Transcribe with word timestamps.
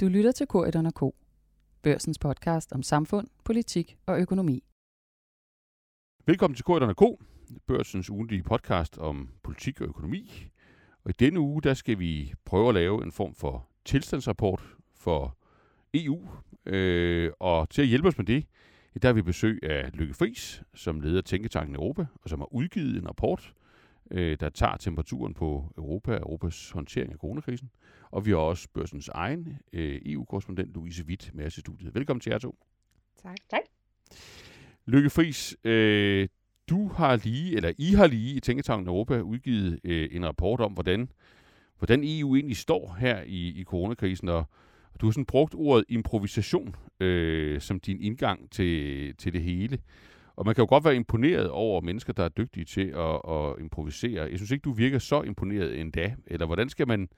Du 0.00 0.08
lytter 0.08 0.32
til 0.32 0.46
K1 0.54 0.90
K. 0.90 1.14
Børsens 1.82 2.18
podcast 2.18 2.72
om 2.72 2.82
samfund, 2.82 3.28
politik 3.44 3.96
og 4.06 4.20
økonomi. 4.20 4.64
Velkommen 6.26 6.56
til 6.56 6.64
K1 6.68 6.92
K, 6.92 7.02
børsens 7.66 8.10
ugentlige 8.10 8.42
podcast 8.42 8.98
om 8.98 9.28
politik 9.42 9.80
og 9.80 9.86
økonomi. 9.86 10.50
Og 11.04 11.10
i 11.10 11.12
denne 11.12 11.40
uge, 11.40 11.62
der 11.62 11.74
skal 11.74 11.98
vi 11.98 12.34
prøve 12.44 12.68
at 12.68 12.74
lave 12.74 13.04
en 13.04 13.12
form 13.12 13.34
for 13.34 13.68
tilstandsrapport 13.84 14.62
for 14.94 15.36
EU. 15.94 16.28
Øh, 16.66 17.32
og 17.40 17.70
til 17.70 17.82
at 17.82 17.88
hjælpe 17.88 18.08
os 18.08 18.18
med 18.18 18.26
det, 18.26 18.46
der 19.02 19.08
har 19.08 19.12
vi 19.12 19.22
besøg 19.22 19.58
af 19.62 19.90
Lykke 19.92 20.14
Friis, 20.14 20.62
som 20.74 21.00
leder 21.00 21.20
Tænketanken 21.20 21.76
Europa, 21.76 22.06
og 22.22 22.30
som 22.30 22.40
har 22.40 22.54
udgivet 22.54 22.96
en 22.96 23.08
rapport, 23.08 23.54
øh, 24.10 24.36
der 24.40 24.48
tager 24.48 24.76
temperaturen 24.76 25.34
på 25.34 25.72
Europa, 25.76 26.16
Europas 26.16 26.70
håndtering 26.70 27.12
af 27.12 27.18
coronakrisen. 27.18 27.70
Og 28.10 28.26
vi 28.26 28.30
har 28.30 28.38
også 28.38 28.68
børsens 28.74 29.08
egen 29.08 29.58
øh, 29.72 30.00
EU-korrespondent, 30.06 30.74
Louise 30.74 31.04
Witt, 31.04 31.30
med 31.34 31.46
os 31.46 31.56
i 31.56 31.60
studiet. 31.60 31.94
Velkommen 31.94 32.20
til 32.20 32.30
jer 32.30 32.38
to. 32.38 32.58
Tak. 33.22 33.36
Tak. 33.50 33.62
Lykke 34.86 35.10
Friis, 35.10 35.56
øh, 35.64 36.28
du 36.70 36.88
har 36.88 37.16
lige, 37.16 37.56
eller 37.56 37.72
I 37.78 37.92
har 37.92 38.06
lige 38.06 38.36
i 38.36 38.40
Tænketanken 38.40 38.88
Europa 38.88 39.20
udgivet 39.20 39.80
øh, 39.84 40.08
en 40.12 40.26
rapport 40.26 40.60
om, 40.60 40.72
hvordan, 40.72 41.08
hvordan 41.78 42.00
EU 42.04 42.36
egentlig 42.36 42.56
står 42.56 42.96
her 43.00 43.22
i, 43.22 43.48
i 43.48 43.64
coronakrisen, 43.64 44.28
og, 44.28 44.44
og 44.92 45.00
du 45.00 45.06
har 45.06 45.10
sådan 45.12 45.26
brugt 45.26 45.54
ordet 45.54 45.84
improvisation 45.88 46.76
øh, 47.00 47.60
som 47.60 47.80
din 47.80 48.00
indgang 48.00 48.50
til, 48.50 49.14
til 49.16 49.32
det 49.32 49.42
hele. 49.42 49.78
Og 50.36 50.46
man 50.46 50.54
kan 50.54 50.62
jo 50.62 50.68
godt 50.68 50.84
være 50.84 50.96
imponeret 50.96 51.50
over 51.50 51.80
mennesker, 51.80 52.12
der 52.12 52.24
er 52.24 52.28
dygtige 52.28 52.64
til 52.64 52.88
at, 52.88 53.34
at 53.34 53.60
improvisere. 53.60 54.28
Jeg 54.30 54.38
synes 54.38 54.50
ikke, 54.50 54.62
du 54.62 54.72
virker 54.72 54.98
så 54.98 55.22
imponeret 55.22 55.80
endda. 55.80 56.14
Eller 56.26 56.46
hvordan 56.46 56.68
skal 56.68 56.88
man, 56.88 57.08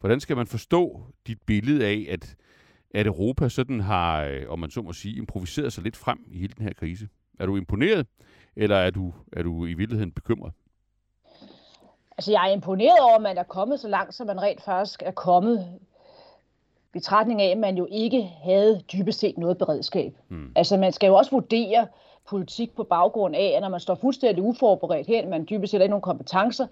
hvordan 0.00 0.20
skal 0.20 0.36
man 0.36 0.46
forstå 0.46 1.02
dit 1.26 1.38
billede 1.46 1.86
af, 1.86 2.06
at, 2.10 2.36
at 2.94 3.06
Europa 3.06 3.48
sådan 3.48 3.80
har, 3.80 4.24
øh, 4.24 4.42
om 4.48 4.58
man 4.58 4.70
så 4.70 4.82
må 4.82 4.92
sige, 4.92 5.16
improviseret 5.16 5.72
sig 5.72 5.84
lidt 5.84 5.96
frem 5.96 6.18
i 6.26 6.38
hele 6.38 6.52
den 6.58 6.64
her 6.66 6.72
krise? 6.72 7.08
Er 7.38 7.46
du 7.46 7.56
imponeret, 7.56 8.06
eller 8.56 8.76
er 8.76 8.90
du, 8.90 9.12
er 9.32 9.42
du 9.42 9.66
i 9.66 9.74
virkeligheden 9.74 10.12
bekymret? 10.12 10.52
Altså, 12.18 12.32
jeg 12.32 12.48
er 12.48 12.52
imponeret 12.52 13.00
over, 13.00 13.16
at 13.16 13.22
man 13.22 13.38
er 13.38 13.42
kommet 13.42 13.80
så 13.80 13.88
langt, 13.88 14.14
som 14.14 14.26
man 14.26 14.42
rent 14.42 14.62
faktisk 14.62 15.02
er 15.06 15.10
kommet 15.10 15.78
betragtning 16.92 17.42
af, 17.42 17.50
at 17.50 17.58
man 17.58 17.76
jo 17.76 17.86
ikke 17.90 18.22
havde 18.22 18.82
dybest 18.92 19.18
set 19.18 19.38
noget 19.38 19.58
beredskab. 19.58 20.16
Hmm. 20.28 20.52
Altså, 20.56 20.76
man 20.76 20.92
skal 20.92 21.06
jo 21.06 21.14
også 21.14 21.30
vurdere 21.30 21.86
politik 22.28 22.76
på 22.76 22.84
baggrund 22.84 23.36
af, 23.36 23.52
at 23.56 23.62
når 23.62 23.68
man 23.68 23.80
står 23.80 23.94
fuldstændig 23.94 24.44
uforberedt 24.44 25.06
hen, 25.06 25.30
man 25.30 25.46
dybest 25.50 25.70
set 25.70 25.80
ikke 25.80 25.90
nogen 25.90 26.02
kompetencer, 26.02 26.66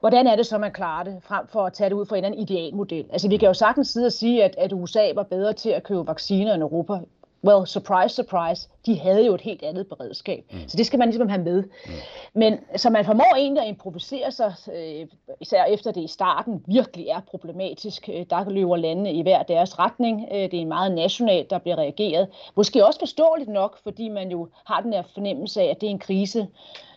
hvordan 0.00 0.26
er 0.26 0.36
det 0.36 0.46
så, 0.46 0.58
man 0.58 0.72
klarer 0.72 1.04
det, 1.04 1.16
frem 1.22 1.46
for 1.46 1.66
at 1.66 1.72
tage 1.72 1.90
det 1.90 1.96
ud 1.96 2.06
fra 2.06 2.16
en 2.16 2.24
eller 2.24 2.36
anden 2.36 2.48
idealmodel? 2.48 3.06
Altså, 3.12 3.28
vi 3.28 3.36
kan 3.36 3.46
jo 3.46 3.54
sagtens 3.54 3.88
sidde 3.88 4.06
og 4.06 4.12
sige, 4.12 4.44
at, 4.44 4.54
at 4.58 4.72
USA 4.72 5.12
var 5.14 5.22
bedre 5.22 5.52
til 5.52 5.70
at 5.70 5.82
købe 5.82 6.06
vacciner 6.06 6.54
end 6.54 6.62
Europa 6.62 7.00
well, 7.44 7.66
surprise, 7.66 8.14
surprise, 8.14 8.68
de 8.88 8.98
havde 8.98 9.26
jo 9.26 9.34
et 9.34 9.40
helt 9.40 9.62
andet 9.62 9.86
beredskab. 9.86 10.44
Mm. 10.50 10.68
Så 10.68 10.76
det 10.76 10.86
skal 10.86 10.98
man 10.98 11.08
ligesom 11.08 11.28
have 11.28 11.42
med. 11.42 11.62
Mm. 11.62 11.92
Men 12.34 12.58
så 12.76 12.90
man 12.90 13.04
formår 13.04 13.34
egentlig 13.36 13.62
at 13.62 13.68
improvisere 13.68 14.32
sig, 14.32 14.54
øh, 14.74 15.06
især 15.40 15.64
efter 15.64 15.92
det 15.92 16.00
i 16.00 16.06
starten 16.06 16.64
virkelig 16.66 17.06
er 17.08 17.20
problematisk. 17.30 18.08
Øh, 18.12 18.26
der 18.30 18.50
løber 18.50 18.76
landene 18.76 19.12
i 19.12 19.22
hver 19.22 19.42
deres 19.42 19.78
retning. 19.78 20.28
Øh, 20.32 20.50
det 20.50 20.54
er 20.54 20.66
meget 20.66 20.94
nationalt, 20.94 21.50
der 21.50 21.58
bliver 21.58 21.78
reageret. 21.78 22.28
Måske 22.54 22.86
også 22.86 23.00
forståeligt 23.00 23.50
nok, 23.50 23.78
fordi 23.82 24.08
man 24.08 24.30
jo 24.30 24.48
har 24.64 24.80
den 24.80 24.92
her 24.92 25.02
fornemmelse 25.14 25.60
af, 25.60 25.66
at 25.66 25.80
det 25.80 25.86
er 25.86 25.90
en 25.90 25.98
krise, 25.98 26.46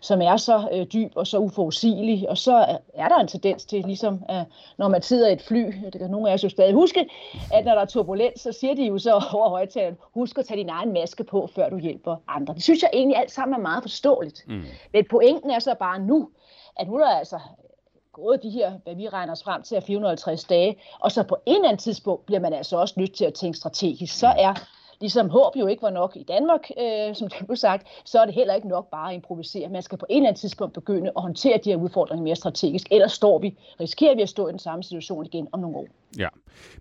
som 0.02 0.22
er 0.22 0.38
så 0.38 0.70
øh, 0.72 0.86
dyb 0.86 1.12
og 1.16 1.28
så 1.28 1.38
uforudsigelig. 1.38 2.30
Og 2.30 2.38
så 2.38 2.66
er 2.94 3.08
der 3.08 3.20
en 3.20 3.28
tendens 3.28 3.66
til, 3.66 3.84
ligesom 3.86 4.24
at 4.30 4.44
når 4.78 4.88
man 4.88 5.02
sidder 5.02 5.30
i 5.30 5.34
et 5.34 5.42
fly, 5.42 5.74
det 5.94 6.00
kan 6.00 6.10
nogle 6.10 6.30
af 6.30 6.34
os 6.34 6.44
jo 6.44 6.50
stadig 6.50 6.74
huske, 6.74 7.10
at 7.54 7.66
når 7.66 7.74
der 7.74 7.82
er 7.82 7.86
turbulens, 7.86 8.42
så 8.42 8.52
siger 8.52 8.76
de 8.76 8.86
jo 8.86 8.98
så 8.98 9.12
over 9.34 9.50
højtalen, 9.50 9.98
husk 10.14 10.38
at 10.38 10.46
tage 10.46 10.60
din 10.60 10.70
egen 10.70 10.94
maske 10.94 11.24
på, 11.24 11.50
før 11.56 11.70
du 11.70 11.78
hjælper 11.82 12.16
andre. 12.28 12.54
Det 12.54 12.64
synes 12.64 12.82
jeg 12.82 12.90
egentlig 12.94 13.18
alt 13.18 13.32
sammen 13.32 13.56
er 13.56 13.60
meget 13.60 13.84
forståeligt. 13.84 14.44
Mm. 14.48 14.64
Men 14.94 15.06
pointen 15.10 15.52
er 15.52 15.60
så 15.60 15.76
bare 15.80 16.00
nu, 16.00 16.30
at 16.80 16.88
nu 16.88 16.96
er 16.96 17.00
der 17.00 17.16
altså 17.18 17.40
gået 18.14 18.44
de 18.44 18.50
her, 18.50 18.72
hvad 18.84 18.96
vi 18.96 19.08
regner 19.08 19.34
os 19.34 19.44
frem 19.44 19.64
til, 19.64 19.78
er 19.78 19.82
450 19.82 20.44
dage, 20.44 20.78
og 21.00 21.12
så 21.12 21.24
på 21.24 21.38
en 21.46 21.56
eller 21.56 21.68
anden 21.68 21.80
tidspunkt 21.80 22.26
bliver 22.26 22.40
man 22.40 22.54
altså 22.54 22.78
også 22.78 22.94
nødt 22.98 23.14
til 23.14 23.26
at 23.26 23.34
tænke 23.34 23.58
strategisk. 23.58 24.20
Så 24.20 24.28
er 24.28 24.54
Ligesom 25.02 25.30
håb 25.30 25.56
jo 25.56 25.68
ikke 25.68 25.82
var 25.82 25.90
nok 25.90 26.16
i 26.16 26.24
Danmark, 26.24 26.70
øh, 26.80 27.16
som 27.16 27.28
det 27.30 27.48
blev 27.48 27.56
sagt, 27.56 27.88
så 28.06 28.20
er 28.20 28.26
det 28.26 28.34
heller 28.34 28.54
ikke 28.54 28.68
nok 28.68 28.90
bare 28.92 29.10
at 29.10 29.16
improvisere. 29.16 29.70
Man 29.70 29.82
skal 29.82 29.98
på 29.98 30.06
en 30.10 30.18
eller 30.18 30.30
anden 30.30 30.40
tidspunkt 30.40 30.74
begynde 30.74 31.12
at 31.16 31.22
håndtere 31.22 31.60
de 31.64 31.70
her 31.70 31.78
udfordringer 31.78 32.24
mere 32.24 32.36
strategisk, 32.36 32.88
ellers 32.92 33.12
står 33.12 33.40
vi, 33.40 33.58
risikerer 33.80 34.16
vi 34.16 34.22
at 34.22 34.30
stå 34.30 34.48
i 34.48 34.52
den 34.52 34.60
samme 34.60 34.84
situation 34.84 35.26
igen 35.26 35.48
om 35.52 35.60
nogle 35.60 35.78
år. 35.78 35.88
Ja, 36.18 36.28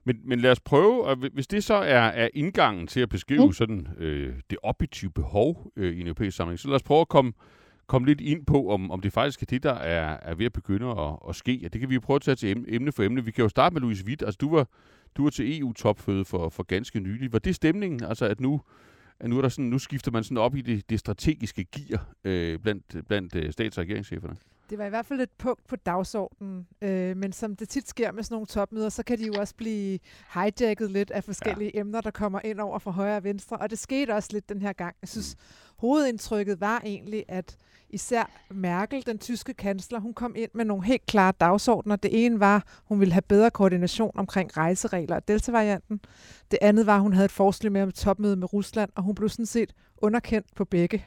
men, 0.04 0.20
men 0.24 0.40
lad 0.40 0.50
os 0.50 0.60
prøve, 0.60 1.04
og 1.04 1.16
hvis 1.16 1.46
det 1.46 1.64
så 1.64 1.74
er, 1.74 2.00
er 2.00 2.28
indgangen 2.34 2.86
til 2.86 3.00
at 3.00 3.08
beskrive 3.08 3.46
mm. 3.46 3.52
sådan 3.52 3.88
øh, 3.98 4.34
det 4.50 4.58
objektive 4.62 5.10
behov 5.10 5.66
øh, 5.76 5.96
i 5.96 6.00
en 6.00 6.06
europæisk 6.06 6.36
sammenhæng, 6.36 6.58
så 6.58 6.68
lad 6.68 6.76
os 6.76 6.82
prøve 6.82 7.00
at 7.00 7.08
komme 7.08 7.32
komme 7.90 8.06
lidt 8.06 8.20
ind 8.20 8.46
på, 8.46 8.70
om, 8.70 8.90
om 8.90 9.00
det 9.00 9.12
faktisk 9.12 9.42
er 9.42 9.46
det, 9.46 9.62
der 9.62 9.72
er, 9.72 10.18
er 10.22 10.34
ved 10.34 10.46
at 10.46 10.52
begynde 10.52 10.86
at, 10.86 11.16
at 11.28 11.36
ske. 11.36 11.60
Og 11.64 11.72
det 11.72 11.80
kan 11.80 11.90
vi 11.90 11.94
jo 11.94 12.00
prøve 12.00 12.14
at 12.14 12.22
tage 12.22 12.34
til 12.34 12.64
emne 12.68 12.92
for 12.92 13.02
emne. 13.02 13.24
Vi 13.24 13.30
kan 13.30 13.42
jo 13.42 13.48
starte 13.48 13.72
med 13.72 13.80
Louise 13.80 14.04
Witt. 14.04 14.22
Altså, 14.22 14.38
du 14.40 14.54
var, 14.54 14.68
du 15.16 15.22
var 15.22 15.30
til 15.30 15.60
EU-topføde 15.60 16.24
for, 16.24 16.48
for 16.48 16.62
ganske 16.62 17.00
nylig. 17.00 17.32
Var 17.32 17.38
det 17.38 17.54
stemningen? 17.54 18.04
Altså, 18.04 18.24
at 18.24 18.40
nu, 18.40 18.60
at 19.20 19.30
nu, 19.30 19.38
er 19.38 19.42
der 19.42 19.48
sådan, 19.48 19.64
nu 19.64 19.78
skifter 19.78 20.10
man 20.10 20.24
sådan 20.24 20.38
op 20.38 20.56
i 20.56 20.60
det, 20.60 20.90
det 20.90 20.98
strategiske 20.98 21.64
gear 21.64 22.06
øh, 22.24 22.58
blandt, 22.58 23.08
blandt 23.08 23.36
øh, 23.36 23.52
stats- 23.52 23.78
og 23.78 23.82
regeringscheferne? 23.82 24.36
Det 24.70 24.78
var 24.78 24.86
i 24.86 24.88
hvert 24.88 25.06
fald 25.06 25.20
et 25.20 25.30
punkt 25.38 25.66
på 25.66 25.76
dagsordenen, 25.76 26.66
øh, 26.82 27.16
men 27.16 27.32
som 27.32 27.56
det 27.56 27.68
tit 27.68 27.88
sker 27.88 28.12
med 28.12 28.22
sådan 28.22 28.34
nogle 28.34 28.46
topmøder, 28.46 28.88
så 28.88 29.02
kan 29.02 29.18
de 29.18 29.26
jo 29.26 29.32
også 29.38 29.54
blive 29.56 29.98
hijacket 30.34 30.90
lidt 30.90 31.10
af 31.10 31.24
forskellige 31.24 31.70
ja. 31.74 31.80
emner, 31.80 32.00
der 32.00 32.10
kommer 32.10 32.40
ind 32.44 32.60
over 32.60 32.78
fra 32.78 32.90
højre 32.90 33.16
og 33.16 33.24
venstre, 33.24 33.56
og 33.56 33.70
det 33.70 33.78
skete 33.78 34.14
også 34.14 34.28
lidt 34.32 34.48
den 34.48 34.62
her 34.62 34.72
gang. 34.72 34.96
Jeg 35.02 35.08
synes, 35.08 35.36
mm. 35.38 35.74
hovedindtrykket 35.76 36.60
var 36.60 36.82
egentlig, 36.84 37.24
at 37.28 37.56
især 37.92 38.30
Merkel, 38.50 39.06
den 39.06 39.18
tyske 39.18 39.54
kansler, 39.54 40.00
hun 40.00 40.14
kom 40.14 40.34
ind 40.36 40.50
med 40.54 40.64
nogle 40.64 40.84
helt 40.84 41.06
klare 41.06 41.32
dagsordner. 41.40 41.96
Det 41.96 42.24
ene 42.24 42.40
var, 42.40 42.64
hun 42.84 43.00
ville 43.00 43.12
have 43.12 43.22
bedre 43.22 43.50
koordination 43.50 44.12
omkring 44.14 44.56
rejseregler 44.56 45.16
og 45.16 45.28
delta-varianten. 45.28 46.00
Det 46.50 46.58
andet 46.62 46.86
var, 46.86 46.98
hun 46.98 47.12
havde 47.12 47.24
et 47.24 47.30
forslag 47.30 47.72
med 47.72 47.82
om 47.82 47.92
topmøde 47.92 48.36
med 48.36 48.52
Rusland, 48.52 48.90
og 48.96 49.02
hun 49.02 49.14
blev 49.14 49.28
sådan 49.28 49.46
set 49.46 49.74
underkendt 49.98 50.46
på 50.54 50.64
begge. 50.64 51.06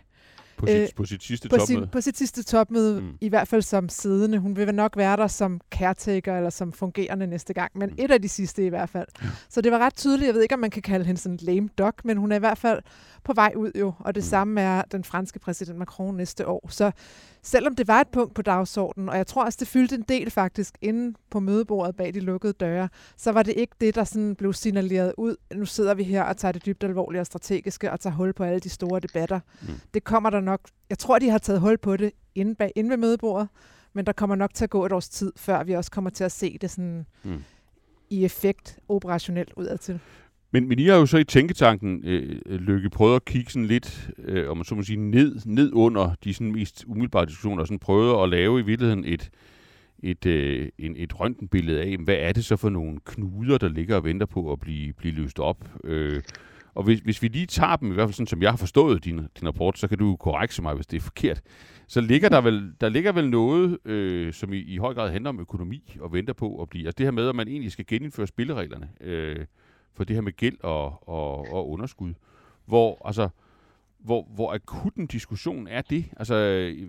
På 0.64 0.68
sit, 0.68 0.82
øh, 0.82 0.88
på 0.96 1.06
sit 1.06 1.24
sidste 1.24 1.50
på 1.50 1.58
topmøde? 1.58 1.82
Sin, 1.82 1.90
på 1.92 2.02
sit 2.02 2.18
sidste 2.18 2.44
topmøde, 2.44 3.02
mm. 3.02 3.18
i 3.22 3.30
hvert 3.30 3.48
fald 3.48 3.62
som 3.62 3.90
siddende. 3.90 4.38
Hun 4.40 4.56
vil 4.56 4.76
nok 4.76 4.98
være 4.98 5.18
der 5.18 5.28
som 5.28 5.62
caretaker 5.72 6.38
eller 6.38 6.50
som 6.50 6.72
fungerende 6.72 7.28
næste 7.28 7.54
gang, 7.54 7.72
men 7.76 7.90
mm. 7.90 7.96
et 8.00 8.12
af 8.12 8.22
de 8.22 8.30
sidste 8.30 8.66
i 8.66 8.70
hvert 8.70 8.90
fald. 8.90 9.08
Ja. 9.24 9.28
Så 9.50 9.62
det 9.62 9.72
var 9.72 9.80
ret 9.80 9.96
tydeligt. 9.96 10.28
Jeg 10.28 10.36
ved 10.36 10.42
ikke, 10.42 10.56
om 10.56 10.60
man 10.60 10.72
kan 10.72 10.82
kalde 10.82 11.06
hende 11.06 11.22
sådan 11.22 11.38
lame 11.42 11.70
duck, 11.78 12.06
men 12.06 12.18
hun 12.18 12.32
er 12.32 12.36
i 12.36 12.40
hvert 12.40 12.58
fald 12.58 12.82
på 13.24 13.34
vej 13.34 13.54
ud 13.56 13.72
jo, 13.80 13.94
og 14.00 14.16
det 14.16 14.24
mm. 14.24 14.30
samme 14.30 14.62
er 14.62 14.82
den 14.92 15.04
franske 15.04 15.40
præsident 15.40 15.78
Macron 15.78 16.16
næste 16.16 16.48
år. 16.48 16.70
Så 16.70 16.92
selvom 17.42 17.76
det 17.76 17.88
var 17.88 18.02
et 18.02 18.08
punkt 18.08 18.34
på 18.36 18.42
dagsordenen, 18.42 19.10
og 19.10 19.18
jeg 19.18 19.28
tror 19.28 19.46
også, 19.46 19.58
det 19.60 19.68
fyldte 19.68 19.96
en 19.96 20.06
del 20.10 20.32
faktisk 20.32 20.78
inde 20.82 21.18
på 21.30 21.40
mødebordet 21.40 21.96
bag 21.96 22.14
de 22.14 22.20
lukkede 22.20 22.54
døre, 22.54 22.90
så 23.18 23.32
var 23.32 23.44
det 23.44 23.54
ikke 23.58 23.76
det, 23.82 23.96
der 23.96 24.04
sådan 24.04 24.36
blev 24.36 24.54
signaleret 24.54 25.14
ud. 25.18 25.36
Nu 25.56 25.66
sidder 25.66 25.94
vi 25.94 26.04
her 26.04 26.24
og 26.24 26.38
tager 26.38 26.52
det 26.52 26.66
dybt 26.66 26.84
alvorlige 26.84 27.22
og 27.22 27.26
strategiske 27.26 27.92
og 27.92 28.00
tager 28.00 28.16
hul 28.16 28.34
på 28.34 28.44
alle 28.44 28.60
de 28.60 28.70
store 28.70 29.00
debatter. 29.00 29.40
Mm. 29.62 29.68
Det 29.94 30.04
kommer 30.04 30.30
der 30.30 30.40
nok, 30.40 30.53
jeg 30.90 30.98
tror, 30.98 31.20
de 31.20 31.30
har 31.30 31.38
taget 31.38 31.62
hul 31.62 31.78
på 31.78 31.98
det 31.98 32.12
inde, 32.36 32.56
bag, 32.56 32.72
inde 32.76 32.90
ved 32.90 32.98
mødebordet, 32.98 33.48
men 33.94 34.06
der 34.06 34.12
kommer 34.12 34.36
nok 34.36 34.54
til 34.54 34.64
at 34.64 34.70
gå 34.70 34.86
et 34.86 34.92
års 34.92 35.10
tid, 35.10 35.32
før 35.36 35.64
vi 35.64 35.74
også 35.74 35.92
kommer 35.92 36.10
til 36.10 36.24
at 36.24 36.32
se 36.32 36.58
det 36.62 36.70
sådan 36.70 37.06
mm. 37.24 37.44
i 38.10 38.26
effekt 38.26 38.80
operationelt 38.88 39.54
udadtil. 39.58 40.00
Men, 40.52 40.68
men 40.68 40.80
I 40.80 40.88
har 40.88 40.96
jo 40.96 41.06
så 41.06 41.18
i 41.18 41.24
Tænketanken, 41.24 42.02
øh, 42.04 42.42
Lykke, 42.46 42.90
prøvet 42.90 43.16
at 43.16 43.26
kigge 43.26 43.52
sådan 43.52 43.66
lidt, 43.66 44.10
øh, 44.18 44.50
om 44.50 44.58
man 44.58 44.66
så 44.66 44.76
må 44.76 44.84
sige, 44.84 44.98
ned, 44.98 45.40
ned 45.46 45.72
under 45.74 46.16
de 46.24 46.34
sådan 46.34 46.52
mest 46.52 46.84
umiddelbare 46.88 47.26
diskussioner, 47.26 47.62
og 47.62 47.68
sådan 47.68 47.80
prøvet 47.80 48.24
at 48.24 48.30
lave 48.30 48.60
i 48.60 48.64
virkeligheden 48.64 49.06
et, 49.06 49.30
et, 50.04 50.26
øh, 50.26 50.70
en, 50.78 50.96
et 50.98 51.20
røntgenbillede 51.20 51.82
af, 51.82 51.98
hvad 51.98 52.16
er 52.16 52.32
det 52.32 52.46
så 52.46 52.56
for 52.56 52.70
nogle 52.70 53.00
knuder, 53.06 53.58
der 53.58 53.70
ligger 53.70 53.96
og 53.96 54.04
venter 54.04 54.26
på 54.26 54.52
at 54.52 54.60
blive, 54.60 54.94
blive 54.94 55.14
løst 55.14 55.40
op. 55.40 55.70
Øh, 55.84 56.22
og 56.76 56.84
hvis, 56.84 57.00
hvis 57.00 57.22
vi 57.22 57.28
lige 57.28 57.46
tager 57.46 57.76
dem, 57.76 57.92
i 57.92 57.94
hvert 57.94 58.08
fald 58.08 58.14
sådan 58.14 58.28
som 58.28 58.42
jeg 58.42 58.52
har 58.52 58.58
forstået 58.58 59.06
din, 59.06 59.18
din 59.18 59.48
rapport, 59.48 59.80
så 59.80 59.88
kan 59.88 59.98
du 59.98 60.16
korrekse 60.16 60.62
mig, 60.62 60.76
hvis 60.76 60.88
det 60.88 60.98
er 60.98 61.02
forkert. 61.02 61.42
Så 61.88 62.02
ligger 62.02 62.30
der 62.30 62.42
vel, 62.42 62.74
der 62.82 62.90
ligger 62.90 63.12
vel 63.12 63.30
noget, 63.30 63.78
øh, 63.86 64.34
som 64.34 64.54
i, 64.54 64.58
i 64.58 64.78
høj 64.78 64.94
grad 64.94 65.12
handler 65.12 65.30
om 65.30 65.40
økonomi 65.40 65.98
og 66.00 66.14
venter 66.14 66.34
på 66.34 66.62
at 66.62 66.70
blive. 66.70 66.86
Altså 66.86 66.96
det 66.98 67.06
her 67.06 67.12
med, 67.12 67.30
at 67.30 67.36
man 67.36 67.48
egentlig 67.48 67.72
skal 67.72 67.86
genindføre 67.88 68.28
spillereglerne. 68.28 68.90
Øh, 69.02 69.46
for 69.94 70.04
det 70.04 70.16
her 70.16 70.22
med 70.22 70.32
gæld 70.32 70.58
og, 70.64 71.10
og, 71.10 71.54
og 71.54 71.70
underskud, 71.70 72.14
hvor, 72.66 73.02
altså, 73.06 73.30
hvor, 74.00 74.28
hvor 74.36 74.54
akut 74.54 74.96
en 74.96 75.08
diskussion 75.08 75.68
er 75.68 75.82
det? 75.82 76.06
Altså, 76.18 76.36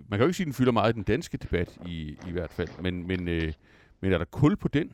man 0.09 0.17
kan 0.17 0.19
jo 0.19 0.25
ikke 0.25 0.33
sige, 0.33 0.43
at 0.43 0.47
den 0.47 0.53
fylder 0.53 0.71
meget 0.71 0.93
i 0.93 0.95
den 0.95 1.03
danske 1.03 1.37
debat 1.37 1.77
i, 1.85 2.17
i 2.27 2.31
hvert 2.31 2.51
fald, 2.51 2.69
men, 2.81 3.07
men, 3.07 3.27
øh, 3.27 3.53
men 4.01 4.13
er 4.13 4.17
der 4.17 4.25
kul 4.25 4.55
på 4.55 4.67
den? 4.67 4.91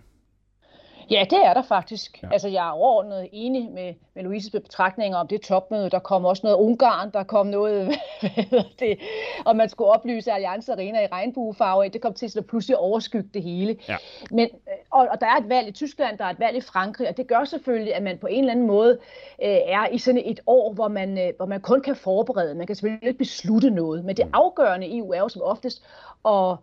Ja, 1.12 1.26
det 1.30 1.46
er 1.46 1.54
der 1.54 1.62
faktisk. 1.62 2.24
Ja. 2.24 2.30
Altså, 2.32 2.48
jeg 2.48 2.68
er 2.68 2.72
overordnet 2.72 3.30
enig 3.32 3.72
med, 3.72 3.94
med 4.16 4.24
Louises 4.24 4.52
betragtninger 4.52 5.18
om 5.18 5.28
det 5.28 5.42
topmøde. 5.42 5.90
Der 5.90 6.00
kom 6.00 6.26
også 6.26 6.42
noget 6.44 6.58
Ungarn, 6.58 7.12
der 7.12 7.24
kom 7.24 7.48
noget, 7.48 7.92
det, 8.80 9.00
og 9.46 9.56
man 9.56 9.70
skulle 9.70 9.90
oplyse 9.90 10.32
Allianz 10.32 10.70
Arena 10.70 11.04
i 11.04 11.08
regnbuefarve. 11.12 11.90
Det 11.90 12.02
kom 12.02 12.14
til 12.14 12.34
at 12.38 12.46
pludselig 12.46 12.78
overskygge 12.78 13.30
det 13.34 13.44
hele. 13.44 13.78
Ja. 13.90 13.98
Men, 14.32 14.50
og, 14.92 15.08
og 15.12 15.22
der 15.22 15.28
er 15.28 15.36
et 15.36 15.50
valg 15.50 15.68
i 15.68 15.72
Tyskland, 15.72 16.18
der 16.18 16.26
er 16.26 16.30
et 16.30 16.40
valg 16.40 16.58
i 16.58 16.62
Frankrig, 16.62 17.10
og 17.10 17.18
det 17.18 17.28
gør 17.28 17.44
selvfølgelig, 17.44 17.96
at 17.96 18.04
man 18.04 18.18
på 18.18 18.28
en 18.28 18.40
eller 18.40 18.52
anden 18.52 18.68
måde 18.68 19.00
øh, 19.44 19.58
er 19.66 19.88
i 19.88 19.98
sådan 19.98 20.22
et 20.26 20.40
år, 20.48 20.74
hvor 20.74 20.88
man, 20.88 21.18
øh, 21.18 21.34
hvor 21.38 21.46
man 21.46 21.62
kun 21.62 21.82
kan 21.82 21.96
forberede. 21.96 22.56
Man 22.56 22.68
kan 22.68 22.76
selvfølgelig 22.76 23.08
ikke 23.08 23.18
beslutte 23.18 23.70
noget, 23.70 24.06
men 24.06 24.18
det 24.18 24.26
mm. 24.26 24.32
afgørende 24.34 24.98
EU 24.98 25.12
er 25.12 25.20
jo 25.20 25.30
som 25.30 25.42
oftest 25.42 25.84
at, 26.26 26.56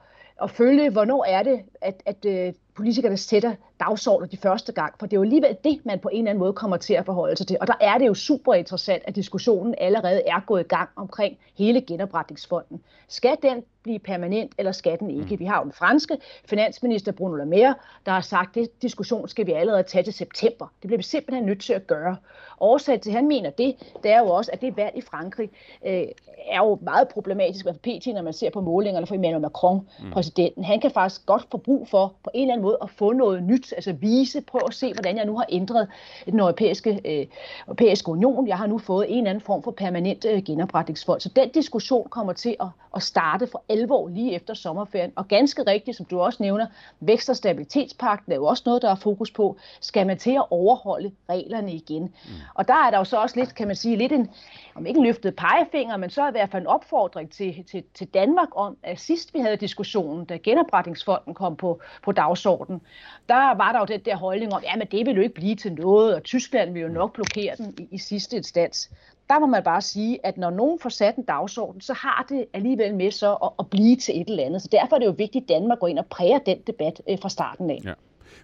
at 0.43 0.51
følge, 0.51 0.91
hvornår 0.91 1.25
er 1.29 1.43
det, 1.43 1.61
at, 1.81 2.03
at 2.07 2.25
øh, 2.25 2.53
politikerne 2.75 3.17
sætter 3.17 3.55
dagsordenen 3.81 4.31
de 4.31 4.37
første 4.37 4.73
gang, 4.73 4.95
for 4.99 5.07
det 5.07 5.13
er 5.13 5.17
jo 5.17 5.23
alligevel 5.23 5.57
det, 5.65 5.81
man 5.85 5.99
på 5.99 6.09
en 6.09 6.19
eller 6.19 6.31
anden 6.31 6.41
måde 6.41 6.53
kommer 6.53 6.77
til 6.77 6.95
at 6.95 7.05
forholde 7.05 7.37
sig 7.37 7.47
til. 7.47 7.57
Og 7.61 7.67
der 7.67 7.75
er 7.81 7.99
det 7.99 8.07
jo 8.07 8.15
super 8.15 8.55
interessant, 8.55 9.03
at 9.07 9.17
diskussionen 9.17 9.75
allerede 9.79 10.23
er 10.27 10.41
gået 10.47 10.61
i 10.61 10.69
gang 10.69 10.89
omkring 10.97 11.39
hele 11.59 11.81
genopretningsfonden. 11.81 12.81
Skal 13.09 13.37
den 13.43 13.65
blive 13.83 13.99
permanent, 13.99 14.53
eller 14.59 14.73
skal 14.73 14.99
den 14.99 15.11
ikke? 15.11 15.35
Mm. 15.35 15.41
Vi 15.41 15.45
har 15.45 15.59
jo 15.59 15.65
den 15.65 15.73
franske 15.73 16.19
finansminister 16.45 17.13
Bruno 17.13 17.37
Le 17.37 17.47
Maire, 17.47 17.75
der 18.07 18.13
har 18.13 18.21
sagt, 18.21 18.57
at 18.57 18.63
det 18.63 18.83
diskussion 18.83 19.29
skal 19.29 19.47
vi 19.47 19.53
allerede 19.53 19.83
tage 19.83 20.05
til 20.05 20.13
september. 20.13 20.67
Det 20.83 20.89
bliver 20.89 20.97
vi 20.97 21.03
simpelthen 21.03 21.47
nødt 21.47 21.61
til 21.61 21.73
at 21.73 21.87
gøre. 21.87 22.17
Årsagen 22.61 23.01
til, 23.01 23.11
at 23.11 23.17
han 23.17 23.29
mener 23.29 23.51
det, 23.51 23.75
det 24.03 24.11
er 24.11 24.19
jo 24.21 24.27
også, 24.27 24.51
at 24.53 24.61
det 24.61 24.77
valg 24.77 24.97
i 24.97 25.01
Frankrig 25.01 25.51
øh, 25.87 26.05
er 26.51 26.59
jo 26.59 26.79
meget 26.83 27.09
problematisk, 27.09 27.65
hvad 27.65 27.75
PT, 27.75 28.07
når 28.07 28.23
man 28.23 28.33
ser 28.33 28.51
på 28.51 28.61
målingerne 28.61 29.07
for 29.07 29.15
Emmanuel 29.15 29.43
Macron, 29.43 29.89
mm. 30.03 30.11
præsidenten. 30.11 30.65
Han 30.65 30.81
kan 30.81 30.91
faktisk 30.91 31.27
godt 31.27 31.47
få 31.51 31.57
brug 31.57 31.89
for 31.89 32.15
på 32.25 32.31
en 32.35 32.43
eller 32.43 32.53
anden 32.53 32.63
måde 32.63 32.79
at 32.83 32.91
få 32.91 33.13
noget 33.13 33.43
nyt, 33.43 33.68
altså 33.73 33.93
vise, 33.93 34.41
prøv 34.41 34.61
at 34.67 34.75
se, 34.75 34.93
hvordan 34.93 35.17
jeg 35.17 35.25
nu 35.25 35.37
har 35.37 35.47
ændret 35.49 35.89
den 36.27 36.41
europæiske, 36.41 37.01
øh, 37.05 37.27
europæiske 37.67 38.09
union. 38.09 38.49
Jeg 38.49 38.59
har 38.59 38.67
nu 38.67 38.79
fået 38.79 39.07
en 39.09 39.19
eller 39.19 39.31
anden 39.31 39.45
form 39.45 39.63
for 39.63 39.71
permanent 39.71 40.25
øh, 40.25 40.43
genopretningsfond. 40.43 41.21
Så 41.21 41.29
den 41.29 41.49
diskussion 41.51 42.09
kommer 42.09 42.33
til 42.33 42.57
at, 42.61 42.67
at 42.97 43.03
starte 43.03 43.47
for 43.47 43.65
alvor 43.69 44.09
lige 44.09 44.35
efter 44.35 44.55
sommerferien. 44.55 45.13
Og 45.17 45.29
ganske 45.29 45.63
rigtigt, 45.63 45.97
som 45.97 46.07
du 46.07 46.21
også 46.21 46.43
nævner, 46.43 46.67
vækst- 47.01 47.31
og 47.31 47.37
stabilitetspakten 47.37 48.33
er 48.33 48.37
jo 48.37 48.45
også 48.45 48.63
noget, 48.67 48.83
der 48.83 48.91
er 48.91 48.95
fokus 48.95 49.31
på. 49.31 49.57
Skal 49.81 50.07
man 50.07 50.19
til 50.19 50.31
at 50.31 50.45
overholde 50.51 51.13
reglerne 51.29 51.73
igen? 51.73 52.03
Mm. 52.03 52.31
Og 52.55 52.69
der 52.69 52.87
er 52.87 52.91
der 52.91 52.99
jo 52.99 53.05
så 53.05 53.17
også 53.17 53.41
lidt, 53.41 53.55
kan 53.55 53.67
man 53.67 53.77
sige, 53.77 53.97
lidt 53.97 54.13
en, 54.13 54.31
om 54.75 54.87
ikke 54.87 54.99
en 54.99 55.05
løftet 55.05 55.37
pegefinger, 55.37 55.97
men 55.97 56.11
så 56.11 56.29
i 56.29 56.31
hvert 56.31 56.51
fald 56.51 56.63
en 56.63 56.67
opfordring 56.67 57.31
til, 57.31 57.65
til, 57.71 57.85
til 57.95 58.07
Danmark 58.07 58.49
om, 58.57 58.77
at 58.83 59.01
sidst 59.01 59.35
vi 59.35 59.39
havde 59.39 59.57
diskussionen, 59.57 60.25
da 60.25 60.37
genopretningsfonden 60.37 61.35
kom 61.35 61.57
på, 61.57 61.81
på 62.03 62.13
dagsordenen, 62.13 62.81
der 63.29 63.55
var 63.59 63.73
der 63.73 63.79
jo 63.79 63.85
den 63.85 64.01
der 64.05 64.17
holdning 64.17 64.55
om, 64.55 64.63
ja, 64.63 64.77
men 64.77 64.87
det 64.91 65.07
vil 65.07 65.17
jo 65.17 65.23
ikke 65.23 65.35
blive 65.35 65.57
til 65.57 65.73
noget, 65.73 66.15
og 66.15 66.23
Tyskland 66.23 66.73
vil 66.73 66.83
jo 66.83 66.89
nok 66.89 67.13
blokere 67.13 67.55
den 67.57 67.75
i, 67.79 67.89
i 67.91 67.99
sidste 67.99 68.37
instans. 68.37 68.91
Der 69.29 69.39
må 69.39 69.47
man 69.47 69.63
bare 69.63 69.83
sige, 69.83 70.27
at 70.27 70.39
når 70.39 70.51
nogen 70.51 70.79
får 70.79 70.89
sat 70.89 71.17
en 71.17 71.25
dagsorden, 71.25 71.81
så 71.81 71.93
har 71.93 72.27
det 72.29 72.45
alligevel 72.53 72.95
med 72.95 73.11
så 73.11 73.35
at, 73.35 73.51
at 73.59 73.71
blive 73.71 73.97
til 73.97 74.21
et 74.21 74.29
eller 74.29 74.45
andet. 74.45 74.63
Så 74.63 74.69
derfor 74.73 74.97
er 74.97 75.01
det 75.01 75.07
jo 75.07 75.15
vigtigt, 75.19 75.43
at 75.43 75.49
Danmark 75.49 75.79
går 75.79 75.89
ind 75.89 75.99
og 75.99 76.07
præger 76.07 76.39
den 76.39 76.59
debat 76.67 77.03
øh, 77.09 77.19
fra 77.23 77.29
starten 77.29 77.71
af. 77.71 77.81
Ja. 77.85 77.95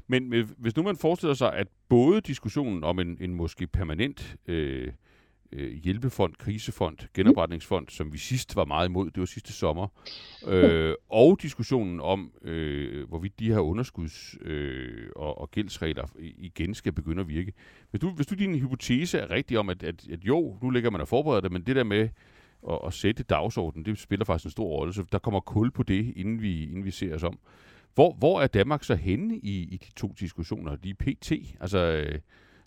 Men 0.06 0.49
hvis 0.58 0.76
nu 0.76 0.82
man 0.82 0.96
forestiller 0.96 1.34
sig, 1.34 1.52
at 1.52 1.66
både 1.88 2.20
diskussionen 2.20 2.84
om 2.84 2.99
en, 2.99 3.19
en 3.20 3.34
måske 3.34 3.66
permanent 3.66 4.37
øh, 4.46 4.93
øh, 5.54 5.72
hjælpefond, 5.72 6.34
krisefond, 6.38 6.98
genopretningsfond, 7.14 7.88
som 7.88 8.12
vi 8.12 8.18
sidst 8.18 8.56
var 8.56 8.64
meget 8.64 8.88
imod, 8.88 9.10
det 9.10 9.20
var 9.20 9.26
sidste 9.26 9.52
sommer, 9.52 9.86
øh, 10.46 10.94
og 11.08 11.38
diskussionen 11.42 12.00
om, 12.00 12.32
øh, 12.42 13.08
hvorvidt 13.08 13.40
de 13.40 13.52
her 13.52 13.60
underskuds- 13.60 14.46
øh, 14.48 15.08
og, 15.16 15.40
og 15.40 15.50
gældsregler 15.50 16.06
igen 16.18 16.74
skal 16.74 16.92
begynde 16.92 17.20
at 17.20 17.28
virke. 17.28 17.52
Hvis 17.90 18.00
du, 18.00 18.10
hvis 18.10 18.26
du 18.26 18.34
din 18.34 18.54
hypotese 18.54 19.18
er 19.18 19.30
rigtig 19.30 19.58
om, 19.58 19.68
at, 19.68 19.82
at, 19.82 20.08
at 20.12 20.24
jo, 20.24 20.58
nu 20.62 20.70
ligger 20.70 20.90
man 20.90 21.00
og 21.00 21.08
forbereder 21.08 21.40
det, 21.40 21.52
men 21.52 21.62
det 21.62 21.76
der 21.76 21.84
med 21.84 22.08
at, 22.70 22.78
at 22.86 22.92
sætte 22.92 23.22
dagsordenen, 23.22 23.84
det 23.84 23.98
spiller 23.98 24.24
faktisk 24.24 24.44
en 24.44 24.50
stor 24.50 24.68
rolle, 24.68 24.92
så 24.92 25.04
der 25.12 25.18
kommer 25.18 25.40
kul 25.40 25.70
på 25.70 25.82
det, 25.82 26.12
inden 26.16 26.42
vi, 26.42 26.62
inden 26.62 26.84
vi 26.84 26.90
ser 26.90 27.14
os 27.14 27.22
om. 27.22 27.38
Hvor, 27.94 28.14
hvor 28.14 28.40
er 28.40 28.46
Danmark 28.46 28.84
så 28.84 28.94
henne 28.94 29.38
i, 29.38 29.62
i 29.62 29.76
de 29.76 29.92
to 29.96 30.14
diskussioner, 30.20 30.76
lige 30.82 30.94
pt? 30.94 31.32
Altså, 31.60 31.78
øh, 31.78 32.18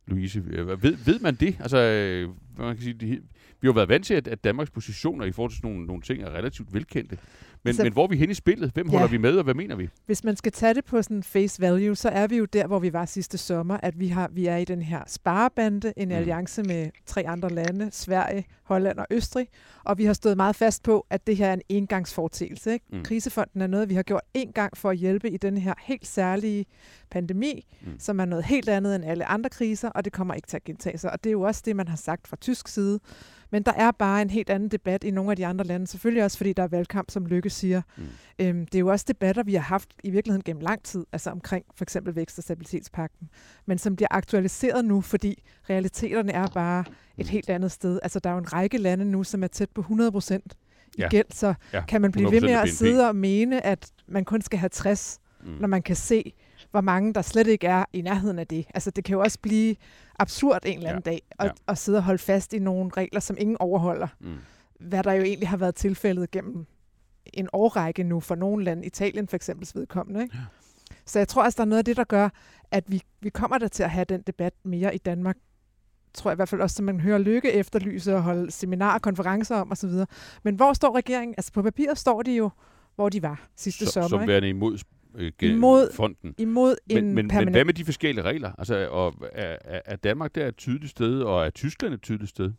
Louise, 0.08 0.44
øh, 0.48 0.84
ved, 0.84 1.06
ved 1.06 1.20
man 1.20 1.36
det? 1.36 1.58
Altså, 1.60 1.78
øh, 1.78 2.30
man 2.66 2.76
kan 2.76 2.84
sige, 2.84 2.94
det, 2.94 3.10
vi 3.10 3.68
har 3.68 3.68
jo 3.68 3.72
været 3.72 3.90
vant 3.90 4.06
til, 4.06 4.14
at, 4.14 4.28
at 4.28 4.44
Danmarks 4.44 4.72
positioner 4.72 5.26
i 5.26 5.32
forhold 5.32 5.52
til 5.52 5.60
nogle, 5.64 5.86
nogle 5.86 6.02
ting 6.02 6.24
er 6.24 6.30
relativt 6.30 6.74
velkendte. 6.74 7.18
Men, 7.64 7.70
altså, 7.70 7.84
men 7.84 7.94
hvor 7.94 8.04
er 8.04 8.08
vi 8.08 8.18
hen 8.18 8.30
i 8.30 8.34
spillet? 8.34 8.72
Hvem 8.74 8.88
ja. 8.88 8.92
holder 8.92 9.08
vi 9.08 9.18
med, 9.18 9.38
og 9.38 9.44
hvad 9.44 9.54
mener 9.54 9.76
vi? 9.76 9.90
Hvis 10.06 10.24
man 10.24 10.36
skal 10.36 10.52
tage 10.52 10.74
det 10.74 10.86
på 10.86 11.02
sådan 11.02 11.24
face 11.24 11.62
value, 11.62 11.96
så 11.96 12.10
er 12.10 12.28
vi 12.28 12.38
jo 12.38 12.46
der, 12.46 12.68
hvor 12.68 12.80
vi 12.80 12.94
var 12.94 13.06
sidste 13.06 13.38
sommer, 13.38 13.78
at 13.84 14.00
vi, 14.00 14.08
har, 14.08 14.30
vi 14.34 14.46
er 14.46 14.58
i 14.58 14.66
den 14.66 14.82
her 14.82 15.04
sparebande, 15.08 15.94
en 15.98 16.08
mm. 16.08 16.16
alliance 16.16 16.64
med 16.64 16.90
tre 17.06 17.28
andre 17.28 17.50
lande, 17.50 17.90
Sverige, 17.92 18.46
Holland 18.64 18.98
og 18.98 19.06
Østrig, 19.12 19.48
og 19.84 19.98
vi 19.98 20.06
har 20.06 20.14
stået 20.14 20.38
meget 20.38 20.56
fast 20.56 20.84
på, 20.84 21.06
at 21.10 21.28
det 21.28 21.38
her 21.38 21.48
er 21.48 21.54
en 21.54 21.62
engangsfortælse. 21.70 22.74
Ikke? 22.74 22.86
Mm. 22.92 23.04
Krisefonden 23.04 23.62
er 23.62 23.68
noget, 23.68 23.90
vi 23.90 23.96
har 23.96 24.04
gjort 24.04 24.24
en 24.34 24.52
gang 24.52 24.78
for 24.78 24.90
at 24.90 24.98
hjælpe 24.98 25.30
i 25.30 25.38
den 25.38 25.58
her 25.58 25.74
helt 25.80 26.08
særlige 26.08 26.66
pandemi, 27.12 27.68
mm. 27.82 28.00
som 28.00 28.20
er 28.20 28.26
noget 28.26 28.46
helt 28.46 28.70
andet 28.70 28.96
end 28.96 29.06
alle 29.06 29.26
andre 29.26 29.50
kriser, 29.50 29.90
og 29.90 30.06
det 30.06 30.14
kommer 30.14 30.34
ikke 30.34 30.48
til 30.48 30.58
at 30.58 30.64
gentage 30.64 30.98
sig. 30.98 31.12
Og 31.12 31.24
det 31.24 31.30
er 31.30 31.32
jo 31.32 31.42
også 31.42 31.62
det, 31.66 31.76
man 31.76 31.88
har 31.88 31.98
sagt 31.98 32.28
fra 32.28 32.38
tysk 32.48 32.68
side, 32.68 33.00
men 33.52 33.64
der 33.64 33.72
er 33.74 33.92
bare 33.92 34.22
en 34.22 34.30
helt 34.30 34.50
anden 34.50 34.70
debat 34.70 35.04
i 35.04 35.12
nogle 35.12 35.32
af 35.32 35.38
de 35.38 35.46
andre 35.46 35.66
lande. 35.66 35.88
Selvfølgelig 35.88 36.24
også, 36.24 36.38
fordi 36.38 36.54
der 36.54 36.64
er 36.64 36.68
valgkamp, 36.68 37.12
som 37.12 37.26
Lykke 37.26 37.50
siger. 37.50 37.82
Mm. 37.98 38.04
Øhm, 38.40 38.66
det 38.66 38.76
er 38.76 38.80
jo 38.80 38.88
også 38.88 39.06
debatter, 39.08 39.44
vi 39.44 39.54
har 39.54 39.62
haft 39.62 39.90
i 40.04 40.10
virkeligheden 40.10 40.44
gennem 40.44 40.62
lang 40.62 40.84
tid, 40.84 41.06
altså 41.12 41.30
omkring 41.30 41.66
for 41.76 41.86
eksempel 41.86 42.16
vækst- 42.16 42.38
og 42.38 42.44
stabilitetspakten, 42.44 43.30
men 43.66 43.78
som 43.78 43.96
bliver 43.96 44.08
aktualiseret 44.12 44.86
nu, 44.86 45.02
fordi 45.02 45.44
realiteterne 45.70 46.32
er 46.32 46.48
bare 46.48 46.84
et 47.18 47.26
mm. 47.26 47.30
helt 47.30 47.50
andet 47.50 47.72
sted. 47.72 48.00
Altså 48.04 48.20
der 48.20 48.30
er 48.30 48.34
jo 48.34 48.40
en 48.40 48.54
række 48.54 48.78
lande 48.78 49.06
nu, 49.06 49.24
som 49.24 49.44
er 49.44 49.48
tæt 49.48 49.70
på 49.70 49.82
100 49.82 50.12
procent 50.12 50.54
i 50.98 51.02
ja. 51.02 51.08
gæld, 51.08 51.34
så 51.34 51.54
ja. 51.74 51.86
kan 51.86 52.02
man 52.02 52.12
blive 52.12 52.32
ved 52.32 52.42
med 52.42 52.54
at 52.54 52.70
sidde 52.70 53.08
og 53.08 53.16
mene, 53.16 53.66
at 53.66 53.92
man 54.08 54.26
kun 54.26 54.42
skal 54.42 54.60
have 54.60 54.70
60, 54.70 55.20
mm. 55.44 55.50
når 55.60 55.68
man 55.68 55.82
kan 55.82 55.96
se, 55.96 56.34
hvor 56.72 56.82
mange 56.82 57.14
der 57.14 57.22
slet 57.22 57.48
ikke 57.48 57.68
er 57.68 57.86
i 57.94 58.02
nærheden 58.02 58.40
af 58.40 58.48
det. 58.48 58.66
Altså 58.74 58.92
det 58.92 59.04
kan 59.04 59.14
jo 59.14 59.20
også 59.20 59.40
blive 59.42 59.76
absurd 60.20 60.62
en 60.66 60.78
eller 60.78 60.90
anden 60.90 61.04
ja. 61.06 61.12
dag 61.12 61.22
at, 61.40 61.46
ja. 61.46 61.52
at 61.68 61.78
sidde 61.78 61.98
og 61.98 62.04
holde 62.04 62.20
fast 62.20 62.54
i 62.54 62.60
nogle 62.60 62.92
regler, 62.98 63.20
som 63.20 63.36
ingen 63.40 63.58
overholder. 63.60 64.08
Mm. 64.20 64.38
Hvad 64.80 65.04
der 65.04 65.14
jo 65.14 65.24
egentlig 65.24 65.50
har 65.50 65.58
været 65.58 65.76
tilfældet 65.76 66.32
gennem 66.32 66.66
en 67.34 67.50
årrække 67.54 68.04
nu 68.04 68.20
for 68.20 68.36
nogle 68.36 68.64
lande, 68.64 68.86
Italien 68.86 69.28
for 69.28 69.36
eksempel 69.36 69.70
vedkommende. 69.76 70.22
Ikke? 70.24 70.38
Ja. 70.38 70.44
Så 71.06 71.20
jeg 71.20 71.28
tror 71.28 71.44
altså, 71.44 71.58
der 71.58 71.64
er 71.64 71.66
noget 71.70 71.80
af 71.80 71.86
det, 71.86 71.98
der 71.98 72.04
gør, 72.04 72.30
at 72.72 72.84
vi, 72.88 73.02
vi 73.22 73.30
kommer 73.30 73.58
der 73.58 73.68
til 73.68 73.84
at 73.84 73.90
have 73.90 74.06
den 74.06 74.22
debat 74.22 74.54
mere 74.64 74.96
i 74.96 74.98
Danmark, 74.98 75.38
tror 76.14 76.32
jeg 76.32 76.36
i 76.36 76.40
hvert 76.40 76.50
fald 76.50 76.62
også, 76.62 76.76
som 76.76 76.86
man 76.86 77.00
hører 77.00 77.18
Lykke 77.18 77.52
efterlyse 77.52 78.16
og 78.16 78.24
holde 78.24 78.52
seminarer 78.52 78.94
og 78.94 79.02
konferencer 79.02 79.56
om 79.56 79.72
osv. 79.72 79.90
Men 80.44 80.56
hvor 80.56 80.74
står 80.74 80.96
regeringen? 80.96 81.36
Altså 81.38 81.52
på 81.52 81.62
papiret 81.62 81.98
står 81.98 82.22
de 82.22 82.36
jo, 82.36 82.50
hvor 82.96 83.10
de 83.10 83.22
var 83.22 83.48
sidste 83.56 83.86
så, 83.86 83.92
sommer. 83.92 84.10
Som 84.10 84.28
værende 84.28 84.50
imod 84.50 84.78
øh, 85.16 85.32
imod, 85.42 85.94
fonden. 85.94 86.36
Imod 86.38 86.76
en 86.90 86.96
men, 86.96 87.16
men, 87.16 87.28
men 87.28 87.52
hvad 87.52 87.66
med 87.66 87.74
de 87.74 87.86
forskellige 87.86 88.26
regler? 88.26 88.52
Altså, 88.58 88.88
og 88.92 89.16
er, 89.32 89.58
er 89.86 89.96
Danmark 89.96 90.36
der 90.36 90.48
et 90.48 90.58
tydeligt 90.58 90.92
sted, 90.92 91.22
og 91.22 91.46
er 91.46 91.50
Tyskland 91.50 91.94
et 91.94 92.02
tydeligt 92.02 92.30
sted? 92.30 92.52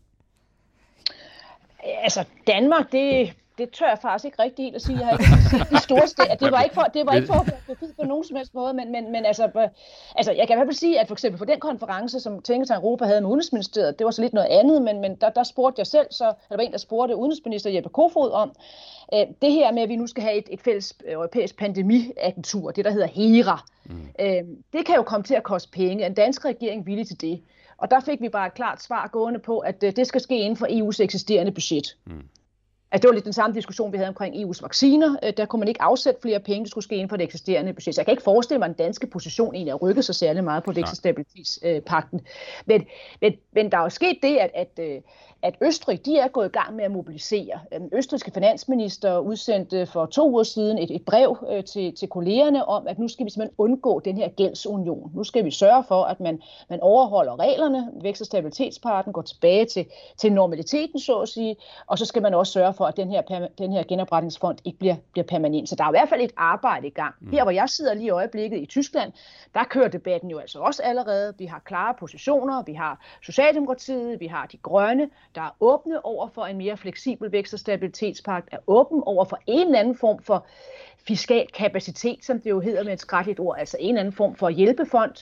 Altså, 1.84 2.24
Danmark, 2.46 2.92
det, 2.92 3.36
det 3.58 3.70
tør 3.70 3.88
jeg 3.88 3.98
faktisk 4.02 4.24
ikke 4.24 4.42
rigtig 4.42 4.64
helt 4.64 4.76
at 4.76 4.82
sige. 4.82 4.98
Jeg 4.98 5.06
har 5.06 5.12
ikke 5.12 5.24
set 5.50 5.70
det 5.70 5.82
store 5.82 6.06
sted. 6.06 6.24
Det 6.40 6.52
var 6.52 6.62
ikke 6.62 6.74
for, 6.74 6.82
det 6.82 7.06
var 7.06 7.12
ikke 7.12 7.26
for 7.26 7.34
at 7.34 7.46
være 7.46 7.76
på 8.00 8.06
nogen 8.06 8.24
som 8.24 8.36
helst 8.36 8.54
måde, 8.54 8.74
men, 8.74 8.92
men, 8.92 9.12
men 9.12 9.24
altså, 9.24 9.68
altså, 10.16 10.32
jeg 10.32 10.46
kan 10.46 10.54
i 10.54 10.58
hvert 10.58 10.66
fald 10.66 10.76
sige, 10.76 11.00
at 11.00 11.06
for 11.06 11.14
eksempel 11.14 11.38
på 11.38 11.44
den 11.44 11.60
konference, 11.60 12.20
som 12.20 12.42
Tænketank 12.42 12.84
Europa 12.84 13.04
havde 13.04 13.20
med 13.20 13.28
Udenrigsministeriet, 13.28 13.98
det 13.98 14.04
var 14.04 14.10
så 14.10 14.22
lidt 14.22 14.32
noget 14.32 14.48
andet, 14.48 14.82
men, 14.82 15.00
men 15.00 15.14
der, 15.14 15.30
der 15.30 15.42
spurgte 15.42 15.80
jeg 15.80 15.86
selv, 15.86 16.06
så 16.10 16.24
der 16.48 16.56
var 16.56 16.62
en, 16.62 16.72
der 16.72 16.78
spurgte 16.78 17.16
Udenrigsminister 17.16 17.70
Jeppe 17.70 17.88
Kofod 17.88 18.30
om, 18.30 18.52
øh, 19.14 19.26
det 19.42 19.52
her 19.52 19.72
med, 19.72 19.82
at 19.82 19.88
vi 19.88 19.96
nu 19.96 20.06
skal 20.06 20.22
have 20.22 20.36
et, 20.36 20.48
et 20.50 20.60
fælles 20.60 20.94
europæisk 21.08 21.58
pandemiagentur, 21.58 22.70
det 22.70 22.84
der 22.84 22.90
hedder 22.90 23.06
HERA, 23.06 23.64
mm. 23.84 24.08
øh, 24.20 24.42
det 24.72 24.86
kan 24.86 24.96
jo 24.96 25.02
komme 25.02 25.24
til 25.24 25.34
at 25.34 25.42
koste 25.42 25.70
penge. 25.70 26.06
En 26.06 26.14
dansk 26.14 26.44
regering 26.44 26.86
villig 26.86 27.06
til 27.06 27.20
det? 27.20 27.42
Og 27.78 27.90
der 27.90 28.00
fik 28.00 28.20
vi 28.20 28.28
bare 28.28 28.46
et 28.46 28.54
klart 28.54 28.82
svar 28.82 29.08
gående 29.12 29.40
på, 29.40 29.58
at 29.58 29.82
øh, 29.82 29.96
det 29.96 30.06
skal 30.06 30.20
ske 30.20 30.38
inden 30.38 30.56
for 30.56 30.66
EU's 30.66 31.02
eksisterende 31.02 31.52
budget. 31.52 31.96
Mm. 32.06 32.28
Altså, 32.92 33.02
det 33.02 33.08
var 33.08 33.14
lidt 33.14 33.24
den 33.24 33.32
samme 33.32 33.56
diskussion, 33.56 33.92
vi 33.92 33.96
havde 33.96 34.08
omkring 34.08 34.34
EU's 34.34 34.62
vacciner. 34.62 35.16
Øh, 35.22 35.32
der 35.36 35.46
kunne 35.46 35.60
man 35.60 35.68
ikke 35.68 35.82
afsætte 35.82 36.20
flere 36.22 36.40
penge, 36.40 36.64
det 36.64 36.70
skulle 36.70 36.84
ske 36.84 36.94
inden 36.94 37.08
for 37.08 37.16
det 37.16 37.24
eksisterende 37.24 37.72
budget. 37.72 37.94
Så 37.94 38.00
jeg 38.00 38.06
kan 38.06 38.12
ikke 38.12 38.22
forestille 38.22 38.58
mig, 38.58 38.68
at 38.68 38.78
den 38.78 38.84
danske 38.84 39.06
position 39.06 39.54
egentlig 39.54 39.72
har 39.72 39.78
rykket 39.78 40.04
sig 40.04 40.14
særlig 40.14 40.44
meget 40.44 40.64
på 40.64 40.72
stabilitetspakten. 40.94 42.20
Men, 42.66 42.86
men, 43.20 43.32
men 43.52 43.72
der 43.72 43.78
er 43.78 43.82
jo 43.82 43.88
sket 43.88 44.18
det, 44.22 44.36
at, 44.36 44.50
at, 44.54 44.78
øh, 44.80 45.00
at 45.42 45.54
Østrig 45.62 46.06
de 46.06 46.18
er 46.18 46.28
gået 46.28 46.46
i 46.46 46.58
gang 46.58 46.76
med 46.76 46.84
at 46.84 46.90
mobilisere. 46.90 47.60
Den 47.72 47.88
østrigske 47.92 48.30
finansminister 48.34 49.18
udsendte 49.18 49.86
for 49.86 50.06
to 50.06 50.30
uger 50.30 50.42
siden 50.42 50.78
et, 50.78 50.90
et 50.90 51.04
brev 51.04 51.36
øh, 51.52 51.64
til, 51.64 51.94
til 51.94 52.08
kollegerne 52.08 52.64
om, 52.64 52.86
at 52.86 52.98
nu 52.98 53.08
skal 53.08 53.26
vi 53.26 53.30
simpelthen 53.30 53.54
undgå 53.58 54.00
den 54.00 54.16
her 54.16 54.28
gældsunion. 54.28 55.12
Nu 55.14 55.24
skal 55.24 55.44
vi 55.44 55.50
sørge 55.50 55.84
for, 55.88 56.02
at 56.04 56.20
man, 56.20 56.42
man 56.70 56.80
overholder 56.80 57.40
reglerne, 57.40 57.90
vækst- 58.02 58.20
og 58.20 58.26
stabilitetsparten 58.26 59.12
går 59.12 59.22
tilbage 59.22 59.64
til, 59.64 59.86
til 60.16 60.32
normaliteten, 60.32 61.00
så 61.00 61.18
at 61.18 61.28
sige, 61.28 61.56
og 61.86 61.98
så 61.98 62.04
skal 62.04 62.22
man 62.22 62.34
også 62.34 62.52
sørge 62.52 62.74
for, 62.78 62.86
at 62.86 62.96
den 62.96 63.10
her, 63.10 63.48
den 63.58 63.72
her 63.72 63.82
genopretningsfond 63.82 64.58
ikke 64.64 64.78
bliver, 64.78 64.96
bliver 65.12 65.24
permanent. 65.24 65.68
Så 65.68 65.74
der 65.76 65.84
er 65.84 65.88
i 65.88 65.92
hvert 65.92 66.08
fald 66.08 66.20
et 66.20 66.32
arbejde 66.36 66.86
i 66.86 66.90
gang. 66.90 67.14
Mm. 67.20 67.30
Her, 67.30 67.42
hvor 67.42 67.50
jeg 67.50 67.68
sidder 67.68 67.94
lige 67.94 68.06
i 68.06 68.10
øjeblikket 68.10 68.58
i 68.58 68.66
Tyskland, 68.66 69.12
der 69.54 69.64
kører 69.64 69.88
debatten 69.88 70.30
jo 70.30 70.38
altså 70.38 70.58
også 70.58 70.82
allerede. 70.82 71.34
Vi 71.38 71.46
har 71.46 71.58
klare 71.58 71.94
positioner, 71.98 72.62
vi 72.62 72.72
har 72.72 73.00
Socialdemokratiet, 73.22 74.20
vi 74.20 74.26
har 74.26 74.46
de 74.46 74.56
grønne, 74.56 75.10
der 75.34 75.40
er 75.40 75.56
åbne 75.60 76.04
over 76.04 76.28
for 76.28 76.46
en 76.46 76.58
mere 76.58 76.76
fleksibel 76.76 77.32
vækst- 77.32 77.54
og 77.54 77.60
stabilitetspagt, 77.60 78.48
er 78.52 78.58
åben 78.66 79.02
over 79.06 79.24
for 79.24 79.38
en 79.46 79.66
eller 79.66 79.80
anden 79.80 79.96
form 79.96 80.22
for 80.22 80.46
fiskal 81.08 81.46
kapacitet, 81.54 82.24
som 82.24 82.40
det 82.40 82.50
jo 82.50 82.60
hedder 82.60 82.84
med 82.84 82.92
et 82.92 83.00
skrækkeligt 83.00 83.40
ord, 83.40 83.56
altså 83.58 83.76
en 83.80 83.88
eller 83.88 84.00
anden 84.00 84.14
form 84.14 84.36
for 84.36 84.48
hjælpefond. 84.48 85.12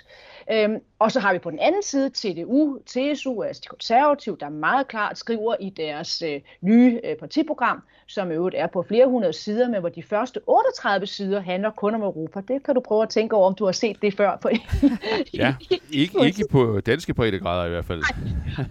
Øhm, 0.52 0.76
og 0.98 1.12
så 1.12 1.20
har 1.20 1.32
vi 1.32 1.38
på 1.38 1.50
den 1.50 1.58
anden 1.58 1.82
side 1.82 2.10
TDU, 2.10 2.78
TSU, 2.86 3.42
altså 3.42 3.62
de 3.64 3.68
konservative, 3.68 4.36
der 4.40 4.48
meget 4.48 4.88
klart 4.88 5.18
skriver 5.18 5.54
i 5.60 5.70
deres 5.70 6.22
øh, 6.22 6.40
nye 6.60 7.00
øh, 7.04 7.16
partiprogram, 7.16 7.82
som 8.06 8.30
øvrigt 8.30 8.56
er 8.58 8.66
på 8.66 8.84
flere 8.88 9.06
hundrede 9.06 9.32
sider, 9.32 9.68
men 9.68 9.80
hvor 9.80 9.88
de 9.88 10.02
første 10.02 10.40
38 10.46 11.06
sider 11.06 11.40
handler 11.40 11.70
kun 11.70 11.94
om 11.94 12.02
Europa. 12.02 12.40
Det 12.48 12.64
kan 12.64 12.74
du 12.74 12.80
prøve 12.80 13.02
at 13.02 13.08
tænke 13.08 13.36
over, 13.36 13.46
om 13.46 13.54
du 13.54 13.64
har 13.64 13.72
set 13.72 14.02
det 14.02 14.16
før. 14.16 14.36
På, 14.36 14.48
ja, 15.34 15.54
ikke, 15.90 16.24
ikke 16.24 16.44
på 16.50 16.80
danske 16.86 17.14
breddegrader 17.14 17.66
i 17.66 17.68
hvert 17.68 17.84
fald. 17.84 18.02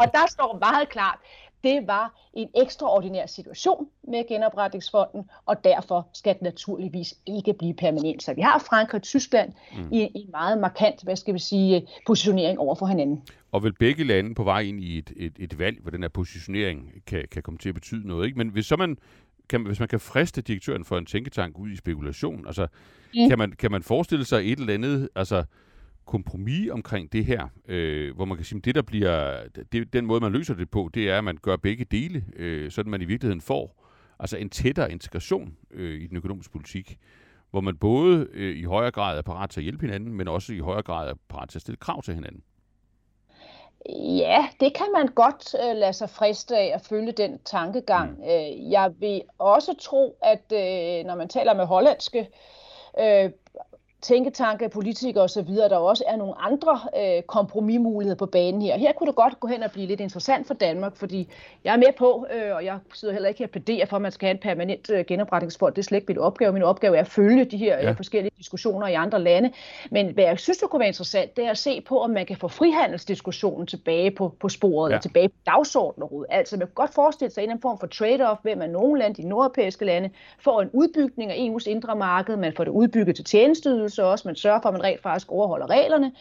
og 0.01 0.05
der 0.13 0.25
står 0.29 0.57
meget 0.61 0.89
klart, 0.89 1.19
det 1.65 1.87
var 1.87 2.29
en 2.33 2.49
ekstraordinær 2.55 3.25
situation 3.25 3.87
med 4.03 4.27
genopretningsfonden, 4.27 5.29
og 5.45 5.63
derfor 5.63 6.07
skal 6.13 6.33
det 6.33 6.41
naturligvis 6.41 7.13
ikke 7.25 7.53
blive 7.53 7.73
permanent. 7.73 8.23
Så 8.23 8.33
vi 8.33 8.41
har 8.41 8.59
Frankrig 8.69 8.99
og 8.99 9.03
Tyskland 9.03 9.53
mm. 9.77 9.91
i, 9.91 10.01
i 10.01 10.21
en 10.21 10.31
meget 10.31 10.57
markant, 10.57 11.03
hvad 11.03 11.15
skal 11.15 11.33
vi 11.33 11.39
sige, 11.39 11.87
positionering 12.07 12.59
over 12.59 12.75
for 12.75 12.85
hinanden. 12.85 13.21
Og 13.51 13.63
vil 13.63 13.73
begge 13.73 14.03
lande 14.03 14.35
på 14.35 14.43
vej 14.43 14.59
ind 14.59 14.79
i 14.79 14.97
et, 14.97 15.13
et, 15.15 15.33
et 15.39 15.59
valg, 15.59 15.77
hvor 15.81 15.91
den 15.91 16.01
her 16.01 16.09
positionering 16.09 16.93
kan, 17.07 17.23
kan 17.31 17.43
komme 17.43 17.57
til 17.57 17.69
at 17.69 17.75
betyde 17.75 18.07
noget. 18.07 18.25
Ikke? 18.25 18.37
Men 18.37 18.49
hvis 18.49 18.65
så 18.65 18.75
man 18.75 18.97
kan, 19.49 19.65
hvis 19.65 19.79
man 19.79 19.87
kan 19.87 19.99
friste 19.99 20.41
direktøren 20.41 20.85
for 20.85 20.97
en 20.97 21.05
tænketank 21.05 21.59
ud 21.59 21.69
i 21.69 21.75
spekulation, 21.75 22.47
altså, 22.47 22.67
mm. 23.15 23.29
kan, 23.29 23.37
man, 23.37 23.51
kan 23.51 23.71
man 23.71 23.83
forestille 23.83 24.25
sig 24.25 24.51
et 24.51 24.59
eller 24.59 24.73
andet, 24.73 25.09
altså 25.15 25.43
kompromis 26.05 26.69
omkring 26.69 27.13
det 27.13 27.25
her, 27.25 27.47
øh, 27.67 28.15
hvor 28.15 28.25
man 28.25 28.37
kan 28.37 28.45
sige, 28.45 28.57
at 28.57 28.65
det 28.65 28.75
der 28.75 28.81
bliver, 28.81 29.43
det, 29.71 29.93
den 29.93 30.05
måde 30.05 30.19
man 30.21 30.31
løser 30.31 30.53
det 30.53 30.69
på, 30.69 30.89
det 30.93 31.09
er, 31.09 31.17
at 31.17 31.23
man 31.23 31.37
gør 31.41 31.55
begge 31.55 31.85
dele, 31.85 32.25
øh, 32.35 32.71
sådan 32.71 32.91
man 32.91 33.01
i 33.01 33.05
virkeligheden 33.05 33.41
får 33.41 33.85
altså 34.19 34.37
en 34.37 34.49
tættere 34.49 34.91
integration 34.91 35.57
øh, 35.71 36.01
i 36.01 36.07
den 36.07 36.17
økonomiske 36.17 36.51
politik, 36.51 36.97
hvor 37.51 37.61
man 37.61 37.77
både 37.77 38.27
øh, 38.33 38.57
i 38.57 38.63
højere 38.63 38.91
grad 38.91 39.17
er 39.17 39.21
parat 39.21 39.49
til 39.49 39.59
at 39.59 39.63
hjælpe 39.63 39.85
hinanden, 39.85 40.13
men 40.13 40.27
også 40.27 40.53
i 40.53 40.59
højere 40.59 40.83
grad 40.83 41.09
er 41.09 41.13
parat 41.29 41.49
til 41.49 41.57
at 41.57 41.61
stille 41.61 41.77
krav 41.77 42.01
til 42.01 42.13
hinanden. 42.13 42.43
Ja, 44.17 44.47
det 44.59 44.73
kan 44.73 44.87
man 44.93 45.07
godt 45.07 45.55
øh, 45.63 45.75
lade 45.75 45.93
sig 45.93 46.09
friste 46.09 46.57
af 46.57 46.71
at 46.75 46.81
følge 46.81 47.11
den 47.11 47.39
tankegang. 47.45 48.17
Mm. 48.17 48.23
Øh, 48.23 48.71
jeg 48.71 48.93
vil 48.99 49.21
også 49.37 49.75
tro, 49.81 50.17
at 50.21 50.51
øh, 50.51 51.05
når 51.05 51.15
man 51.15 51.27
taler 51.27 51.53
med 51.53 51.65
hollandske 51.65 52.29
øh, 52.99 53.31
tænketanke, 54.05 54.69
politikere 54.69 55.23
osv., 55.23 55.55
der 55.55 55.77
også 55.77 56.03
er 56.07 56.15
nogle 56.15 56.33
andre 56.39 56.79
øh, 56.99 57.23
kompromismuligheder 57.23 58.17
på 58.17 58.25
banen 58.25 58.61
her. 58.61 58.77
Her 58.77 58.93
kunne 58.93 59.07
det 59.07 59.15
godt 59.15 59.39
gå 59.39 59.47
hen 59.47 59.63
og 59.63 59.71
blive 59.71 59.87
lidt 59.87 59.99
interessant 59.99 60.47
for 60.47 60.53
Danmark, 60.53 60.95
fordi 60.95 61.29
jeg 61.63 61.73
er 61.73 61.77
med 61.77 61.93
på, 61.97 62.27
øh, 62.33 62.55
og 62.55 62.65
jeg 62.65 62.77
sidder 62.93 63.13
heller 63.13 63.29
ikke 63.29 63.39
her 63.39 63.45
og 63.45 63.51
plæderer 63.51 63.85
for, 63.85 63.95
at 63.95 64.01
man 64.01 64.11
skal 64.11 64.27
have 64.27 64.33
en 64.33 64.41
permanent 64.41 64.89
øh, 64.89 65.05
genopretningsfond. 65.05 65.73
Det 65.73 65.81
er 65.81 65.83
slet 65.83 65.97
ikke 65.97 66.07
min 66.07 66.17
opgave. 66.17 66.53
Min 66.53 66.63
opgave 66.63 66.95
er 66.97 67.01
at 67.01 67.07
følge 67.07 67.45
de 67.45 67.57
her 67.57 67.77
øh, 67.77 67.83
ja. 67.83 67.89
øh, 67.89 67.95
forskellige 67.95 68.31
diskussioner 68.37 68.87
i 68.87 68.93
andre 68.93 69.21
lande. 69.21 69.51
Men 69.91 70.13
hvad 70.13 70.23
jeg 70.23 70.39
synes, 70.39 70.57
det 70.57 70.69
kunne 70.69 70.79
være 70.79 70.87
interessant, 70.87 71.37
det 71.37 71.45
er 71.45 71.49
at 71.49 71.57
se 71.57 71.81
på, 71.81 71.99
om 71.99 72.09
man 72.09 72.25
kan 72.25 72.37
få 72.37 72.47
frihandelsdiskussionen 72.47 73.67
tilbage 73.67 74.11
på, 74.11 74.35
på 74.39 74.49
sporet, 74.49 74.91
ja. 74.91 74.97
tilbage 74.97 75.29
på 75.29 75.35
dagsordenen. 75.45 76.25
Altså 76.29 76.57
man 76.57 76.67
kan 76.67 76.73
godt 76.75 76.93
forestille 76.93 77.31
sig 77.31 77.41
en 77.41 77.43
eller 77.43 77.53
anden 77.53 77.61
form 77.61 77.79
for 77.79 77.87
trade-off, 77.87 78.41
hvem 78.41 78.57
man 78.57 78.69
nogle 78.69 78.99
lande, 78.99 79.21
de 79.21 79.27
nordeuropæiske 79.27 79.85
lande, 79.85 80.09
får 80.39 80.61
en 80.61 80.69
udbygning 80.73 81.31
af 81.31 81.35
EU's 81.35 81.69
indre 81.69 81.95
marked, 81.95 82.37
man 82.37 82.53
får 82.57 82.63
det 82.63 82.71
udbygget 82.71 83.15
til 83.15 83.25
tjenesteydelser, 83.25 83.94
så 83.95 84.03
også 84.03 84.27
man 84.27 84.35
sørger 84.35 84.61
for, 84.61 84.69
at 84.69 84.73
man 84.73 84.83
rent 84.83 85.01
faktisk 85.01 85.31
overholder 85.31 85.69
reglerne, 85.69 86.11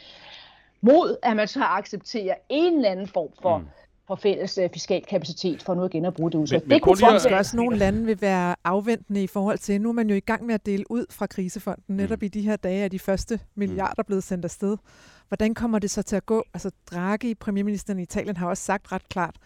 mod 0.80 1.16
at 1.22 1.36
man 1.36 1.48
så 1.48 1.62
accepterer 1.62 2.34
en 2.48 2.74
eller 2.74 2.90
anden 2.90 3.08
form 3.08 3.28
for, 3.42 3.58
mm. 3.58 3.64
for 4.06 4.14
fælles 4.14 4.58
uh, 4.58 4.64
fiskal 4.72 5.04
kapacitet, 5.04 5.62
for 5.62 5.74
nu 5.74 5.84
at 5.84 5.90
genbruge 5.90 6.30
det 6.30 6.38
udtryk. 6.38 6.64
Det 6.70 6.82
kunne 6.82 6.96
faktisk 6.96 7.30
også 7.30 7.56
nogle 7.56 7.76
lande 7.76 8.04
vil 8.04 8.20
være 8.20 8.56
afventende 8.64 9.22
i 9.22 9.26
forhold 9.26 9.58
til, 9.58 9.80
nu 9.80 9.88
er 9.88 9.92
man 9.92 10.10
jo 10.10 10.16
i 10.16 10.20
gang 10.20 10.46
med 10.46 10.54
at 10.54 10.66
dele 10.66 10.90
ud 10.90 11.06
fra 11.10 11.26
krisefonden, 11.26 11.96
netop 11.96 12.20
mm. 12.20 12.24
i 12.24 12.28
de 12.28 12.40
her 12.40 12.56
dage 12.56 12.84
er 12.84 12.88
de 12.88 12.98
første 12.98 13.40
milliarder 13.54 14.02
mm. 14.02 14.06
blevet 14.06 14.24
sendt 14.24 14.44
afsted. 14.44 14.76
Hvordan 15.28 15.54
kommer 15.54 15.78
det 15.78 15.90
så 15.90 16.02
til 16.02 16.16
at 16.16 16.26
gå? 16.26 16.44
Altså 16.54 16.70
Draghi, 16.90 17.34
premierministeren 17.34 17.98
i 17.98 18.02
Italien, 18.02 18.36
har 18.36 18.48
også 18.48 18.62
sagt 18.62 18.92
ret 18.92 19.08
klart, 19.08 19.36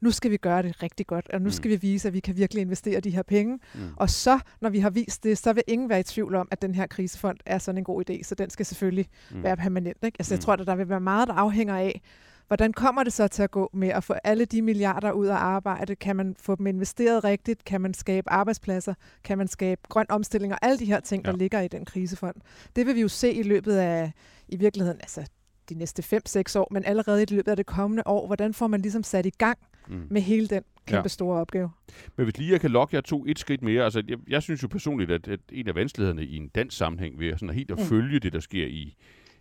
nu 0.00 0.10
skal 0.10 0.30
vi 0.30 0.36
gøre 0.36 0.62
det 0.62 0.82
rigtig 0.82 1.06
godt, 1.06 1.28
og 1.32 1.40
nu 1.40 1.44
mm. 1.44 1.50
skal 1.50 1.70
vi 1.70 1.76
vise, 1.76 2.08
at 2.08 2.14
vi 2.14 2.20
kan 2.20 2.36
virkelig 2.36 2.60
investere 2.60 3.00
de 3.00 3.10
her 3.10 3.22
penge. 3.22 3.58
Mm. 3.74 3.80
Og 3.96 4.10
så, 4.10 4.38
når 4.60 4.70
vi 4.70 4.78
har 4.78 4.90
vist 4.90 5.24
det, 5.24 5.38
så 5.38 5.52
vil 5.52 5.62
ingen 5.66 5.88
være 5.88 6.00
i 6.00 6.02
tvivl 6.02 6.34
om, 6.34 6.48
at 6.50 6.62
den 6.62 6.74
her 6.74 6.86
krisefond 6.86 7.38
er 7.46 7.58
sådan 7.58 7.78
en 7.78 7.84
god 7.84 8.10
idé, 8.10 8.22
så 8.22 8.34
den 8.34 8.50
skal 8.50 8.66
selvfølgelig 8.66 9.08
mm. 9.30 9.42
være 9.42 9.56
permanent. 9.56 10.04
Ikke? 10.04 10.16
Altså, 10.18 10.34
jeg 10.34 10.38
mm. 10.38 10.42
tror, 10.42 10.52
at 10.52 10.66
der 10.66 10.74
vil 10.74 10.88
være 10.88 11.00
meget, 11.00 11.28
der 11.28 11.34
afhænger 11.34 11.76
af, 11.76 12.00
Hvordan 12.48 12.72
kommer 12.72 13.04
det 13.04 13.12
så 13.12 13.28
til 13.28 13.42
at 13.42 13.50
gå 13.50 13.70
med 13.72 13.88
at 13.88 14.04
få 14.04 14.12
alle 14.24 14.44
de 14.44 14.62
milliarder 14.62 15.12
ud 15.12 15.26
af 15.26 15.34
arbejde? 15.34 15.96
Kan 15.96 16.16
man 16.16 16.36
få 16.40 16.54
dem 16.54 16.66
investeret 16.66 17.24
rigtigt? 17.24 17.64
Kan 17.64 17.80
man 17.80 17.94
skabe 17.94 18.30
arbejdspladser? 18.30 18.94
Kan 19.24 19.38
man 19.38 19.48
skabe 19.48 19.80
grøn 19.88 20.06
omstilling 20.08 20.52
og 20.52 20.58
alle 20.62 20.78
de 20.78 20.84
her 20.84 21.00
ting, 21.00 21.26
ja. 21.26 21.30
der 21.30 21.38
ligger 21.38 21.60
i 21.60 21.68
den 21.68 21.84
krisefond? 21.84 22.36
Det 22.76 22.86
vil 22.86 22.94
vi 22.94 23.00
jo 23.00 23.08
se 23.08 23.32
i 23.32 23.42
løbet 23.42 23.76
af, 23.76 24.12
i 24.48 24.56
virkeligheden, 24.56 25.00
altså 25.00 25.24
de 25.68 25.74
næste 25.74 26.20
5-6 26.28 26.58
år, 26.58 26.68
men 26.70 26.84
allerede 26.84 27.22
i 27.22 27.26
løbet 27.30 27.50
af 27.50 27.56
det 27.56 27.66
kommende 27.66 28.02
år. 28.06 28.26
Hvordan 28.26 28.54
får 28.54 28.66
man 28.66 28.80
ligesom 28.80 29.02
sat 29.02 29.26
i 29.26 29.30
gang 29.30 29.58
mm. 29.88 30.06
med 30.10 30.20
hele 30.20 30.46
den 30.46 30.62
kæmpe 30.86 31.04
ja. 31.04 31.08
store 31.08 31.40
opgave. 31.40 31.70
Men 32.16 32.24
hvis 32.24 32.38
lige 32.38 32.52
jeg 32.52 32.60
kan 32.60 32.70
lokke 32.70 32.96
jer 32.96 33.00
to 33.00 33.24
et 33.26 33.38
skridt 33.38 33.62
mere, 33.62 33.84
altså 33.84 34.02
jeg, 34.08 34.18
jeg 34.28 34.42
synes 34.42 34.62
jo 34.62 34.68
personligt, 34.68 35.10
at, 35.10 35.28
at 35.28 35.40
en 35.52 35.68
af 35.68 35.74
vanskelighederne 35.74 36.24
i 36.24 36.36
en 36.36 36.48
dansk 36.48 36.76
sammenhæng 36.76 37.18
ved 37.18 37.32
sådan 37.32 37.48
at 37.48 37.54
helt 37.54 37.70
at 37.70 37.78
mm. 37.78 37.84
følge 37.84 38.18
det, 38.18 38.32
der 38.32 38.40
sker 38.40 38.66
i, 38.66 38.96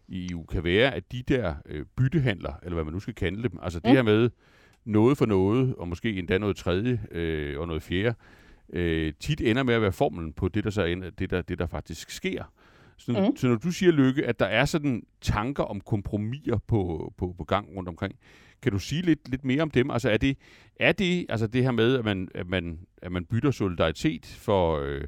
i 0.08 0.32
EU, 0.32 0.44
kan 0.44 0.64
være, 0.64 0.96
at 0.96 1.12
de 1.12 1.24
der 1.28 1.56
øh, 1.66 1.86
byttehandler, 1.98 2.54
eller 2.64 2.74
hvad 2.74 2.84
man 2.84 2.94
nu 2.94 3.00
skal 3.00 3.14
kalde 3.14 3.44
dem, 3.44 3.60
altså 3.62 3.80
mm. 3.80 3.82
det 3.84 3.92
her 3.92 4.04
med 4.04 4.30
noget 4.86 5.18
for 5.18 5.26
noget, 5.26 5.76
og 5.76 5.88
måske 5.88 6.14
endda 6.14 6.38
noget 6.38 6.56
tredje 6.56 7.02
øh, 7.12 7.60
og 7.60 7.68
noget 7.68 7.84
fjerde, 7.84 8.16
øh, 8.74 9.14
tit 9.20 9.42
ender 9.42 9.64
med 9.64 9.74
at 9.74 9.82
være 9.82 9.92
formelen 9.92 10.34
på 10.34 10.48
det, 10.48 10.64
der, 10.64 10.70
så 10.70 10.84
ender, 10.84 11.10
det, 11.10 11.30
der, 11.30 11.42
det, 11.42 11.60
der 11.60 11.68
faktisk 11.68 12.10
sker. 12.10 12.44
Så, 12.98 13.12
mm. 13.12 13.36
så 13.36 13.48
når 13.48 13.56
du 13.56 13.72
siger, 13.72 13.92
Lykke, 13.92 14.26
at 14.26 14.40
der 14.40 14.46
er 14.46 14.66
sådan 14.66 15.04
tanker 15.22 15.64
om 15.64 15.82
kompromiser 15.82 16.58
på, 16.58 17.14
på, 17.18 17.36
på 17.38 17.44
gang 17.44 17.76
rundt 17.76 17.90
omkring, 17.90 18.16
kan 18.62 18.72
du 18.72 18.80
sige 18.80 19.02
lidt, 19.02 19.30
lidt 19.30 19.46
mere 19.46 19.62
om 19.62 19.72
dem? 19.72 19.92
Altså 19.92 20.10
er 20.10 20.18
det, 20.18 20.38
er 20.80 20.92
det, 20.92 21.26
altså 21.30 21.48
det 21.48 21.64
her 21.64 21.72
med, 21.72 21.98
at 21.98 22.06
man, 22.06 22.28
at 22.36 22.48
man, 22.48 22.80
at 23.02 23.12
man 23.12 23.26
bytter 23.26 23.52
solidaritet 23.52 24.26
for, 24.26 24.80
øh, 24.80 25.02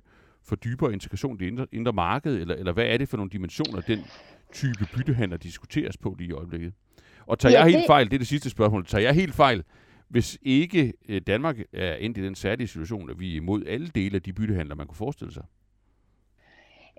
for 0.44 0.56
dybere 0.56 0.94
integration 0.94 1.36
i 1.36 1.40
det 1.40 1.48
indre, 1.48 1.66
indre 1.72 1.94
marked, 1.94 2.36
eller, 2.36 2.56
eller 2.56 2.74
hvad 2.74 2.86
er 2.86 2.98
det 2.98 3.10
for 3.10 3.18
nogle 3.18 3.30
dimensioner, 3.30 3.82
den 3.82 4.00
type 4.54 4.88
byttehandler 4.96 5.38
diskuteres 5.38 5.98
på 5.98 6.16
lige 6.20 6.30
i 6.30 6.32
øjeblikket? 6.32 6.74
Og 7.26 7.40
tager 7.40 7.54
ja, 7.54 7.60
jeg 7.60 7.66
helt 7.66 7.78
det... 7.78 7.88
fejl, 7.88 8.06
det 8.06 8.14
er 8.14 8.18
det 8.18 8.28
sidste 8.28 8.50
spørgsmål, 8.50 8.86
tager 8.86 9.02
jeg 9.02 9.14
helt 9.14 9.36
fejl, 9.36 9.64
hvis 10.10 10.38
ikke 10.42 10.94
øh, 11.10 11.22
Danmark 11.28 11.60
er 11.74 11.96
endt 11.96 12.18
i 12.18 12.24
den 12.24 12.36
særlige 12.36 12.68
situation, 12.68 13.10
at 13.10 13.20
vi 13.20 13.32
er 13.32 13.36
imod 13.36 13.66
alle 13.66 13.88
dele 13.88 14.16
af 14.16 14.22
de 14.22 14.34
byttehandler, 14.34 14.76
man 14.76 14.88
kunne 14.88 14.96
forestille 14.96 15.34
sig? 15.34 15.44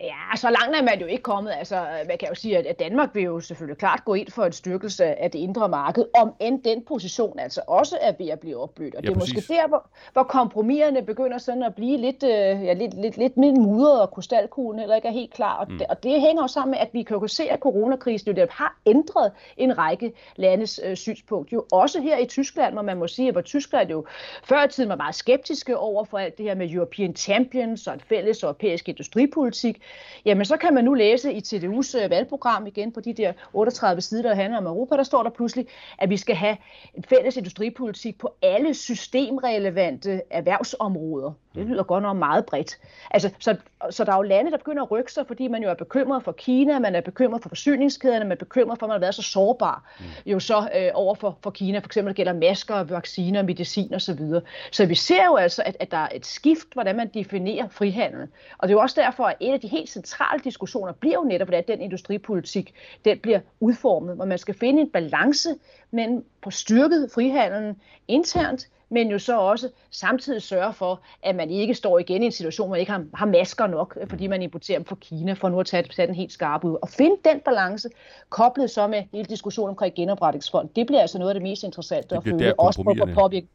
Ja, 0.01 0.37
så 0.37 0.51
langt 0.51 0.77
er 0.77 0.83
man 0.83 1.01
jo 1.01 1.07
ikke 1.07 1.23
kommet. 1.23 1.53
Altså, 1.59 1.87
man 2.09 2.19
kan 2.19 2.29
jo 2.29 2.35
sige, 2.35 2.69
at 2.69 2.79
Danmark 2.79 3.15
vil 3.15 3.23
jo 3.23 3.41
selvfølgelig 3.41 3.79
klart 3.79 4.05
gå 4.05 4.15
ind 4.15 4.31
for 4.31 4.45
en 4.45 4.53
styrkelse 4.53 5.05
af 5.05 5.31
det 5.31 5.39
indre 5.39 5.69
marked, 5.69 6.05
om 6.15 6.35
end 6.41 6.63
den 6.63 6.85
position 6.85 7.39
altså 7.39 7.61
også 7.67 7.99
er 8.01 8.13
ved 8.19 8.29
at 8.29 8.41
blive 8.41 8.57
opblødt. 8.57 8.95
Og 8.95 9.03
ja, 9.03 9.09
det 9.09 9.15
er 9.15 9.19
præcis. 9.19 9.35
måske 9.35 9.55
der, 9.55 9.69
hvor, 9.69 9.89
hvor 10.13 10.23
kompromiserne 10.23 11.03
begynder 11.03 11.39
sådan 11.39 11.63
at 11.63 11.75
blive 11.75 11.97
lidt, 11.99 12.23
øh, 12.23 12.31
ja, 12.65 12.73
lidt, 12.73 12.95
lidt, 12.95 13.17
lidt 13.17 13.37
mere 13.37 13.53
mudret, 13.53 14.03
og 14.03 14.11
krystalkuglen 14.11 14.79
heller 14.79 14.97
ikke 14.97 15.09
er 15.09 15.13
helt 15.13 15.33
klar. 15.35 15.57
Og, 15.57 15.67
mm. 15.71 15.79
det, 15.79 15.87
og 15.87 16.03
det 16.03 16.21
hænger 16.21 16.43
jo 16.43 16.49
sammen 16.49 16.71
med, 16.71 16.79
at 16.79 16.89
vi 16.93 17.03
kan 17.03 17.17
jo 17.17 17.27
se, 17.27 17.51
at 17.51 17.59
coronakrisen 17.59 18.29
jo 18.29 18.37
der 18.37 18.47
har 18.51 18.77
ændret 18.87 19.33
en 19.57 19.79
række 19.79 20.13
landes 20.37 20.81
øh, 20.85 20.97
synspunkt. 20.97 21.53
Jo 21.53 21.65
også 21.73 22.01
her 22.01 22.19
i 22.19 22.27
Tyskland, 22.27 22.73
hvor 22.73 22.83
man 22.83 22.97
må 22.97 23.07
sige, 23.07 23.39
at 23.39 23.45
Tyskland 23.45 23.91
jo 23.91 24.07
før 24.45 24.65
i 24.65 24.69
tiden 24.69 24.89
var 24.89 24.97
meget 24.97 25.15
skeptiske 25.15 25.79
over 25.79 26.05
for 26.05 26.19
alt 26.19 26.39
det 26.39 26.47
her 26.47 26.55
med 26.55 26.71
European 26.71 27.17
Champions 27.17 27.87
og 27.87 27.95
en 27.95 28.01
fælles 28.01 28.43
europæisk 28.43 28.89
industripolitik 28.89 29.83
jamen 30.25 30.45
så 30.45 30.57
kan 30.57 30.75
man 30.75 30.85
nu 30.85 30.95
læse 30.95 31.33
i 31.33 31.39
TDU's 31.39 32.03
øh, 32.03 32.11
valgprogram 32.11 32.67
igen 32.67 32.93
på 32.93 33.01
de 33.01 33.13
der 33.13 33.33
38 33.53 34.01
sider, 34.01 34.23
der 34.23 34.35
handler 34.35 34.59
om 34.59 34.67
Europa, 34.67 34.97
der 34.97 35.03
står 35.03 35.23
der 35.23 35.31
pludselig, 35.31 35.67
at 35.99 36.11
vi 36.11 36.17
skal 36.17 36.37
have 36.37 36.57
en 36.95 37.05
fælles 37.05 37.37
industripolitik 37.37 38.19
på 38.19 38.35
alle 38.43 38.75
systemrelevante 38.75 40.23
erhvervsområder. 40.31 41.33
Det 41.55 41.67
lyder 41.67 41.83
godt 41.83 42.03
nok 42.03 42.17
meget 42.17 42.47
bredt. 42.47 42.79
Altså, 43.11 43.31
så, 43.39 43.57
så 43.91 44.05
der 44.05 44.13
er 44.13 44.17
jo 44.17 44.23
lande, 44.23 44.51
der 44.51 44.57
begynder 44.57 44.83
at 44.83 44.91
rykke 44.91 45.13
sig, 45.13 45.27
fordi 45.27 45.49
man 45.49 45.63
jo 45.63 45.71
er 45.71 45.75
bekymret 45.75 46.25
for 46.25 46.33
Kina, 46.33 46.79
man 46.79 46.95
er 46.95 47.01
bekymret 47.01 47.43
for 47.43 47.49
forsyningskæderne, 47.49 48.25
man 48.25 48.33
er 48.33 48.37
bekymret 48.37 48.79
for, 48.79 48.87
at 48.87 48.89
man 48.89 48.95
har 48.95 49.01
været 49.01 49.15
så 49.15 49.23
sårbar 49.23 49.93
mm. 50.01 50.05
jo 50.27 50.41
så 50.41 50.69
øh, 50.77 50.91
over 50.95 51.15
for, 51.15 51.39
for 51.43 51.51
Kina. 51.51 51.79
For 51.79 51.87
eksempel 51.87 52.15
gælder 52.15 52.33
masker, 52.33 52.85
vacciner, 52.85 53.43
medicin 53.43 53.95
osv. 53.95 54.01
Så, 54.01 54.15
videre. 54.15 54.43
så 54.71 54.87
vi 54.87 54.95
ser 54.95 55.25
jo 55.25 55.37
altså, 55.37 55.63
at, 55.67 55.77
at 55.81 55.91
der 55.91 55.97
er 55.97 56.09
et 56.15 56.27
skift, 56.27 56.73
hvordan 56.73 56.97
man 56.97 57.09
definerer 57.15 57.69
frihandel. 57.69 58.29
Og 58.59 58.69
det 58.69 58.75
er 58.75 58.77
jo 58.77 58.81
også 58.81 59.01
derfor, 59.01 59.25
at 59.25 59.37
en 59.41 59.55
af 59.55 59.61
de 59.61 59.69
helt 59.69 59.91
centrale 59.91 60.41
diskussioner 60.45 60.93
bliver 60.93 61.15
jo 61.15 61.25
netop, 61.25 61.49
hvordan 61.49 61.65
den 61.69 61.81
industripolitik 61.81 62.75
den 63.05 63.19
bliver 63.19 63.41
udformet, 63.61 64.17
hvor 64.17 64.25
man 64.25 64.39
skal 64.39 64.55
finde 64.55 64.83
en 64.83 64.91
balance 64.91 65.49
mellem 65.91 66.25
på 66.43 66.51
styrket 66.51 67.11
frihandelen 67.15 67.81
internt, 68.09 68.69
men 68.91 69.09
jo 69.11 69.19
så 69.19 69.39
også 69.39 69.71
samtidig 69.91 70.43
sørge 70.43 70.73
for, 70.73 71.01
at 71.23 71.37
man 71.37 71.51
ikke 71.51 71.75
står 71.75 71.99
igen 71.99 72.23
i 72.23 72.27
en 72.27 72.33
situation, 72.33 72.67
hvor 72.67 72.75
man 72.75 72.81
ikke 72.81 72.93
har, 72.93 73.05
har 73.15 73.27
masker 73.27 73.67
nok, 73.67 73.99
fordi 74.09 74.27
man 74.27 74.43
importerer 74.43 74.79
dem 74.79 74.87
fra 74.87 74.97
Kina, 75.01 75.33
for 75.33 75.49
nu 75.49 75.61
at 75.61 75.67
tage, 75.67 75.83
tage 75.83 76.07
den 76.07 76.15
helt 76.15 76.33
skarpe 76.33 76.67
ud. 76.69 76.77
Og 76.83 76.89
finde 76.89 77.17
den 77.25 77.41
balance, 77.41 77.89
koblet 78.29 78.71
så 78.71 78.87
med 78.87 79.03
hele 79.13 79.25
diskussionen 79.25 79.71
omkring 79.71 79.95
genopretningsfond, 79.95 80.69
det 80.77 80.87
bliver 80.87 81.01
altså 81.01 81.19
noget 81.19 81.31
af 81.31 81.35
det 81.35 81.43
mest 81.43 81.63
interessante 81.63 82.09
det 82.09 82.17
at 82.17 82.25
følge, 82.25 82.61
også 82.61 82.83
på, 82.83 82.95
på 82.99 83.09
påvirke 83.15 83.49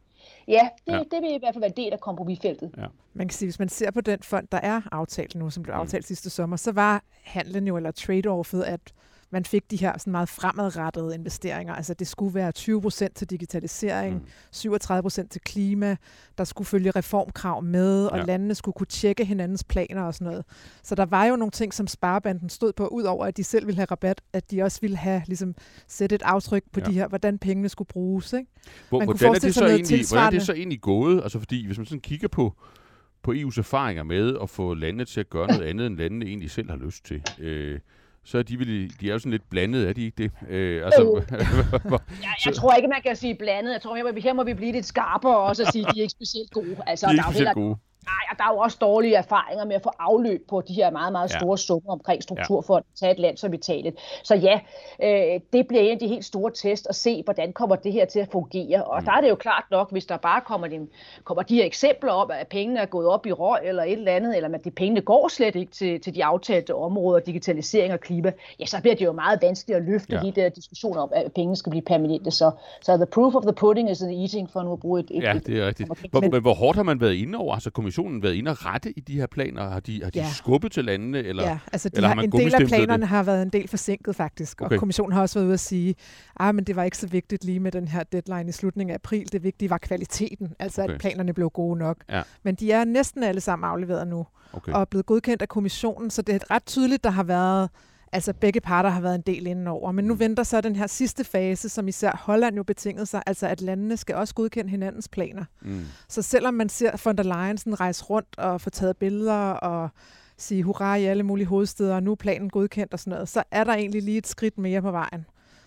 ja, 0.48 0.68
det, 0.86 0.92
ja. 0.92 0.98
det 0.98 1.22
vil 1.22 1.34
i 1.34 1.38
hvert 1.38 1.54
fald 1.54 1.62
være 1.62 1.72
en 1.76 1.84
del 1.84 1.92
af 1.92 2.00
kompromisfeltet. 2.00 2.70
Ja. 2.76 2.86
Man 3.14 3.28
kan 3.28 3.34
sige, 3.34 3.46
hvis 3.46 3.58
man 3.58 3.68
ser 3.68 3.90
på 3.90 4.00
den 4.00 4.18
fond, 4.22 4.48
der 4.52 4.58
er 4.62 4.80
aftalt 4.92 5.34
nu, 5.34 5.50
som 5.50 5.62
blev 5.62 5.74
mm. 5.74 5.80
aftalt 5.80 6.02
mm. 6.02 6.06
sidste 6.06 6.30
sommer, 6.30 6.56
så 6.56 6.72
var 6.72 7.02
handlen 7.22 7.66
jo, 7.66 7.76
eller 7.76 7.90
trade-offet, 7.90 8.62
at 8.62 8.80
man 9.36 9.44
fik 9.44 9.70
de 9.70 9.76
her 9.76 9.98
sådan 9.98 10.10
meget 10.10 10.28
fremadrettede 10.28 11.14
investeringer. 11.14 11.74
Altså 11.74 11.94
det 11.94 12.06
skulle 12.06 12.34
være 12.34 12.52
20 12.52 12.82
procent 12.82 13.16
til 13.16 13.30
digitalisering, 13.30 14.14
mm. 14.14 14.26
37 14.52 15.02
procent 15.02 15.30
til 15.30 15.40
klima, 15.40 15.96
der 16.38 16.44
skulle 16.44 16.66
følge 16.66 16.90
reformkrav 16.90 17.62
med, 17.62 18.06
og 18.06 18.18
ja. 18.18 18.24
landene 18.24 18.54
skulle 18.54 18.72
kunne 18.72 18.86
tjekke 18.86 19.24
hinandens 19.24 19.64
planer 19.64 20.02
og 20.02 20.14
sådan 20.14 20.26
noget. 20.26 20.44
Så 20.82 20.94
der 20.94 21.06
var 21.06 21.24
jo 21.24 21.36
nogle 21.36 21.50
ting, 21.50 21.74
som 21.74 21.86
Sparebanden 21.86 22.48
stod 22.48 22.72
på, 22.72 22.86
udover 22.86 23.26
at 23.26 23.36
de 23.36 23.44
selv 23.44 23.66
ville 23.66 23.76
have 23.76 23.86
rabat, 23.90 24.20
at 24.32 24.50
de 24.50 24.62
også 24.62 24.80
ville 24.80 24.96
have 24.96 25.22
ligesom, 25.26 25.54
sætte 25.88 26.14
et 26.14 26.22
aftryk 26.22 26.62
på 26.72 26.80
ja. 26.80 26.86
de 26.86 26.92
her, 26.92 27.08
hvordan 27.08 27.38
pengene 27.38 27.68
skulle 27.68 27.88
bruges. 27.88 28.32
Ikke? 28.32 28.50
Hvor, 28.88 28.98
man 28.98 29.06
hvordan, 29.06 29.34
er 29.34 29.38
det 29.38 29.54
så 29.54 29.66
egentlig, 29.66 30.06
hvordan 30.08 30.26
er 30.26 30.30
det 30.30 30.42
så 30.42 30.52
egentlig 30.52 30.80
gået? 30.80 31.22
Altså 31.22 31.38
fordi, 31.38 31.66
hvis 31.66 31.78
man 31.78 31.86
sådan 31.86 32.00
kigger 32.00 32.28
på, 32.28 32.54
på 33.22 33.32
EU's 33.32 33.58
erfaringer 33.58 34.02
med 34.02 34.36
at 34.42 34.50
få 34.50 34.74
landene 34.74 35.04
til 35.04 35.20
at 35.20 35.30
gøre 35.30 35.46
noget 35.46 35.62
andet, 35.62 35.86
end 35.86 35.96
landene 35.96 36.26
egentlig 36.26 36.50
selv 36.50 36.70
har 36.70 36.76
lyst 36.76 37.04
til. 37.04 37.22
Øh, 37.38 37.80
så 38.26 38.38
er 38.38 38.42
de, 38.42 38.58
vel, 38.58 38.92
de 39.00 39.08
er 39.08 39.12
jo 39.12 39.18
sådan 39.18 39.32
lidt 39.32 39.50
blandet, 39.50 39.88
er 39.88 39.92
de 39.92 40.04
ikke 40.04 40.22
det? 40.22 40.30
Øh, 40.48 40.84
altså, 40.84 41.02
jeg, 42.22 42.34
jeg 42.46 42.54
tror 42.54 42.74
ikke, 42.74 42.88
man 42.88 43.02
kan 43.02 43.16
sige 43.16 43.34
blandet. 43.34 43.72
Jeg 43.72 43.82
tror, 43.82 44.20
her 44.20 44.32
må 44.32 44.44
vi 44.44 44.54
blive 44.54 44.72
lidt 44.72 44.86
skarpere 44.86 45.38
også 45.38 45.62
og 45.62 45.72
sige, 45.72 45.88
at 45.88 45.94
de 45.94 45.98
er 45.98 46.02
ikke 46.02 46.12
specielt 46.12 46.50
gode. 46.50 46.76
Altså, 46.86 47.06
de 47.06 47.10
er 47.10 47.12
ikke 47.12 47.24
specielt 47.30 47.54
gode. 47.54 47.76
Nej, 48.06 48.24
og 48.30 48.38
der 48.38 48.44
er 48.44 48.52
jo 48.54 48.58
også 48.58 48.78
dårlige 48.80 49.14
erfaringer 49.16 49.64
med 49.64 49.76
at 49.76 49.82
få 49.82 49.90
afløb 49.98 50.48
på 50.48 50.60
de 50.68 50.72
her 50.72 50.90
meget, 50.90 51.12
meget 51.12 51.30
store 51.30 51.52
ja. 51.52 51.56
summer 51.56 51.92
omkring 51.92 52.22
strukturfond 52.22 52.84
til 52.94 53.08
et 53.08 53.18
land 53.18 53.36
som 53.36 53.54
Italien. 53.54 53.94
Så 54.22 54.34
ja, 54.34 54.60
øh, 55.02 55.40
det 55.52 55.66
bliver 55.68 55.82
en 55.82 55.92
af 55.92 55.98
de 55.98 56.08
helt 56.08 56.24
store 56.24 56.50
test 56.50 56.86
at 56.88 56.94
se, 56.94 57.22
hvordan 57.22 57.52
kommer 57.52 57.76
det 57.76 57.92
her 57.92 58.04
til 58.04 58.20
at 58.20 58.28
fungere. 58.32 58.84
Og 58.84 59.00
mm. 59.00 59.04
der 59.04 59.12
er 59.12 59.20
det 59.20 59.28
jo 59.28 59.34
klart 59.34 59.64
nok, 59.70 59.92
hvis 59.92 60.06
der 60.06 60.16
bare 60.16 60.40
kommer 60.40 60.66
de, 60.66 60.86
kommer 61.24 61.42
de 61.42 61.54
her 61.54 61.64
eksempler 61.64 62.12
op, 62.12 62.30
at 62.30 62.48
pengene 62.48 62.80
er 62.80 62.86
gået 62.86 63.06
op 63.06 63.26
i 63.26 63.32
røg 63.32 63.60
eller 63.64 63.82
et 63.82 63.92
eller 63.92 64.12
andet, 64.12 64.36
eller 64.36 64.48
at 64.54 64.64
de 64.64 64.70
pengene 64.70 65.00
går 65.00 65.28
slet 65.28 65.56
ikke 65.56 65.72
til, 65.72 66.00
til 66.00 66.14
de 66.14 66.24
aftalte 66.24 66.74
områder, 66.74 67.20
digitalisering 67.20 67.92
og 67.92 68.00
klima, 68.00 68.32
ja, 68.60 68.66
så 68.66 68.80
bliver 68.80 68.94
det 68.94 69.04
jo 69.04 69.12
meget 69.12 69.38
vanskeligt 69.42 69.76
at 69.76 69.82
løfte 69.84 70.14
ja. 70.14 70.20
hele 70.20 70.42
der 70.42 70.48
diskussion 70.48 70.96
om, 70.96 71.10
at 71.14 71.32
pengene 71.32 71.56
skal 71.56 71.70
blive 71.70 71.82
permanente. 71.82 72.30
Så, 72.30 72.50
så 72.82 72.96
the 72.96 73.06
proof 73.06 73.34
of 73.34 73.42
the 73.42 73.52
pudding 73.52 73.90
is 73.90 74.00
in 74.00 74.08
the 74.08 74.20
eating, 74.20 74.50
for 74.50 74.62
nu 74.62 74.72
at 74.72 74.80
bruge 74.80 75.00
et... 75.00 75.10
et 75.10 75.22
ja, 75.22 75.32
det 75.46 75.58
er 75.58 75.66
rigtigt. 75.66 76.10
Hvor, 76.10 76.20
men, 76.20 76.42
hvor 76.42 76.54
hårdt 76.54 76.76
har 76.76 76.82
man 76.82 77.00
været 77.00 77.14
inde 77.14 77.38
over? 77.38 77.54
Altså 77.54 77.70
kommissionen 77.96 78.22
været 78.22 78.34
inde 78.34 78.50
og 78.50 78.66
rette 78.66 78.92
i 78.98 79.00
de 79.00 79.14
her 79.14 79.26
planer? 79.26 79.70
Har 79.70 79.80
de, 79.80 80.02
har 80.02 80.10
de 80.10 80.18
ja. 80.18 80.30
skubbet 80.32 80.72
til 80.72 80.84
landene? 80.84 81.18
Eller, 81.18 81.42
ja, 81.42 81.58
altså 81.72 81.88
de 81.88 81.96
eller 81.96 82.08
har, 82.08 82.14
har 82.14 82.22
en 82.22 82.32
del 82.32 82.54
af 82.54 82.66
planerne 82.66 83.00
det? 83.00 83.08
har 83.08 83.22
været 83.22 83.42
en 83.42 83.48
del 83.48 83.68
forsinket 83.68 84.16
faktisk, 84.16 84.60
okay. 84.62 84.74
og 84.74 84.78
kommissionen 84.78 85.12
har 85.12 85.20
også 85.20 85.38
været 85.38 85.46
ude 85.46 85.54
at 85.54 85.60
sige, 85.60 85.94
ah, 86.40 86.54
men 86.54 86.64
det 86.64 86.76
var 86.76 86.82
ikke 86.84 86.98
så 86.98 87.06
vigtigt 87.06 87.44
lige 87.44 87.60
med 87.60 87.72
den 87.72 87.88
her 87.88 88.02
deadline 88.02 88.48
i 88.48 88.52
slutningen 88.52 88.90
af 88.90 88.94
april. 88.94 89.32
Det 89.32 89.42
vigtige 89.42 89.70
var 89.70 89.78
kvaliteten, 89.78 90.52
altså 90.58 90.82
okay. 90.82 90.94
at 90.94 91.00
planerne 91.00 91.32
blev 91.32 91.50
gode 91.50 91.78
nok. 91.78 91.96
Ja. 92.10 92.22
Men 92.42 92.54
de 92.54 92.72
er 92.72 92.84
næsten 92.84 93.22
alle 93.22 93.40
sammen 93.40 93.70
afleveret 93.70 94.08
nu, 94.08 94.26
okay. 94.52 94.72
og 94.72 94.80
er 94.80 94.84
blevet 94.84 95.06
godkendt 95.06 95.42
af 95.42 95.48
kommissionen, 95.48 96.10
så 96.10 96.22
det 96.22 96.34
er 96.34 96.50
ret 96.50 96.66
tydeligt, 96.66 97.04
der 97.04 97.10
har 97.10 97.24
været 97.24 97.70
Altså 98.16 98.32
begge 98.32 98.60
parter 98.60 98.90
har 98.90 99.00
været 99.00 99.14
en 99.14 99.20
del 99.20 99.46
indenover, 99.46 99.92
men 99.92 100.04
nu 100.04 100.14
mm. 100.14 100.20
venter 100.20 100.42
så 100.42 100.60
den 100.60 100.76
her 100.76 100.86
sidste 100.86 101.24
fase, 101.24 101.68
som 101.68 101.88
især 101.88 102.16
Holland 102.24 102.56
jo 102.56 102.62
betingede 102.62 103.06
sig, 103.06 103.22
altså 103.26 103.46
at 103.46 103.60
landene 103.60 103.96
skal 103.96 104.14
også 104.14 104.34
godkende 104.34 104.70
hinandens 104.70 105.08
planer. 105.08 105.44
Mm. 105.62 105.84
Så 106.08 106.22
selvom 106.22 106.54
man 106.54 106.68
ser 106.68 107.02
von 107.04 107.16
der 107.16 107.22
Leyen 107.22 107.58
sådan 107.58 107.80
rejse 107.80 108.04
rundt 108.04 108.38
og 108.38 108.60
få 108.60 108.70
taget 108.70 108.96
billeder 108.96 109.50
og 109.50 109.88
sige 110.38 110.62
hurra 110.62 110.96
i 110.96 111.04
alle 111.04 111.22
mulige 111.22 111.46
hovedsteder, 111.46 111.94
og 111.94 112.02
nu 112.02 112.10
er 112.10 112.14
planen 112.16 112.50
godkendt 112.50 112.92
og 112.92 112.98
sådan 113.00 113.10
noget, 113.10 113.28
så 113.28 113.42
er 113.50 113.64
der 113.64 113.74
egentlig 113.74 114.02
lige 114.02 114.18
et 114.18 114.26
skridt 114.26 114.58
mere 114.58 114.82
på 114.82 114.90
vejen 114.90 115.26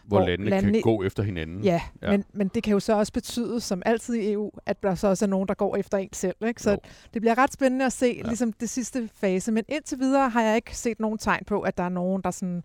hvor, 0.10 0.18
hvor 0.18 0.28
landene, 0.28 0.50
landene 0.50 0.74
kan 0.74 0.82
gå 0.82 1.04
efter 1.04 1.24
hinanden. 1.24 1.64
Ja, 1.64 1.82
ja. 2.02 2.12
Men, 2.12 2.24
men 2.34 2.48
det 2.48 2.64
kan 2.64 2.74
jo 2.74 2.80
så 2.80 2.94
også 2.94 3.14
betyde, 3.14 3.62
som 3.62 3.82
altid 3.86 4.14
i 4.16 4.32
EU, 4.32 4.52
at 4.66 4.84
der 4.84 4.96
så 4.96 5.08
også 5.08 5.26
er 5.26 5.30
nogen, 5.30 5.48
der 5.48 5.54
går 5.54 5.76
efter 5.76 5.98
en 5.98 6.14
selv. 6.14 6.36
Ikke? 6.48 6.62
Så 6.62 6.72
jo. 6.72 6.78
det 7.14 7.22
bliver 7.22 7.38
ret 7.38 7.54
spændende 7.54 7.86
at 7.86 7.94
se 7.94 8.16
ja. 8.24 8.28
ligesom 8.28 8.54
det 8.54 8.70
sidste 8.70 9.10
fase. 9.16 9.52
Men 9.52 9.64
indtil 9.70 10.00
videre 10.00 10.30
har 10.30 10.42
jeg 10.42 10.56
ikke 10.56 10.78
set 10.78 11.00
nogen 11.00 11.18
tegn 11.18 11.44
på, 11.48 11.62
at 11.62 11.78
der 11.78 11.84
er 11.84 11.90
nogen, 11.90 12.22
der 12.22 12.28
er 12.28 12.32
sådan 12.32 12.64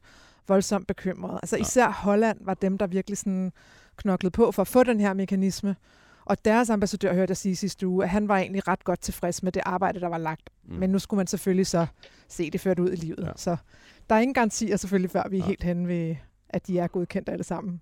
voldsomt 0.49 0.87
bekymrede. 0.87 1.39
Altså 1.43 1.57
især 1.57 1.91
Holland 1.91 2.39
var 2.41 2.55
dem, 2.55 2.79
der 2.79 2.87
virkelig 2.87 3.19
sådan 3.19 3.53
knoklede 3.97 4.31
på 4.31 4.53
for 4.53 4.63
at 4.63 4.69
få 4.69 4.83
den 4.83 5.01
her 5.01 5.15
mekanisme. 5.15 5.77
Og 6.25 6.45
deres 6.45 6.71
ambassadør 6.71 7.15
hørte 7.15 7.31
jeg 7.31 7.37
sige 7.37 7.57
sidste 7.57 7.87
uge, 7.87 8.05
at 8.05 8.11
han 8.11 8.29
var 8.29 8.39
egentlig 8.39 8.69
ret 8.69 8.85
godt 8.85 9.01
tilfreds 9.01 9.43
med 9.43 9.53
det 9.53 9.63
arbejde, 9.67 10.01
der 10.01 10.09
var 10.09 10.19
lagt. 10.19 10.51
Mm. 10.65 10.75
Men 10.75 10.91
nu 10.91 10.99
skulle 10.99 11.19
man 11.19 11.27
selvfølgelig 11.27 11.67
så 11.67 11.87
se 12.29 12.51
det 12.51 12.61
ført 12.61 12.79
ud 12.79 12.93
i 12.93 12.97
livet. 12.97 13.25
Ja. 13.27 13.33
Så 13.37 13.57
der 14.11 14.17
er 14.17 14.21
ingen 14.21 14.35
garantier 14.35 14.77
selvfølgelig, 14.77 15.11
før 15.11 15.23
vi 15.31 15.37
er 15.37 15.41
ja. 15.41 15.47
helt 15.47 15.63
hen 15.63 15.89
ved, 15.89 16.17
at 16.55 16.67
de 16.67 16.79
er 16.79 16.87
godkendt 16.87 17.29
alle 17.29 17.45
sammen. 17.45 17.81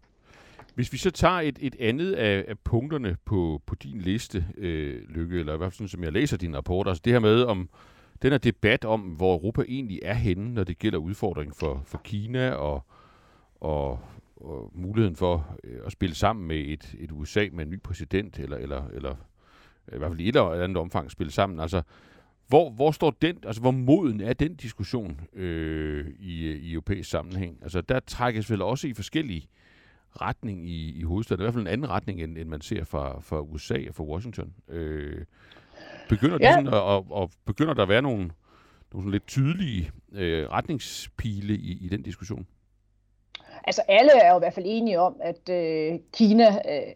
Hvis 0.75 0.93
vi 0.93 0.99
så 0.99 1.11
tager 1.11 1.41
et, 1.41 1.59
et 1.61 1.77
andet 1.81 2.13
af, 2.13 2.45
af 2.49 2.59
punkterne 2.59 3.17
på, 3.25 3.63
på 3.67 3.75
din 3.75 4.01
liste, 4.01 4.47
øh, 4.57 5.03
Lykke, 5.09 5.39
eller 5.39 5.55
i 5.55 5.57
hvert 5.57 5.73
fald 5.73 5.77
sådan, 5.77 5.89
som 5.89 6.05
jeg 6.05 6.13
læser 6.13 6.37
din 6.37 6.57
rapport, 6.57 6.89
altså 6.89 7.03
det 7.05 7.13
her 7.13 7.21
med 7.21 7.43
om 7.43 7.69
den 8.23 8.31
her 8.31 8.39
debat 8.39 8.85
om, 8.85 9.01
hvor 9.01 9.35
Europa 9.35 9.63
egentlig 9.69 10.01
er 10.03 10.15
henne, 10.15 10.55
når 10.55 10.65
det 10.65 10.79
gælder 10.79 10.99
udfordringen 10.99 11.55
for, 11.55 11.83
for 11.87 12.01
Kina 12.05 12.51
og, 12.51 12.87
og, 13.61 14.01
og 14.37 14.71
muligheden 14.75 15.17
for 15.17 15.57
øh, 15.65 15.81
at 15.87 15.93
spille 15.93 16.15
sammen 16.15 16.49
med 16.49 16.57
et, 16.57 16.95
et 16.99 17.13
USA 17.13 17.49
med 17.53 17.65
en 17.65 17.71
ny 17.71 17.83
præsident, 17.83 18.39
eller, 18.39 18.57
eller, 18.57 18.89
eller 18.95 19.15
i 19.95 19.99
hvert 19.99 20.11
fald 20.11 20.21
i 20.21 20.29
et 20.29 20.37
eller 20.37 20.65
andet 20.65 20.77
omfang 20.77 21.11
spille 21.11 21.33
sammen. 21.33 21.61
Altså, 21.61 21.83
hvor, 22.49 22.71
hvor 22.71 22.91
står 22.91 23.11
den, 23.11 23.37
altså 23.47 23.61
hvor 23.61 23.71
moden 23.71 24.21
er 24.21 24.33
den 24.33 24.55
diskussion 24.55 25.21
øh, 25.33 26.07
i, 26.19 26.51
i 26.51 26.73
europæisk 26.73 27.11
sammenhæng? 27.11 27.59
Altså 27.63 27.81
der 27.81 28.01
trækkes 28.01 28.51
vel 28.51 28.63
også 28.63 28.87
i 28.87 28.95
forskellige 28.95 29.49
retning 30.21 30.69
i, 30.69 30.99
i 30.99 31.03
hovedstaden, 31.03 31.41
i 31.41 31.45
hvert 31.45 31.55
fald 31.55 31.67
en 31.67 31.73
anden 31.73 31.91
retning, 31.91 32.23
end, 32.23 32.39
end 32.39 32.49
man 32.49 32.61
ser 32.61 32.85
fra, 32.85 33.21
fra 33.21 33.41
USA 33.41 33.79
og 33.89 33.95
fra 33.95 34.05
Washington. 34.05 34.53
Øh, 34.69 35.25
begynder, 36.09 36.39
ja. 36.41 36.53
sådan, 36.53 36.69
og, 36.69 37.07
og, 37.11 37.31
begynder 37.45 37.75
der 37.75 37.83
at 37.83 37.89
være 37.89 38.03
nogle, 38.03 38.31
nogle 38.93 39.11
lidt 39.11 39.27
tydelige 39.27 39.91
øh, 40.13 40.49
retningspile 40.49 41.55
i, 41.55 41.79
i 41.85 41.89
den 41.89 42.03
diskussion? 42.03 42.47
Altså 43.65 43.83
alle 43.89 44.13
er 44.23 44.31
jo 44.31 44.37
i 44.37 44.41
hvert 44.41 44.55
fald 44.55 44.67
enige 44.69 45.01
om, 45.01 45.17
at 45.23 45.49
øh, 45.49 45.99
Kina 46.13 46.47
øh, 46.47 46.93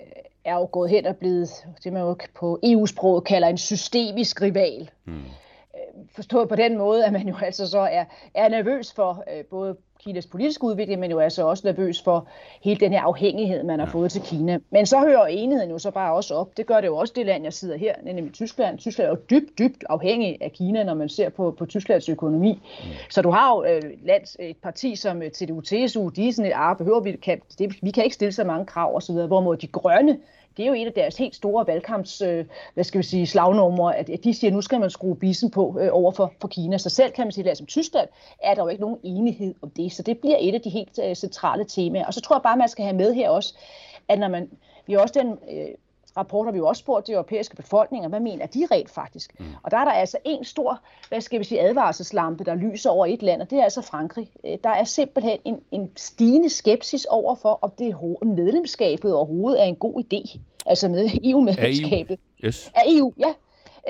er 0.47 0.55
jo 0.55 0.69
gået 0.73 0.91
hen 0.91 1.07
og 1.07 1.17
blevet, 1.17 1.49
det 1.85 1.93
man 1.93 2.03
jo 2.03 2.17
på 2.35 2.59
EU-sproget 2.63 3.25
kalder 3.25 3.49
en 3.49 3.59
systemisk 3.59 4.43
rival. 4.43 4.91
Mm 5.05 5.23
forstået 6.15 6.49
på 6.49 6.57
den 6.57 6.79
måde, 6.79 7.05
at 7.07 7.13
man 7.13 7.29
jo 7.29 7.35
altså 7.43 7.71
så 7.71 7.79
er, 7.79 8.05
er 8.35 8.49
nervøs 8.49 8.93
for 8.93 9.25
øh, 9.33 9.45
både 9.45 9.77
Kinas 10.01 10.27
politiske 10.27 10.65
udvikling, 10.65 11.01
men 11.01 11.11
jo 11.11 11.19
altså 11.19 11.47
også 11.47 11.63
nervøs 11.67 12.03
for 12.03 12.29
hele 12.63 12.81
den 12.81 12.93
her 12.93 13.01
afhængighed, 13.01 13.63
man 13.63 13.79
har 13.79 13.87
fået 13.87 14.13
til 14.13 14.23
Kina. 14.23 14.59
Men 14.71 14.87
så 14.87 15.01
hører 15.01 15.27
enigheden 15.27 15.71
jo 15.71 15.79
så 15.79 15.91
bare 15.91 16.15
også 16.15 16.35
op. 16.35 16.57
Det 16.57 16.67
gør 16.67 16.81
det 16.81 16.87
jo 16.87 16.97
også 16.97 17.13
det 17.17 17.27
land, 17.27 17.45
jeg 17.45 17.53
sidder 17.53 17.77
her, 17.77 17.95
nemlig 18.03 18.33
Tyskland. 18.33 18.79
Tyskland 18.79 19.07
er 19.07 19.11
jo 19.11 19.19
dybt, 19.31 19.59
dybt 19.59 19.85
afhængig 19.89 20.39
af 20.41 20.53
Kina, 20.53 20.85
når 20.85 20.95
man 20.95 21.09
ser 21.09 21.29
på, 21.29 21.55
på 21.59 21.67
Tysklands 21.67 22.09
økonomi. 22.09 22.53
Mm. 22.53 22.91
Så 23.11 23.23
du 23.23 23.31
har 23.31 23.57
jo 23.57 23.65
øh, 23.65 23.83
lands, 24.05 24.37
et 24.41 24.57
parti 24.57 24.97
som 24.97 25.23
øh, 25.23 25.31
CDU-CSU, 25.31 26.11
de 26.11 26.29
er 26.29 26.33
sådan 26.33 26.51
et, 26.51 26.53
ah, 26.55 26.77
behøver 26.77 27.01
vi, 27.01 27.13
kan, 27.13 27.41
det, 27.59 27.75
vi 27.83 27.91
kan 27.91 28.05
ikke 28.05 28.15
stille 28.15 28.33
så 28.33 28.45
mange 28.45 28.67
krav 28.67 28.97
osv., 28.97 29.15
hvorimod 29.15 29.57
de 29.57 29.67
grønne, 29.67 30.19
det 30.57 30.63
er 30.63 30.67
jo 30.67 30.75
et 30.75 30.87
af 30.87 30.93
deres 30.93 31.17
helt 31.17 31.35
store 31.35 31.67
valgkamps, 31.67 32.21
øh, 32.21 32.45
hvad 32.75 32.85
skal 32.85 32.99
vi 32.99 33.03
sige, 33.03 33.27
slagnumre, 33.27 33.97
at, 33.97 34.11
at 34.11 34.25
de 34.25 34.35
siger, 34.35 34.51
at 34.51 34.55
nu 34.55 34.61
skal 34.61 34.81
man 34.81 34.91
skrue 34.91 35.17
bissen 35.17 35.51
på 35.51 35.79
øh, 35.81 35.89
over 35.93 36.13
for, 36.13 36.33
for 36.41 36.49
Kina. 36.49 36.79
Så 36.79 36.91
selv 36.91 37.13
kan 37.13 37.27
man 37.27 37.33
sige, 37.33 37.49
altså, 37.49 37.51
at 37.51 37.59
som 37.59 37.67
Tyskland 37.67 38.09
er 38.43 38.55
der 38.55 38.63
jo 38.63 38.69
ikke 38.69 38.81
nogen 38.81 38.99
enighed 39.03 39.55
om 39.63 39.71
det. 39.71 39.93
Så 39.93 40.03
det 40.03 40.19
bliver 40.19 40.37
et 40.41 40.55
af 40.55 40.61
de 40.61 40.71
helt 40.71 40.99
øh, 41.05 41.15
centrale 41.15 41.65
temaer. 41.65 42.07
Og 42.07 42.15
så 42.15 42.21
tror 42.21 42.37
jeg 42.37 42.43
bare, 42.43 42.53
at 42.53 42.59
man 42.59 42.69
skal 42.69 42.85
have 42.85 42.97
med 42.97 43.15
her 43.15 43.31
også, 43.31 43.55
at 44.09 44.19
når 44.19 44.29
man, 44.29 44.51
vi 44.87 44.93
har 44.93 45.01
også 45.01 45.21
den 45.21 45.31
øh, 45.31 45.69
rapporter 46.17 46.53
vi 46.53 46.59
jo 46.59 46.67
også 46.67 46.81
spurgt 46.81 47.07
de 47.07 47.13
europæiske 47.13 47.57
befolkninger, 47.57 48.09
hvad 48.09 48.21
mener 48.21 48.47
de 48.47 48.67
rent 48.71 48.91
faktisk? 48.91 49.41
Mm. 49.41 49.47
Og 49.63 49.71
der 49.71 49.77
er 49.77 49.85
der 49.85 49.93
altså 49.93 50.19
en 50.25 50.45
stor, 50.45 50.81
hvad 51.09 51.21
skal 51.21 51.39
vi 51.39 51.45
sige, 51.45 51.61
advarselslampe, 51.61 52.45
der 52.45 52.55
lyser 52.55 52.91
over 52.91 53.07
et 53.07 53.23
land, 53.23 53.43
og 53.43 53.51
det 53.51 53.59
er 53.59 53.65
altså 53.65 53.83
Frankrig. 53.83 54.31
Øh, 54.45 54.59
der 54.65 54.71
er 54.71 54.85
simpelthen 54.85 55.39
en, 55.45 55.61
en 55.71 55.91
stigende 55.97 56.49
skepsis 56.49 57.05
over 57.05 57.35
for, 57.35 57.59
om 57.63 57.71
det 57.79 57.97
medlemskabet 58.23 59.15
overhovedet 59.15 59.61
er 59.61 59.65
en 59.65 59.77
god 59.77 60.03
idé. 60.05 60.39
Altså 60.67 60.89
med 60.89 61.11
EU-medlemskabet. 61.25 62.19
EU. 62.43 62.47
Yes. 62.49 62.73
Er 62.75 62.83
EU, 62.87 63.13
ja. 63.19 63.35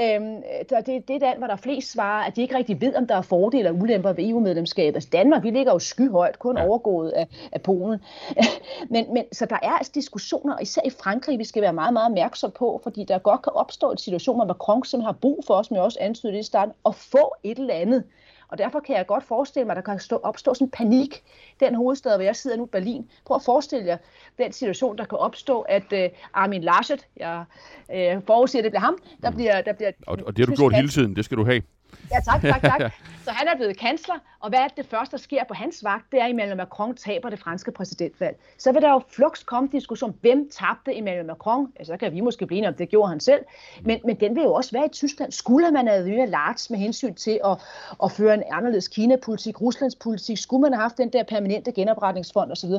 Øhm, 0.00 0.42
det, 0.87 1.09
det 1.09 1.22
er 1.22 1.30
den, 1.30 1.38
hvor 1.38 1.46
der 1.46 1.54
er 1.54 1.59
flest 1.59 1.92
svarer, 1.92 2.26
at 2.26 2.37
de 2.37 2.42
ikke 2.42 2.56
rigtig 2.56 2.80
ved, 2.80 2.94
om 2.94 3.06
der 3.06 3.16
er 3.16 3.22
fordele 3.22 3.70
og 3.70 3.76
ulemper 3.76 4.12
ved 4.12 4.28
EU-medlemskabet. 4.28 4.94
Altså 4.94 5.09
Danmark, 5.12 5.42
vi 5.42 5.50
ligger 5.50 5.72
jo 5.72 5.78
skyhøjt, 5.78 6.38
kun 6.38 6.59
ja. 6.59 6.66
overgået 6.66 7.11
af, 7.11 7.26
af 7.52 7.62
Polen. 7.62 8.00
men, 8.90 9.14
men, 9.14 9.24
så 9.32 9.46
der 9.46 9.56
er 9.62 9.70
altså 9.70 9.92
diskussioner, 9.94 10.59
især 10.59 10.80
i 10.85 10.90
Frankrig, 10.90 11.38
vi 11.38 11.44
skal 11.44 11.62
være 11.62 11.72
meget, 11.72 11.92
meget 11.92 12.06
opmærksom 12.06 12.50
på, 12.50 12.80
fordi 12.82 13.04
der 13.04 13.18
godt 13.18 13.42
kan 13.42 13.52
opstå 13.52 13.90
en 13.90 13.98
situation, 13.98 14.37
hvor 14.37 14.44
Macron 14.44 14.85
simpelthen 14.85 15.06
har 15.06 15.18
brug 15.20 15.44
for 15.46 15.54
os, 15.54 15.70
men 15.70 15.80
også 15.80 15.98
antydet 16.00 16.38
i 16.38 16.42
starten, 16.42 16.74
at 16.87 16.94
få 16.94 17.35
et 17.42 17.59
eller 17.59 17.74
andet, 17.74 18.04
og 18.48 18.59
derfor 18.59 18.80
kan 18.80 18.96
jeg 18.96 19.06
godt 19.06 19.24
forestille 19.24 19.64
mig, 19.64 19.76
at 19.76 19.87
der 19.87 19.92
kan 19.92 20.00
stå, 20.00 20.16
opstå 20.16 20.54
sådan 20.54 20.66
en 20.66 20.70
panik. 20.70 21.22
Den 21.61 21.74
hovedstad, 21.74 22.16
hvor 22.16 22.24
jeg 22.24 22.37
sidder 22.37 22.56
nu, 22.56 22.66
Berlin. 22.66 23.11
Prøv 23.24 23.35
at 23.35 23.42
forestille 23.42 23.87
jer 23.87 23.96
den 24.38 24.52
situation, 24.52 24.98
der 24.98 25.04
kan 25.04 25.18
opstå, 25.18 25.61
at 25.61 25.92
uh, 25.92 25.98
Armin 26.35 26.62
Laschet, 26.62 27.06
jeg 27.16 27.44
uh, 27.88 28.22
forudsiger, 28.26 28.61
at 28.61 28.64
det 28.64 28.72
bliver 28.72 28.80
ham, 28.80 28.98
der 29.22 29.30
mm. 29.30 29.37
bliver... 29.37 29.61
Der 29.61 29.72
bliver 29.72 29.92
og, 30.06 30.18
og 30.26 30.37
det 30.37 30.44
har 30.44 30.46
du 30.46 30.56
gjort 30.56 30.76
hele 30.76 30.88
tiden, 30.88 31.16
det 31.16 31.24
skal 31.24 31.38
du 31.38 31.44
have. 31.44 31.62
Ja, 32.11 32.20
tak, 32.20 32.40
tak, 32.42 32.62
tak. 32.62 32.92
Så 33.27 33.33
han 33.33 33.49
er 33.49 33.57
blevet 33.57 33.79
kansler, 33.79 34.14
og 34.40 34.49
hvad 34.49 34.59
er 34.59 34.68
det 34.77 34.87
første, 34.87 35.16
der 35.16 35.22
sker 35.22 35.44
på 35.49 35.55
hans 35.55 35.85
vagt? 35.85 36.12
Det 36.12 36.20
er, 36.20 36.25
at 36.25 36.31
Emmanuel 36.31 36.57
Macron 36.57 36.96
taber 36.96 37.31
det 37.31 37.38
franske 37.38 37.72
præsidentvalg. 37.72 38.37
Så 38.59 38.72
vil 38.72 38.83
der 38.83 38.90
jo 38.90 39.01
flux 39.09 39.44
komme 39.44 39.68
diskussion, 39.72 40.18
hvem 40.20 40.51
tabte 40.51 40.96
Emmanuel 40.96 41.27
Macron? 41.27 41.72
Altså, 41.77 41.92
så 41.92 41.96
kan 41.96 42.12
vi 42.12 42.20
måske 42.20 42.46
blive 42.46 42.59
enige 42.59 42.68
om, 42.68 42.75
det 42.75 42.88
gjorde 42.88 43.09
han 43.09 43.20
selv. 43.20 43.44
Men, 43.83 44.01
men 44.05 44.20
den 44.20 44.35
vil 44.35 44.42
jo 44.42 44.53
også 44.53 44.72
være 44.72 44.87
i 44.87 44.88
Tyskland. 44.88 45.33
Skulle 45.33 45.70
man 45.70 45.87
have 45.87 46.05
været 46.05 46.29
large 46.29 46.66
med 46.70 46.79
hensyn 46.79 47.14
til 47.14 47.40
at, 47.44 47.59
at 48.05 48.12
føre 48.12 48.35
en 48.35 48.42
anderledes 48.53 48.88
Kina-politik, 48.88 49.61
Ruslands 49.61 49.94
politik? 49.94 50.38
Skulle 50.38 50.61
man 50.61 50.72
have 50.72 50.83
haft 50.83 50.99
den 50.99 51.12
der 51.12 51.22
permanente 51.22 51.72
genopretningsfond 51.72 52.53
osv.? 52.53 52.70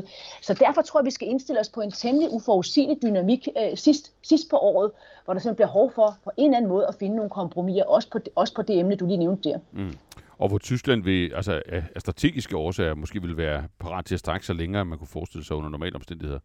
Så 0.41 0.53
derfor 0.53 0.81
tror 0.81 0.99
jeg, 0.99 1.05
vi 1.05 1.11
skal 1.11 1.27
indstille 1.27 1.59
os 1.59 1.69
på 1.69 1.81
en 1.81 1.91
temmelig 1.91 2.29
uforudsigelig 2.31 3.01
dynamik 3.01 3.47
øh, 3.57 3.77
sidst, 3.77 4.11
sidst 4.23 4.49
på 4.49 4.57
året, 4.57 4.91
hvor 5.27 5.33
der 5.33 5.41
simpelthen 5.41 5.55
bliver 5.55 5.67
behov 5.67 5.91
for 5.91 6.17
på 6.23 6.31
en 6.37 6.45
eller 6.45 6.57
anden 6.57 6.69
måde 6.69 6.87
at 6.87 6.95
finde 6.99 7.15
nogle 7.15 7.29
kompromiser, 7.29 7.83
også 7.83 8.09
på, 8.09 8.19
også 8.35 8.53
på 8.55 8.61
det 8.61 8.79
emne, 8.79 8.95
du 8.95 9.05
lige 9.05 9.17
nævnte 9.17 9.49
der. 9.49 9.59
Mm. 9.71 9.93
Og 10.37 10.49
hvor 10.49 10.57
Tyskland 10.57 11.03
vil, 11.03 11.33
altså 11.33 11.61
af, 11.65 11.83
strategiske 11.97 12.57
årsager 12.57 12.93
måske 12.93 13.21
vil 13.21 13.37
være 13.37 13.63
parat 13.79 14.05
til 14.05 14.15
at 14.15 14.19
strække 14.19 14.45
sig 14.45 14.55
længere, 14.55 14.81
end 14.81 14.89
man 14.89 14.97
kunne 14.97 15.07
forestille 15.07 15.45
sig 15.45 15.55
under 15.55 15.69
normale 15.69 15.95
omstændigheder. 15.95 16.39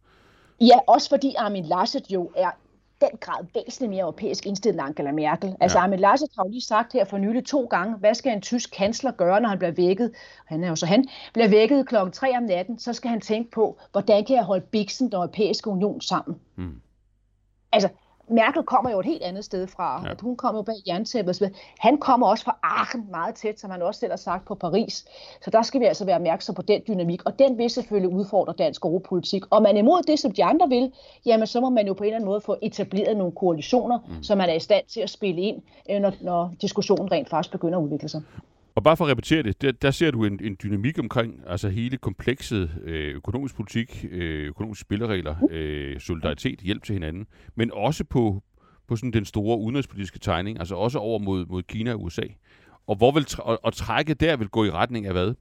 Ja, 0.61 0.79
også 0.87 1.09
fordi 1.09 1.35
Armin 1.37 1.65
Laschet 1.65 2.11
jo 2.11 2.31
er 2.35 2.51
den 3.01 3.17
grad 3.19 3.45
væsentligt 3.55 3.89
mere 3.89 4.01
europæisk 4.01 4.45
indstillet 4.45 4.79
end 4.79 4.87
Angela 4.87 5.11
Merkel. 5.11 5.55
Altså 5.59 5.77
ja. 5.77 5.83
Armin 5.83 5.99
Laschet 5.99 6.29
har 6.35 6.43
jo 6.45 6.51
lige 6.51 6.61
sagt 6.61 6.93
her 6.93 7.05
for 7.05 7.17
nylig 7.17 7.45
to 7.45 7.65
gange, 7.65 7.95
hvad 7.95 8.13
skal 8.13 8.33
en 8.33 8.41
tysk 8.41 8.71
kansler 8.71 9.11
gøre, 9.11 9.41
når 9.41 9.49
han 9.49 9.57
bliver 9.57 9.71
vækket? 9.71 10.11
Han 10.45 10.63
er 10.63 10.69
jo 10.69 10.75
så 10.75 10.85
han, 10.85 11.05
bliver 11.33 11.49
vækket 11.49 11.87
klokken 11.87 12.11
3 12.11 12.37
om 12.37 12.43
natten, 12.43 12.79
så 12.79 12.93
skal 12.93 13.09
han 13.09 13.21
tænke 13.21 13.51
på, 13.51 13.77
hvordan 13.91 14.25
kan 14.25 14.35
jeg 14.35 14.43
holde 14.43 14.65
Bixen, 14.71 15.07
den 15.07 15.15
europæiske 15.15 15.69
union 15.69 16.01
sammen? 16.01 16.39
Mm. 16.55 16.81
Altså, 17.71 17.89
Merkel 18.33 18.63
kommer 18.63 18.91
jo 18.91 18.99
et 18.99 19.05
helt 19.05 19.23
andet 19.23 19.45
sted 19.45 19.67
fra. 19.67 20.01
Ja. 20.05 20.11
At 20.11 20.21
hun 20.21 20.35
kommer 20.35 20.59
jo 20.59 20.63
bag 20.63 20.75
jerntæppet. 20.87 21.51
Han 21.79 21.97
kommer 21.97 22.27
også 22.27 22.43
fra 22.43 22.57
Aachen 22.63 23.07
meget 23.11 23.35
tæt, 23.35 23.59
som 23.59 23.71
han 23.71 23.81
også 23.81 23.99
selv 23.99 24.11
har 24.11 24.17
sagt 24.17 24.45
på 24.45 24.55
Paris. 24.55 25.05
Så 25.41 25.49
der 25.49 25.61
skal 25.61 25.79
vi 25.79 25.85
altså 25.85 26.05
være 26.05 26.15
opmærksom 26.15 26.55
på 26.55 26.61
den 26.61 26.81
dynamik. 26.87 27.25
Og 27.25 27.39
den 27.39 27.57
vil 27.57 27.69
selvfølgelig 27.69 28.15
udfordre 28.15 28.53
dansk 28.57 28.85
europolitik. 28.85 29.43
Og 29.49 29.61
man 29.61 29.75
er 29.75 29.79
imod 29.79 30.03
det, 30.03 30.19
som 30.19 30.31
de 30.31 30.43
andre 30.43 30.69
vil, 30.69 30.91
jamen 31.25 31.47
så 31.47 31.61
må 31.61 31.69
man 31.69 31.87
jo 31.87 31.93
på 31.93 32.03
en 32.03 32.07
eller 32.07 32.15
anden 32.15 32.29
måde 32.29 32.41
få 32.41 32.55
etableret 32.61 33.17
nogle 33.17 33.31
koalitioner, 33.31 33.99
mm. 33.99 34.23
så 34.23 34.35
man 34.35 34.49
er 34.49 34.53
i 34.53 34.59
stand 34.59 34.85
til 34.87 35.01
at 35.01 35.09
spille 35.09 35.41
ind, 35.41 35.61
øh, 35.89 36.01
når, 36.01 36.13
når 36.21 36.53
diskussionen 36.61 37.11
rent 37.11 37.29
faktisk 37.29 37.51
begynder 37.51 37.77
at 37.79 37.83
udvikle 37.83 38.09
sig. 38.09 38.21
Og 38.75 38.83
bare 38.83 38.97
for 38.97 39.05
at 39.05 39.11
repetere 39.11 39.43
det, 39.43 39.61
der, 39.61 39.71
der 39.71 39.91
ser 39.91 40.11
du 40.11 40.25
en, 40.25 40.39
en 40.43 40.57
dynamik 40.63 40.99
omkring 40.99 41.41
altså 41.47 41.69
hele 41.69 41.97
komplekset 41.97 42.71
øh, 42.83 43.15
økonomisk 43.15 43.55
politik, 43.55 44.05
øh, 44.11 44.47
økonomiske 44.47 44.81
spilleregler, 44.81 45.35
øh, 45.49 45.99
solidaritet, 45.99 46.59
hjælp 46.59 46.83
til 46.83 46.93
hinanden, 46.93 47.27
men 47.55 47.71
også 47.73 48.03
på, 48.03 48.43
på 48.87 48.95
sådan 48.95 49.13
den 49.13 49.25
store 49.25 49.59
udenrigspolitiske 49.59 50.19
tegning, 50.19 50.59
altså 50.59 50.75
også 50.75 50.99
over 50.99 51.19
mod, 51.19 51.45
mod 51.45 51.63
Kina 51.63 51.93
og 51.93 52.03
USA. 52.03 52.23
Og 52.87 52.95
hvor 52.95 53.11
vil 53.11 53.27
og, 53.39 53.59
og 53.63 53.73
trække 53.73 54.13
der 54.13 54.37
vil 54.37 54.47
gå 54.47 54.65
i 54.65 54.71
retning 54.71 55.05
af 55.05 55.11
hvad? 55.11 55.33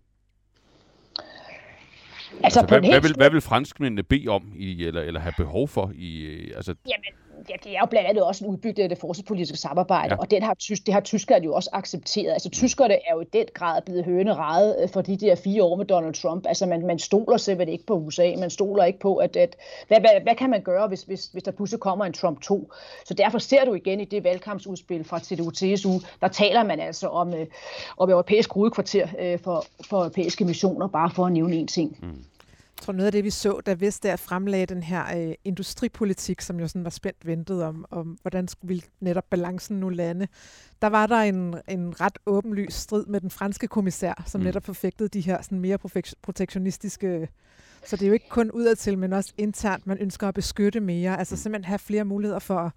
Altså, 2.44 2.60
altså 2.60 2.66
hvad, 2.68 2.90
hvad, 2.90 3.00
vil, 3.00 3.14
hvad 3.16 3.30
vil 3.30 3.40
franskmændene 3.40 4.02
bede 4.02 4.28
om, 4.28 4.52
i, 4.56 4.84
eller, 4.84 5.00
eller 5.00 5.20
have 5.20 5.32
behov 5.36 5.68
for? 5.68 5.92
I, 5.94 6.20
øh, 6.20 6.56
altså... 6.56 6.74
Jamen, 6.88 7.04
ja, 7.48 7.54
det 7.64 7.76
er 7.76 7.80
jo 7.80 7.86
blandt 7.86 8.08
andet 8.08 8.22
også 8.22 8.44
en 8.44 8.50
udbygning 8.50 8.82
af 8.82 8.88
det 8.88 8.98
forsvarspolitiske 8.98 9.56
samarbejde, 9.56 10.14
ja. 10.14 10.20
og 10.20 10.30
den 10.30 10.42
har 10.42 10.54
det 10.86 10.94
har 10.94 11.00
tyskerne 11.00 11.44
jo 11.44 11.54
også 11.54 11.70
accepteret. 11.72 12.32
Altså 12.32 12.50
tyskerne 12.50 12.94
er 12.94 13.14
jo 13.14 13.20
i 13.20 13.24
den 13.32 13.46
grad 13.54 13.82
blevet 13.82 14.04
hønerejet 14.04 14.76
øh, 14.82 14.88
for 14.88 15.00
de 15.00 15.16
der 15.16 15.34
fire 15.34 15.62
år 15.62 15.76
med 15.76 15.84
Donald 15.84 16.14
Trump. 16.14 16.46
Altså 16.46 16.66
man, 16.66 16.86
man 16.86 16.98
stoler 16.98 17.36
simpelthen 17.36 17.72
ikke 17.72 17.86
på 17.86 17.94
USA, 17.94 18.34
man 18.38 18.50
stoler 18.50 18.84
ikke 18.84 18.98
på, 18.98 19.16
at, 19.16 19.36
at 19.36 19.56
hvad, 19.88 20.00
hvad, 20.00 20.10
hvad 20.22 20.34
kan 20.34 20.50
man 20.50 20.62
gøre, 20.62 20.88
hvis, 20.88 21.02
hvis, 21.02 21.26
hvis 21.26 21.42
der 21.42 21.50
pludselig 21.50 21.80
kommer 21.80 22.04
en 22.04 22.12
Trump 22.12 22.40
2? 22.40 22.72
Så 23.04 23.14
derfor 23.14 23.38
ser 23.38 23.64
du 23.64 23.74
igen 23.74 24.00
i 24.00 24.04
det 24.04 24.24
valgkampsudspil 24.24 25.04
fra 25.04 25.18
CDU-TSU, 25.18 26.06
der 26.20 26.28
taler 26.28 26.62
man 26.62 26.80
altså 26.80 27.08
om, 27.08 27.34
øh, 27.34 27.46
om 27.96 28.10
europæisk 28.10 28.52
hovedkvarter 28.52 29.08
øh, 29.18 29.38
for, 29.38 29.64
for 29.88 29.96
europæiske 29.96 30.44
missioner, 30.44 30.88
bare 30.88 31.10
for 31.10 31.26
at 31.26 31.32
nævne 31.32 31.56
en 31.56 31.66
ting. 31.66 31.98
Mm. 32.02 32.24
Jeg 32.82 32.86
tror 32.86 32.92
noget 32.92 33.06
af 33.06 33.12
det, 33.12 33.24
vi 33.24 33.30
så, 33.30 33.60
da 33.66 33.74
Vestager 33.74 34.16
fremlagde 34.16 34.66
den 34.66 34.82
her 34.82 35.28
øh, 35.28 35.34
industripolitik, 35.44 36.40
som 36.40 36.60
jo 36.60 36.68
sådan 36.68 36.84
var 36.84 36.90
spændt 36.90 37.26
ventet 37.26 37.62
om, 37.62 37.84
om 37.90 38.18
hvordan 38.22 38.48
ville 38.62 38.82
netop 39.00 39.24
balancen 39.30 39.80
nu 39.80 39.88
lande, 39.88 40.28
der 40.82 40.88
var 40.88 41.06
der 41.06 41.16
en, 41.16 41.54
en 41.68 42.00
ret 42.00 42.18
åbenlys 42.26 42.74
strid 42.74 43.06
med 43.06 43.20
den 43.20 43.30
franske 43.30 43.66
kommissær, 43.66 44.24
som 44.26 44.40
mm. 44.40 44.44
netop 44.44 44.64
forfægtede 44.64 45.08
de 45.08 45.20
her 45.20 45.42
sådan 45.42 45.60
mere 45.60 45.78
protektionistiske 46.22 47.28
så 47.86 47.96
det 47.96 48.02
er 48.02 48.06
jo 48.06 48.12
ikke 48.12 48.28
kun 48.28 48.50
udadtil, 48.50 48.98
men 48.98 49.12
også 49.12 49.32
internt, 49.38 49.86
man 49.86 49.98
ønsker 49.98 50.28
at 50.28 50.34
beskytte 50.34 50.80
mere. 50.80 51.18
Altså 51.18 51.34
mm. 51.34 51.36
simpelthen 51.36 51.68
have 51.68 51.78
flere 51.78 52.04
muligheder 52.04 52.38
for 52.38 52.58
at 52.58 52.70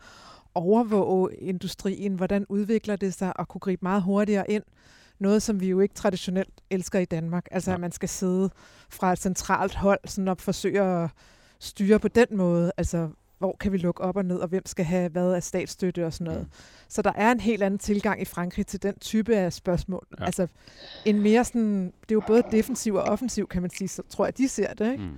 overvåge 0.53 1.35
industrien, 1.35 2.13
hvordan 2.13 2.45
udvikler 2.49 2.95
det 2.95 3.13
sig, 3.13 3.39
og 3.39 3.47
kunne 3.47 3.59
gribe 3.59 3.79
meget 3.83 4.01
hurtigere 4.01 4.51
ind 4.51 4.63
noget, 5.19 5.41
som 5.41 5.59
vi 5.59 5.67
jo 5.69 5.79
ikke 5.79 5.95
traditionelt 5.95 6.61
elsker 6.69 6.99
i 6.99 7.05
Danmark. 7.05 7.45
Altså, 7.51 7.71
ja. 7.71 7.75
at 7.75 7.81
man 7.81 7.91
skal 7.91 8.09
sidde 8.09 8.49
fra 8.89 9.13
et 9.13 9.19
centralt 9.19 9.75
hold 9.75 9.99
sådan 10.05 10.27
og 10.27 10.37
forsøge 10.39 10.81
at 10.81 11.09
styre 11.59 11.99
på 11.99 12.07
den 12.07 12.27
måde. 12.31 12.71
Altså, 12.77 13.09
hvor 13.37 13.55
kan 13.59 13.71
vi 13.71 13.77
lukke 13.77 14.01
op 14.01 14.17
og 14.17 14.25
ned, 14.25 14.37
og 14.37 14.47
hvem 14.47 14.65
skal 14.65 14.85
have 14.85 15.09
hvad 15.09 15.33
af 15.33 15.43
statsstøtte 15.43 16.05
og 16.05 16.13
sådan 16.13 16.25
noget. 16.25 16.41
Mm. 16.41 16.51
Så 16.87 17.01
der 17.01 17.11
er 17.15 17.31
en 17.31 17.39
helt 17.39 17.63
anden 17.63 17.79
tilgang 17.79 18.21
i 18.21 18.25
Frankrig 18.25 18.67
til 18.67 18.83
den 18.83 18.99
type 18.99 19.35
af 19.35 19.53
spørgsmål. 19.53 20.07
Ja. 20.19 20.25
Altså 20.25 20.47
en 21.05 21.21
mere 21.21 21.43
sådan, 21.43 21.85
det 21.85 22.11
er 22.11 22.15
jo 22.15 22.23
både 22.27 22.43
defensiv 22.51 22.93
og 22.93 23.03
offensiv, 23.03 23.47
kan 23.47 23.61
man 23.61 23.71
sige, 23.71 23.87
så 23.87 24.01
tror 24.09 24.25
jeg, 24.25 24.37
de 24.37 24.47
ser 24.47 24.73
det. 24.73 24.91
Ikke? 24.91 25.03
Mm. 25.03 25.11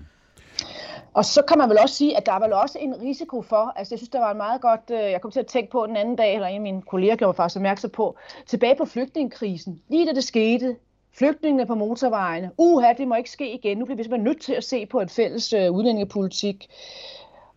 Og 1.14 1.26
så 1.26 1.42
kan 1.42 1.58
man 1.58 1.70
vel 1.70 1.78
også 1.80 1.96
sige, 1.96 2.18
at 2.18 2.26
der 2.26 2.32
er 2.32 2.40
vel 2.40 2.54
også 2.54 2.80
en 2.80 3.02
risiko 3.02 3.42
for, 3.42 3.74
altså 3.76 3.94
jeg 3.94 4.00
synes, 4.00 4.10
der 4.10 4.20
var 4.20 4.32
en 4.32 4.38
meget 4.38 4.62
godt, 4.62 4.92
øh, 4.92 5.12
jeg 5.12 5.22
kom 5.22 5.32
til 5.32 5.40
at 5.40 5.48
tænke 5.48 5.72
på 5.72 5.86
den 5.88 5.98
anden 5.98 6.16
dag, 6.16 6.34
eller 6.34 6.48
en 6.48 6.56
af 6.56 6.62
mine 6.62 6.82
kolleger 6.82 7.16
gjorde 7.16 7.30
mig 7.30 7.36
faktisk 7.36 7.56
opmærksom 7.58 7.90
på, 7.90 8.18
tilbage 8.46 8.76
på 8.76 8.86
flygtningekrisen, 8.86 9.82
lige 9.90 10.06
da 10.06 10.14
det 10.14 10.24
skete, 10.24 10.76
flygtningene 11.18 11.66
på 11.66 11.76
motorvejene, 11.76 12.52
uha, 12.58 12.94
det 12.98 13.08
må 13.08 13.16
ikke 13.16 13.32
ske 13.32 13.54
igen, 13.54 13.78
nu 13.78 13.86
bliver 13.86 13.98
vi 13.98 14.04
simpelthen 14.04 14.24
nødt 14.24 14.42
til 14.42 14.54
at 14.54 14.64
se 14.64 14.86
på 14.86 15.00
en 15.00 15.10
fælles 15.10 15.54
øh, 15.54 15.72
udlændingepolitik. 15.72 16.70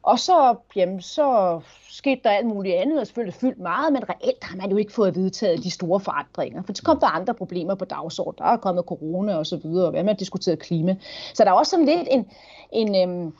Og 0.02 0.18
så, 0.18 0.56
jamen, 0.76 1.00
så 1.00 1.60
skete 1.90 2.20
der 2.24 2.30
alt 2.30 2.46
muligt 2.46 2.74
andet, 2.74 3.00
og 3.00 3.06
selvfølgelig 3.06 3.34
fyldt 3.34 3.58
meget, 3.58 3.92
men 3.92 4.08
reelt 4.08 4.44
har 4.44 4.56
man 4.56 4.70
jo 4.70 4.76
ikke 4.76 4.92
fået 4.92 5.16
vedtaget 5.16 5.64
de 5.64 5.70
store 5.70 6.00
forandringer, 6.00 6.62
for 6.62 6.72
så 6.74 6.82
kom 6.82 7.00
der 7.00 7.06
andre 7.06 7.34
problemer 7.34 7.74
på 7.74 7.84
dagsordenen. 7.84 8.46
Der 8.46 8.52
er 8.52 8.56
kommet 8.56 8.84
corona 8.84 9.36
og 9.36 9.46
så 9.46 9.56
videre, 9.56 9.84
og 9.84 9.90
hvad 9.90 10.02
man 10.02 10.08
har 10.14 10.18
diskuteret 10.18 10.58
klima. 10.58 10.96
Så 11.34 11.44
der 11.44 11.50
er 11.50 11.54
også 11.54 11.70
sådan 11.70 11.86
lidt 11.86 12.08
en, 12.10 12.30
en, 12.72 13.10
øhm, 13.10 13.34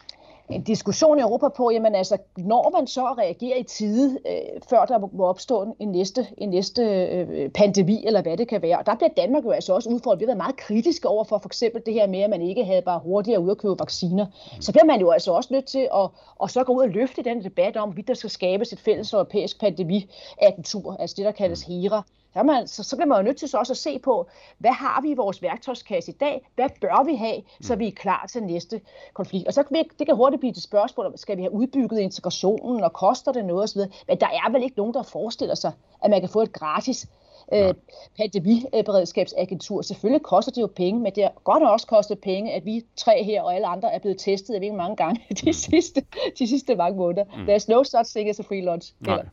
en 0.51 0.63
diskussion 0.63 1.19
i 1.19 1.23
Europa 1.23 1.49
på, 1.49 1.71
jamen 1.71 1.95
altså, 1.95 2.19
når 2.37 2.71
man 2.79 2.87
så 2.87 3.01
reagerer 3.01 3.57
i 3.57 3.63
tide, 3.63 4.19
øh, 4.27 4.61
før 4.71 4.85
der 4.85 4.99
må 4.99 5.27
opstå 5.27 5.77
en 5.79 5.89
næste, 5.89 6.27
en 6.39 6.49
næste 6.51 6.83
øh, 6.83 7.49
pandemi, 7.51 8.07
eller 8.07 8.23
hvad 8.23 8.37
det 8.37 8.49
kan 8.49 8.63
være. 8.63 8.79
Og 8.79 8.87
der 8.87 8.95
bliver 8.95 9.11
Danmark 9.17 9.45
jo 9.45 9.51
altså 9.51 9.75
også 9.75 9.91
udfordret. 9.91 10.19
Vi 10.19 10.25
har 10.25 10.27
været 10.27 10.37
meget 10.37 10.57
kritiske 10.57 11.09
over 11.09 11.25
for 11.25 11.39
for 11.39 11.49
eksempel 11.49 11.83
det 11.87 11.95
her 11.95 12.07
med, 12.07 12.21
at 12.21 12.31
man 12.31 12.43
ikke 12.43 12.65
havde 12.65 12.83
bare 12.83 13.01
hurtigere 13.05 13.41
ud 13.41 13.51
at 13.51 13.59
købe 13.59 13.79
vacciner. 13.79 14.27
Så 14.61 14.73
bliver 14.73 14.85
man 14.85 15.01
jo 15.01 15.11
altså 15.11 15.33
også 15.33 15.49
nødt 15.53 15.67
til 15.67 15.89
at, 15.95 16.09
at 16.43 16.51
så 16.51 16.65
gå 16.65 16.73
ud 16.73 16.83
og 16.83 16.89
løfte 16.89 17.23
den 17.23 17.45
debat 17.45 17.77
om, 17.77 17.89
hvorvidt 17.89 18.09
der 18.09 18.15
skal 18.15 18.31
skabes 18.31 18.73
et 18.73 18.81
fælles 18.81 19.13
europæisk 19.13 19.61
pandemiagentur, 19.61 20.97
altså 21.01 21.15
det, 21.17 21.25
der 21.25 21.33
kaldes 21.33 21.63
HERA. 21.63 22.03
Så, 22.35 22.43
man, 22.43 22.69
så, 22.69 22.83
så 22.83 22.97
bliver 22.97 23.07
man 23.07 23.19
jo 23.19 23.23
nødt 23.23 23.37
til 23.37 23.49
så 23.49 23.59
også 23.59 23.73
at 23.73 23.77
se 23.77 23.99
på, 23.99 24.29
hvad 24.59 24.71
har 24.71 25.01
vi 25.01 25.11
i 25.11 25.15
vores 25.15 25.43
værktøjskasse 25.43 26.11
i 26.13 26.15
dag? 26.15 26.49
Hvad 26.55 26.69
bør 26.81 27.05
vi 27.05 27.15
have, 27.17 27.43
så 27.61 27.77
vi 27.77 27.87
er 27.87 27.93
klar 27.93 28.27
til 28.33 28.43
næste 28.43 28.81
konflikt? 29.15 29.47
Og 29.47 29.55
så 29.55 29.63
kan 29.63 29.77
vi, 29.77 29.83
det 29.99 30.07
kan 30.07 30.17
hurtigt 30.17 30.41
blive 30.41 30.51
et 30.51 30.63
spørgsmål 30.63 31.07
om, 31.07 31.17
skal 31.17 31.37
vi 31.37 31.43
have 31.43 31.53
udbygget 31.53 31.99
integrationen, 31.99 32.85
og 32.85 32.93
koster 32.93 33.33
det 33.33 33.45
noget 33.45 33.63
osv.? 33.63 33.81
Men 34.09 34.21
der 34.21 34.27
er 34.27 34.53
vel 34.53 34.63
ikke 34.63 34.77
nogen, 34.77 34.95
der 34.95 35.03
forestiller 35.03 35.55
sig, 35.55 35.73
at 36.05 36.11
man 36.11 36.21
kan 36.21 36.29
få 36.29 36.41
et 36.43 36.53
gratis 36.53 37.07
øh, 37.55 37.75
pandemiberedskabsagentur. 38.17 39.83
Selvfølgelig 39.83 40.23
koster 40.23 40.53
det 40.53 40.63
jo 40.63 40.71
penge, 40.77 41.01
men 41.01 41.13
det 41.15 41.23
har 41.23 41.33
godt 41.45 41.63
også 41.63 41.87
kostet 41.87 42.19
penge, 42.19 42.53
at 42.53 42.65
vi 42.65 42.83
tre 42.97 43.25
her 43.25 43.43
og 43.43 43.55
alle 43.55 43.67
andre 43.67 43.95
er 43.95 43.99
blevet 43.99 44.19
testet, 44.19 44.55
jeg 44.55 44.61
ved 44.61 44.67
ikke 44.67 44.77
mange 44.77 44.97
gange 44.97 45.21
de 45.43 45.47
mm. 45.47 45.53
sidste, 45.53 46.03
de 46.39 46.47
sidste 46.47 46.75
mange 46.75 46.99
måneder. 46.99 47.25
Mm. 47.25 47.43
There's 47.43 47.67
no 47.69 47.85
such 47.85 48.17
thing 48.17 48.29
as 48.29 48.41
a 48.41 48.43
free 48.43 48.65
lunch. 48.65 48.93
Nej. 49.01 49.27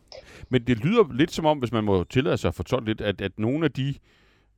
Men 0.50 0.68
det 0.68 0.78
lyder 0.78 1.04
lidt 1.14 1.32
som 1.32 1.46
om, 1.46 1.58
hvis 1.58 1.72
man 1.72 1.84
må 1.84 2.04
tillade 2.04 2.38
sig 2.38 2.48
at 2.48 2.56
fortolke 2.56 2.86
lidt, 2.86 3.02
at, 3.02 3.22
at 3.22 3.32
nogle 3.38 3.66
af 3.66 3.72
de 3.72 3.96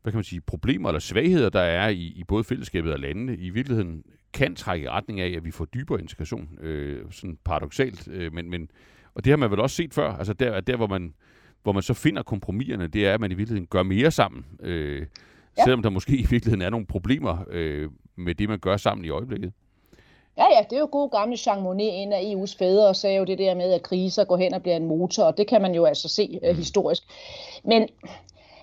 hvad 0.02 0.12
kan 0.12 0.18
man 0.18 0.24
sige, 0.24 0.42
problemer 0.42 0.90
eller 0.90 1.00
svagheder, 1.00 1.50
der 1.50 1.60
er 1.60 1.88
i, 1.88 2.14
i 2.16 2.24
både 2.28 2.44
fællesskabet 2.44 2.94
og 2.94 3.00
landene, 3.00 3.38
i 3.38 3.50
virkeligheden 3.50 4.04
kan 4.34 4.56
trække 4.56 4.86
i 4.86 4.90
retning 4.90 5.20
af, 5.20 5.34
at 5.38 5.46
vi 5.46 5.52
får 5.52 5.66
dybere 5.66 6.02
integration. 6.02 6.50
Øh, 6.62 7.12
sådan 7.12 7.38
paradoxalt. 7.46 8.08
Øh, 8.08 8.34
men, 8.34 8.50
men, 8.50 8.72
og 9.14 9.26
det 9.26 9.32
har 9.32 9.38
man 9.38 9.52
vel 9.52 9.60
også 9.60 9.76
set 9.76 9.94
før. 9.94 10.14
Altså 10.14 10.34
der, 10.34 10.60
der 10.60 10.76
hvor 10.76 10.88
man 10.88 11.14
hvor 11.64 11.72
man 11.72 11.84
så 11.84 11.94
finder 11.94 12.24
kompromiserne, 12.24 12.88
det 12.88 13.08
er, 13.08 13.14
at 13.14 13.20
man 13.20 13.32
i 13.32 13.34
virkeligheden 13.34 13.68
gør 13.68 13.84
mere 13.84 14.12
sammen. 14.12 14.46
Øh, 14.62 15.06
ja. 15.58 15.64
Selvom 15.64 15.82
der 15.82 15.90
måske 15.90 16.12
i 16.12 16.26
virkeligheden 16.30 16.62
er 16.62 16.70
nogle 16.70 16.86
problemer 16.86 17.38
øh, 17.50 17.90
med 18.16 18.36
det, 18.36 18.50
man 18.50 18.60
gør 18.60 18.78
sammen 18.78 19.06
i 19.06 19.10
øjeblikket. 19.10 19.54
Ja, 20.38 20.46
ja, 20.58 20.64
det 20.70 20.76
er 20.76 20.80
jo 20.80 20.90
god 20.92 21.10
gamle 21.12 21.38
Jean 21.48 21.62
Monnet, 21.62 22.02
en 22.02 22.14
af 22.14 22.22
EU's 22.22 22.58
fædre, 22.58 22.88
og 22.88 22.96
sagde 22.96 23.18
jo 23.18 23.24
det 23.24 23.38
der 23.38 23.56
med, 23.56 23.74
at 23.74 23.84
kriser 23.84 24.24
går 24.24 24.38
hen 24.38 24.54
og 24.54 24.62
bliver 24.62 24.76
en 24.76 24.86
motor, 24.86 25.24
og 25.24 25.38
det 25.38 25.48
kan 25.48 25.62
man 25.62 25.76
jo 25.76 25.86
altså 25.86 26.10
se 26.10 26.40
uh, 26.50 26.58
historisk. 26.58 27.04
Men 27.64 27.88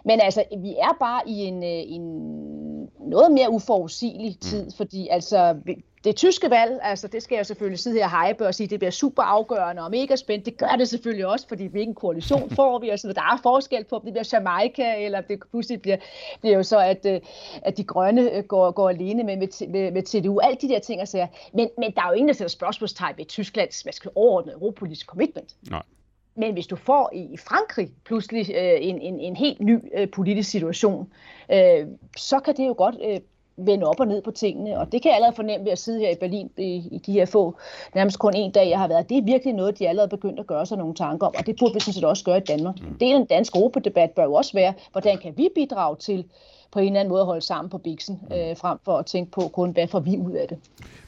men 0.06 0.20
altså, 0.20 0.44
vi 0.58 0.74
er 0.78 0.96
bare 1.00 1.22
i 1.26 1.32
en, 1.32 1.62
øh, 1.62 1.82
en 1.86 2.02
noget 3.00 3.32
mere 3.32 3.50
uforudsigelig 3.50 4.30
mm. 4.30 4.40
tid, 4.40 4.70
fordi 4.76 5.08
altså 5.08 5.56
det 6.04 6.16
tyske 6.16 6.50
valg, 6.50 6.78
altså 6.82 7.08
det 7.08 7.22
skal 7.22 7.36
jeg 7.36 7.46
selvfølgelig 7.46 7.78
sidde 7.78 7.96
her 7.96 8.04
og 8.04 8.26
hype 8.26 8.46
og 8.46 8.54
sige, 8.54 8.66
det 8.66 8.78
bliver 8.78 8.90
super 8.90 9.22
afgørende 9.22 9.82
og 9.82 9.90
mega 9.90 10.16
spændende. 10.16 10.50
Det 10.50 10.58
gør 10.58 10.76
det 10.78 10.88
selvfølgelig 10.88 11.26
også, 11.26 11.48
fordi 11.48 11.66
hvilken 11.66 11.94
koalition 11.94 12.50
får 12.50 12.78
vi, 12.78 12.88
og 12.88 12.98
så 12.98 13.12
der 13.12 13.20
er 13.20 13.40
forskel 13.42 13.84
på, 13.84 13.96
om 13.96 14.02
det 14.02 14.12
bliver 14.12 14.28
Jamaica, 14.32 15.04
eller 15.04 15.20
det 15.20 15.40
pludselig 15.50 15.82
bliver, 15.82 15.96
bliver 16.40 16.56
jo 16.56 16.62
så, 16.62 16.78
at, 16.78 17.06
øh, 17.06 17.20
at 17.62 17.76
de 17.76 17.84
grønne 17.84 18.30
øh, 18.30 18.44
går, 18.44 18.70
går 18.70 18.88
alene 18.88 19.24
med, 19.24 19.36
med, 19.36 19.68
med, 19.68 19.90
med 19.90 20.02
TDU. 20.02 20.38
Alt 20.38 20.62
de 20.62 20.68
der 20.68 20.78
ting 20.78 21.00
og 21.00 21.08
sager. 21.08 21.26
Men, 21.52 21.68
men 21.78 21.94
der 21.94 22.02
er 22.02 22.08
jo 22.08 22.14
ingen, 22.14 22.28
der 22.28 22.34
sætter 22.34 22.48
spørgsmålstegn 22.48 23.14
ved 23.18 23.24
Tysklands 23.24 23.80
hvad 23.80 23.92
skal 23.92 24.10
overordnede 24.14 24.54
europolitiske 24.54 25.06
commitment. 25.06 25.54
Nej. 25.70 25.82
Men 26.36 26.52
hvis 26.52 26.66
du 26.66 26.76
får 26.76 27.10
i 27.14 27.36
Frankrig 27.36 27.90
pludselig 28.04 28.50
øh, 28.54 28.78
en, 28.80 29.00
en, 29.00 29.20
en 29.20 29.36
helt 29.36 29.60
ny 29.60 29.78
øh, 29.94 30.10
politisk 30.10 30.50
situation, 30.50 31.12
øh, 31.52 31.86
så 32.16 32.40
kan 32.40 32.56
det 32.56 32.66
jo 32.66 32.74
godt 32.78 32.96
øh, 33.04 33.20
vende 33.56 33.86
op 33.86 34.00
og 34.00 34.06
ned 34.06 34.22
på 34.22 34.30
tingene. 34.30 34.78
Og 34.78 34.92
det 34.92 35.02
kan 35.02 35.08
jeg 35.08 35.14
allerede 35.16 35.36
fornemme 35.36 35.64
ved 35.64 35.72
at 35.72 35.78
sidde 35.78 36.00
her 36.00 36.10
i 36.10 36.16
Berlin 36.20 36.50
i, 36.58 36.88
i 36.92 36.98
de 37.06 37.12
her 37.12 37.26
få, 37.26 37.56
nærmest 37.94 38.18
kun 38.18 38.34
en 38.36 38.50
dag, 38.50 38.70
jeg 38.70 38.78
har 38.78 38.88
været. 38.88 39.08
Det 39.08 39.18
er 39.18 39.22
virkelig 39.22 39.54
noget, 39.54 39.78
de 39.78 39.88
allerede 39.88 40.08
begyndt 40.08 40.40
at 40.40 40.46
gøre 40.46 40.66
sig 40.66 40.78
nogle 40.78 40.94
tanker 40.94 41.26
om, 41.26 41.34
og 41.38 41.46
det 41.46 41.56
burde 41.58 41.74
vi 41.74 41.80
sådan 41.80 41.94
set 41.94 42.04
også 42.04 42.24
gøre 42.24 42.36
i 42.36 42.40
Danmark. 42.40 42.80
Mm. 42.80 42.98
Det 42.98 43.10
er 43.10 43.16
en 43.16 43.26
dansk 43.26 43.56
europadebat 43.56 44.10
bør 44.10 44.24
jo 44.24 44.34
også 44.34 44.52
være, 44.52 44.74
hvordan 44.92 45.18
kan 45.18 45.34
vi 45.36 45.48
bidrage 45.54 45.96
til 45.96 46.24
på 46.72 46.78
en 46.78 46.86
eller 46.86 47.00
anden 47.00 47.10
måde 47.10 47.20
at 47.20 47.26
holde 47.26 47.40
sammen 47.40 47.70
på 47.70 47.78
biksen, 47.78 48.20
mm. 48.30 48.36
øh, 48.36 48.56
frem 48.56 48.78
for 48.84 48.98
at 48.98 49.06
tænke 49.06 49.30
på 49.30 49.40
kun, 49.40 49.70
hvad 49.70 49.88
får 49.88 50.00
vi 50.00 50.16
ud 50.16 50.32
af 50.32 50.48
det. 50.48 50.58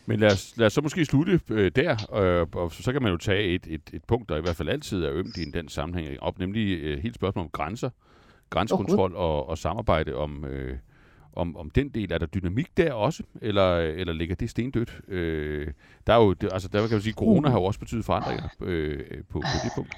Men 0.06 0.20
lad 0.20 0.32
os, 0.32 0.54
lad 0.56 0.66
os 0.66 0.72
så 0.72 0.80
måske 0.80 1.04
slutte 1.04 1.40
øh, 1.50 1.70
der, 1.76 2.16
øh, 2.22 2.46
og 2.54 2.72
så 2.72 2.92
kan 2.92 3.02
man 3.02 3.12
jo 3.12 3.16
tage 3.16 3.54
et, 3.54 3.66
et, 3.66 3.80
et 3.92 4.04
punkt, 4.04 4.28
der 4.28 4.36
i 4.36 4.40
hvert 4.40 4.56
fald 4.56 4.68
altid 4.68 5.04
er 5.04 5.10
ømt 5.12 5.36
i 5.36 5.42
en 5.42 5.52
den 5.52 5.68
sammenhæng 5.68 6.22
op, 6.22 6.38
nemlig 6.38 6.78
øh, 6.78 7.02
helt 7.02 7.14
spørgsmål 7.14 7.44
om 7.44 7.50
grænser, 7.50 7.90
grænsekontrol 8.50 9.16
oh, 9.16 9.22
og, 9.22 9.48
og 9.48 9.58
samarbejde 9.58 10.14
om, 10.14 10.44
øh, 10.44 10.76
om, 11.38 11.56
om 11.56 11.70
den 11.70 11.88
del. 11.88 12.12
Er 12.12 12.18
der 12.18 12.26
dynamik 12.26 12.76
der 12.76 12.92
også, 12.92 13.22
eller, 13.42 13.76
eller 13.78 14.12
ligger 14.12 14.36
det 14.36 14.50
stendødt? 14.50 15.00
Øh, 15.08 15.66
der 16.06 16.12
er 16.12 16.18
jo, 16.18 16.34
altså 16.52 16.68
der 16.68 16.80
kan 16.80 16.90
man 16.90 17.00
sige, 17.00 17.12
corona 17.12 17.48
har 17.48 17.58
jo 17.58 17.64
også 17.64 17.80
betydet 17.80 18.04
forandringer 18.04 18.48
øh, 18.60 19.00
på, 19.30 19.40
på 19.40 19.58
det 19.64 19.72
punkt. 19.74 19.96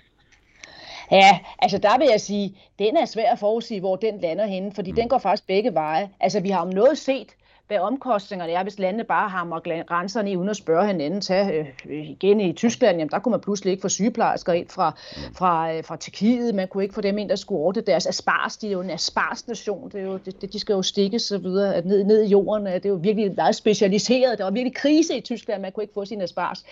Ja, 1.11 1.39
altså 1.59 1.79
der 1.79 1.99
vil 1.99 2.09
jeg 2.11 2.21
sige, 2.21 2.57
den 2.79 2.97
er 2.97 3.05
svær 3.05 3.33
at 3.33 3.39
forudsige, 3.39 3.81
hvor 3.81 3.97
den 3.97 4.21
lander 4.21 4.47
henne, 4.47 4.73
fordi 4.73 4.91
mm. 4.91 4.97
den 4.97 5.09
går 5.09 5.19
faktisk 5.19 5.47
begge 5.47 5.75
veje. 5.75 6.11
Altså 6.21 6.41
vi 6.41 6.51
har 6.51 6.61
om 6.61 6.69
noget 6.69 6.99
set 6.99 7.37
hvad 7.71 7.79
omkostningerne 7.79 8.53
er, 8.53 8.63
hvis 8.63 8.79
landene 8.79 9.05
bare 9.05 9.29
hammer 9.29 9.85
grænserne 9.85 10.31
i 10.31 10.37
uden 10.37 10.49
at 10.49 10.57
spørge 10.57 10.87
hinanden. 10.87 11.21
Tag 11.21 11.67
øh, 11.87 12.11
igen 12.11 12.41
i 12.41 12.53
Tyskland, 12.53 12.99
jamen, 12.99 13.11
der 13.11 13.19
kunne 13.19 13.31
man 13.31 13.41
pludselig 13.41 13.71
ikke 13.71 13.81
få 13.81 13.89
sygeplejersker 13.89 14.53
ind 14.53 14.69
fra, 14.69 14.91
mm. 14.91 15.35
fra, 15.35 15.73
øh, 15.73 15.85
fra 15.85 15.97
Tjekkiet. 15.97 16.55
Man 16.55 16.69
kunne 16.69 16.83
ikke 16.83 16.95
få 16.95 17.01
dem 17.01 17.19
ind, 17.19 17.29
der 17.29 17.37
skulle 17.37 17.61
ordne 17.61 17.83
deres 17.83 18.07
aspars. 18.07 18.57
De 18.57 18.67
er 18.67 18.73
jo 18.73 18.81
en 18.81 18.91
asparsnation. 18.91 19.91
Det 19.91 20.01
er 20.01 20.05
jo, 20.05 20.17
det, 20.17 20.53
de 20.53 20.59
skal 20.59 20.73
jo 20.73 20.83
stikkes 20.83 21.23
så 21.23 21.39
videre 21.39 21.87
ned, 21.87 22.05
ned 22.05 22.23
i 22.23 22.29
jorden. 22.29 22.67
Det 22.67 22.85
er 22.85 22.89
jo 22.89 22.99
virkelig 23.03 23.35
meget 23.37 23.57
specialiseret. 23.57 24.39
Der 24.39 24.45
var 24.45 24.51
virkelig 24.51 24.75
krise 24.75 25.17
i 25.17 25.21
Tyskland. 25.21 25.63
Man 25.63 25.73
kunne 25.73 25.85
ikke 25.85 25.95
få 25.95 26.05
sin 26.05 26.21
aspars. 26.21 26.65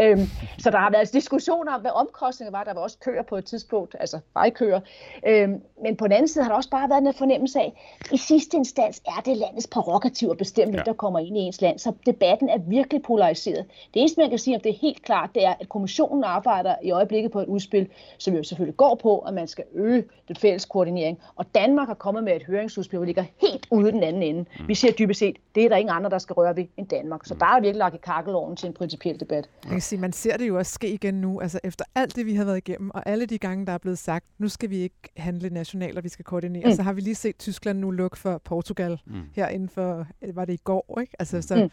Øhm, 0.00 0.26
så 0.58 0.70
der 0.70 0.78
har 0.78 0.90
været 0.90 1.12
diskussioner 1.12 1.74
om, 1.74 1.80
hvad 1.80 1.90
omkostninger 1.94 2.50
var. 2.50 2.64
Der 2.64 2.74
var 2.74 2.80
også 2.80 2.98
køer 3.04 3.22
på 3.22 3.36
et 3.36 3.44
tidspunkt, 3.44 3.96
altså 4.00 4.18
vejkøer. 4.34 4.80
Øhm, 5.26 5.60
men 5.82 5.96
på 5.96 6.04
den 6.04 6.12
anden 6.12 6.28
side 6.28 6.44
har 6.44 6.50
der 6.50 6.56
også 6.56 6.70
bare 6.70 6.90
været 6.90 7.06
en 7.06 7.14
fornemmelse 7.14 7.58
af, 7.58 7.96
i 8.12 8.16
sidste 8.16 8.56
instans 8.56 9.02
er 9.06 9.20
det 9.24 9.36
landets 9.36 9.66
prerogativ 9.66 10.30
bestemme, 10.40 10.70
hvem 10.70 10.82
ja. 10.86 10.90
der 10.90 10.96
kommer 11.04 11.18
ind 11.18 11.36
i 11.36 11.40
ens 11.40 11.60
land. 11.62 11.78
Så 11.78 11.92
debatten 12.06 12.48
er 12.48 12.58
virkelig 12.58 13.02
polariseret. 13.02 13.64
Det 13.94 14.00
eneste, 14.00 14.20
man 14.20 14.30
kan 14.30 14.38
sige, 14.38 14.56
om 14.56 14.60
det 14.60 14.70
er 14.70 14.78
helt 14.80 15.02
klart, 15.02 15.30
det 15.34 15.44
er, 15.44 15.54
at 15.60 15.68
kommissionen 15.68 16.24
arbejder 16.24 16.74
i 16.82 16.90
øjeblikket 16.90 17.30
på 17.32 17.40
et 17.40 17.46
udspil, 17.46 17.88
som 18.18 18.34
jo 18.34 18.42
selvfølgelig 18.42 18.76
går 18.76 18.94
på, 19.02 19.18
at 19.18 19.34
man 19.34 19.48
skal 19.48 19.64
øge 19.74 20.04
den 20.28 20.36
fælles 20.36 20.64
koordinering. 20.64 21.18
Og 21.36 21.46
Danmark 21.54 21.88
har 21.88 21.94
kommet 21.94 22.24
med 22.24 22.36
et 22.36 22.42
høringsudspil, 22.42 22.96
hvor 22.96 23.06
ligger 23.06 23.24
helt 23.40 23.66
ude 23.70 23.92
den 23.92 24.02
anden 24.02 24.22
ende. 24.22 24.40
Mm. 24.40 24.68
Vi 24.68 24.74
siger 24.74 24.92
dybest 24.92 25.18
set, 25.18 25.36
det 25.54 25.64
er 25.64 25.68
der 25.68 25.76
ingen 25.76 25.94
andre, 25.96 26.10
der 26.10 26.18
skal 26.18 26.34
røre 26.34 26.56
ved 26.56 26.64
end 26.76 26.88
Danmark. 26.88 27.24
Så 27.24 27.34
mm. 27.34 27.38
der 27.38 27.46
er 27.46 27.60
virkelig 27.60 27.78
lagt 27.78 27.94
i 27.94 27.98
kakkeloven 28.02 28.56
til 28.56 28.66
en 28.66 28.72
principiel 28.72 29.20
debat. 29.20 29.48
Man 29.64 29.72
kan 29.72 29.80
sige, 29.80 30.00
man 30.00 30.12
ser 30.12 30.36
det 30.36 30.48
jo 30.48 30.58
også 30.58 30.72
ske 30.72 30.92
igen 30.92 31.14
nu. 31.14 31.40
Altså 31.40 31.60
efter 31.64 31.84
alt 31.94 32.16
det, 32.16 32.26
vi 32.26 32.34
har 32.34 32.44
været 32.44 32.56
igennem, 32.56 32.90
og 32.90 33.02
alle 33.08 33.26
de 33.26 33.38
gange, 33.38 33.66
der 33.66 33.72
er 33.72 33.78
blevet 33.78 33.98
sagt, 33.98 34.26
nu 34.38 34.48
skal 34.48 34.70
vi 34.70 34.76
ikke 34.76 34.96
handle 35.16 35.50
nationalt, 35.50 35.98
og 35.98 36.04
vi 36.04 36.08
skal 36.08 36.24
koordinere, 36.24 36.64
mm. 36.64 36.72
så 36.72 36.82
har 36.82 36.92
vi 36.92 37.00
lige 37.00 37.14
set 37.14 37.38
Tyskland 37.38 37.78
nu 37.78 37.90
lukke 37.90 38.18
for 38.18 38.38
Portugal 38.44 39.00
mm. 39.06 39.20
her 39.36 39.48
inden 39.48 39.68
for 39.68 40.06
var 40.36 40.44
det 40.44 40.52
i 40.52 40.60
går, 40.64 40.98
ikke? 41.00 41.12
Altså, 41.18 41.42
så 41.42 41.56
mm. 41.56 41.70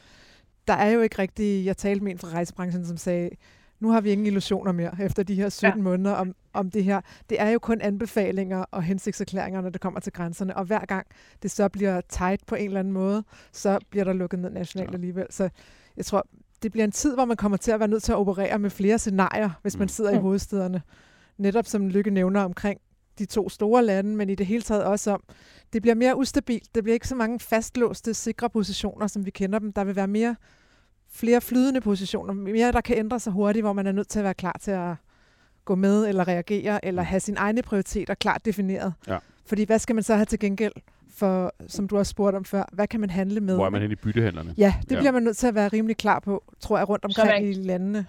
der 0.68 0.74
er 0.74 0.90
jo 0.90 1.02
ikke 1.02 1.20
rigtig, 1.20 1.66
jeg 1.66 1.78
talte 1.78 2.04
med 2.04 2.12
en 2.12 2.18
fra 2.18 2.28
rejsebranchen, 2.28 2.86
som 2.86 2.98
sagde, 2.98 3.30
nu 3.80 3.90
har 3.90 4.02
vi 4.02 4.12
ingen 4.12 4.28
illusioner 4.28 4.72
mere 4.72 4.92
efter 5.02 5.24
de 5.24 5.36
her 5.36 5.50
17 5.50 5.80
ja. 5.80 5.84
måneder 5.84 6.16
om, 6.16 6.36
om 6.54 6.72
det 6.72 6.84
her. 6.84 7.02
Det 7.30 7.42
er 7.42 7.50
jo 7.50 7.60
kun 7.60 7.82
anbefalinger 7.82 8.66
og 8.72 8.84
hensigtserklæringer, 8.84 9.62
når 9.62 9.70
det 9.70 9.82
kommer 9.82 10.00
til 10.00 10.14
grænserne, 10.14 10.58
og 10.58 10.66
hver 10.66 10.86
gang 10.86 11.08
det 11.44 11.52
så 11.52 11.70
bliver 11.70 12.02
tight 12.10 12.46
på 12.46 12.56
en 12.56 12.66
eller 12.66 12.80
anden 12.80 12.94
måde, 12.94 13.24
så 13.52 13.80
bliver 13.90 14.04
der 14.04 14.14
lukket 14.14 14.40
ned 14.40 14.50
nationalt 14.50 14.90
ja. 14.90 14.94
alligevel. 14.94 15.26
Så 15.30 15.50
jeg 15.98 16.06
tror, 16.06 16.28
det 16.64 16.72
bliver 16.72 16.86
en 16.86 16.92
tid, 16.92 17.14
hvor 17.14 17.26
man 17.26 17.38
kommer 17.38 17.58
til 17.58 17.72
at 17.72 17.80
være 17.80 17.90
nødt 17.90 18.04
til 18.04 18.12
at 18.12 18.18
operere 18.18 18.60
med 18.60 18.70
flere 18.70 19.00
scenarier, 19.00 19.50
hvis 19.62 19.78
man 19.78 19.86
mm. 19.86 19.90
sidder 19.90 20.12
mm. 20.12 20.18
i 20.18 20.22
hovedstederne. 20.22 20.82
Netop 21.38 21.66
som 21.66 21.90
Lykke 21.90 22.12
nævner 22.12 22.42
omkring 22.42 22.80
de 23.20 23.26
to 23.26 23.50
store 23.50 23.86
lande, 23.86 24.16
men 24.16 24.30
i 24.30 24.36
det 24.36 24.46
hele 24.46 24.62
taget 24.62 24.84
også 24.84 25.12
om, 25.12 25.24
det 25.74 25.82
bliver 25.82 25.96
mere 25.96 26.18
ustabilt. 26.18 26.76
Det 26.76 26.84
bliver 26.84 26.94
ikke 26.94 27.08
så 27.08 27.16
mange 27.16 27.40
fastlåste, 27.40 28.14
sikre 28.14 28.50
positioner, 28.50 29.08
som 29.08 29.26
vi 29.26 29.32
kender 29.32 29.60
dem. 29.60 29.74
Der 29.74 29.84
vil 29.84 29.96
være 29.96 30.08
mere 30.08 30.36
flere 31.10 31.42
flydende 31.42 31.82
positioner, 31.82 32.34
mere 32.34 32.72
der 32.72 32.82
kan 32.82 32.98
ændre 32.98 33.20
sig 33.20 33.34
hurtigt, 33.34 33.64
hvor 33.64 33.74
man 33.74 33.88
er 33.88 33.92
nødt 33.92 34.08
til 34.08 34.20
at 34.20 34.26
være 34.26 34.34
klar 34.34 34.56
til 34.62 34.72
at 34.72 34.96
gå 35.66 35.76
med 35.76 36.08
eller 36.08 36.28
reagere, 36.28 36.86
eller 36.86 37.02
have 37.02 37.20
sine 37.20 37.38
egne 37.38 37.62
prioriteter 37.62 38.14
klart 38.14 38.46
defineret. 38.46 38.94
Ja. 39.08 39.18
Fordi 39.46 39.64
hvad 39.64 39.80
skal 39.80 39.96
man 39.96 40.04
så 40.04 40.16
have 40.16 40.26
til 40.26 40.40
gengæld 40.40 40.74
for, 41.10 41.54
som 41.68 41.88
du 41.88 41.96
har 41.96 42.04
spurgt 42.04 42.36
om 42.36 42.46
før, 42.46 42.64
hvad 42.74 42.88
kan 42.88 43.00
man 43.00 43.10
handle 43.10 43.40
med? 43.40 43.56
Hvor 43.56 43.66
er 43.66 43.70
man 43.70 43.82
hen 43.82 43.92
i 43.92 43.96
byttehandlerne? 43.96 44.54
Ja, 44.58 44.76
det 44.82 44.92
ja. 44.92 45.00
bliver 45.00 45.12
man 45.12 45.24
nødt 45.24 45.38
til 45.38 45.48
at 45.48 45.56
være 45.56 45.68
rimelig 45.68 45.98
klar 45.98 46.20
på, 46.20 46.44
tror 46.60 46.78
jeg, 46.78 46.90
rundt 46.90 47.06
omkring 47.06 47.28
man, 47.28 47.44
i 47.44 47.54
landene. 47.54 48.06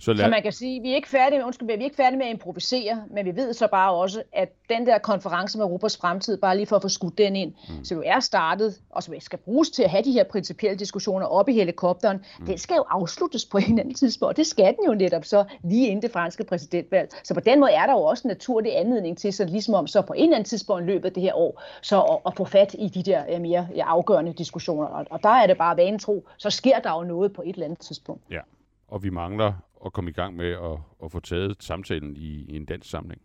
Så, 0.00 0.12
lad... 0.12 0.24
så 0.24 0.30
man 0.30 0.42
kan 0.42 0.52
sige, 0.52 0.82
vi 0.82 0.90
er 0.90 0.94
ikke 0.94 1.08
færdige, 1.08 1.44
undskyld, 1.44 1.66
vi 1.66 1.74
er 1.74 1.78
ikke 1.78 1.96
færdige 1.96 2.18
med 2.18 2.26
at 2.26 2.32
improvisere, 2.32 3.04
men 3.10 3.26
vi 3.26 3.36
ved 3.36 3.52
så 3.52 3.68
bare 3.70 3.92
også, 3.92 4.22
at 4.32 4.48
den 4.68 4.86
der 4.86 4.98
konference 4.98 5.58
med 5.58 5.64
Europas 5.64 5.96
fremtid, 5.96 6.36
bare 6.36 6.56
lige 6.56 6.66
for 6.66 6.76
at 6.76 6.82
få 6.82 6.88
skudt 6.88 7.18
den 7.18 7.36
ind, 7.36 7.52
mm. 7.68 7.84
som 7.84 7.96
jo 7.96 8.02
er 8.06 8.20
startet, 8.20 8.80
og 8.90 9.02
som 9.02 9.14
skal 9.18 9.38
bruges 9.38 9.70
til 9.70 9.82
at 9.82 9.90
have 9.90 10.02
de 10.04 10.12
her 10.12 10.24
principielle 10.24 10.78
diskussioner 10.78 11.26
op 11.26 11.48
i 11.48 11.52
helikopteren, 11.52 12.24
mm. 12.38 12.46
den 12.46 12.58
skal 12.58 12.74
jo 12.74 12.84
afsluttes 12.90 13.44
på 13.44 13.58
en 13.58 13.78
anden 13.78 13.94
tidspunkt, 13.94 14.30
og 14.30 14.36
det 14.36 14.46
skal 14.46 14.76
den 14.76 14.84
jo 14.86 14.94
netop 14.94 15.24
så 15.24 15.44
lige 15.62 15.88
inden 15.88 16.02
det 16.02 16.10
franske 16.10 16.44
præsidentvalg. 16.44 17.10
Så 17.24 17.34
på 17.34 17.40
den 17.40 17.60
måde 17.60 17.72
er 17.72 17.86
der 17.86 17.92
jo 17.92 18.02
også 18.02 18.22
en 18.24 18.28
naturlig 18.28 18.78
anledning 18.78 19.18
til, 19.18 19.32
så 19.32 19.44
ligesom 19.44 19.74
om 19.74 19.86
så 19.86 20.02
på 20.02 20.12
en 20.12 20.22
eller 20.22 20.36
anden 20.36 20.48
tidspunkt 20.48 20.86
løbet 20.86 21.04
af 21.04 21.12
det 21.12 21.22
her 21.22 21.34
år, 21.34 21.62
så 21.82 22.00
at, 22.00 22.18
at 22.26 22.36
få 22.36 22.44
fat 22.44 22.76
i 22.78 22.88
de 22.88 23.02
der 23.02 23.38
mere 23.38 23.68
afgørende 23.76 24.32
diskussioner. 24.32 24.86
Og, 24.86 25.06
og 25.10 25.22
der 25.22 25.28
er 25.28 25.46
det 25.46 25.58
bare 25.58 25.76
vanetro, 25.76 26.26
så 26.36 26.50
sker 26.50 26.78
der 26.78 26.92
jo 26.92 27.02
noget 27.02 27.32
på 27.32 27.42
et 27.42 27.54
eller 27.54 27.64
andet 27.64 27.78
tidspunkt. 27.78 28.22
Ja, 28.30 28.40
og 28.88 29.02
vi 29.02 29.10
mangler 29.10 29.52
at 29.86 29.92
komme 29.92 30.10
i 30.10 30.12
gang 30.12 30.36
med 30.36 30.50
at, 30.50 30.78
at 31.04 31.12
få 31.12 31.20
taget 31.20 31.56
samtalen 31.60 32.16
i, 32.16 32.44
i 32.48 32.56
en 32.56 32.64
dansk 32.64 32.90
samling. 32.90 33.20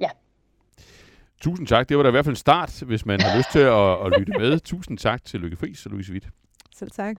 Ja. 0.00 0.10
Tusind 1.40 1.66
tak. 1.66 1.88
Det 1.88 1.96
var 1.96 2.02
da 2.02 2.08
i 2.08 2.10
hvert 2.10 2.24
fald 2.24 2.32
en 2.32 2.36
start, 2.36 2.82
hvis 2.82 3.06
man 3.06 3.20
har 3.20 3.36
lyst 3.38 3.52
til 3.52 3.58
at, 3.58 4.06
at 4.06 4.18
lytte 4.18 4.32
med. 4.38 4.60
Tusind 4.60 4.98
tak 4.98 5.24
til 5.24 5.40
Lykke 5.40 5.56
Friis 5.56 5.86
og 5.86 5.92
Louise 5.92 6.12
Witt. 6.12 6.28
Selv 6.74 6.90
tak. 6.90 7.16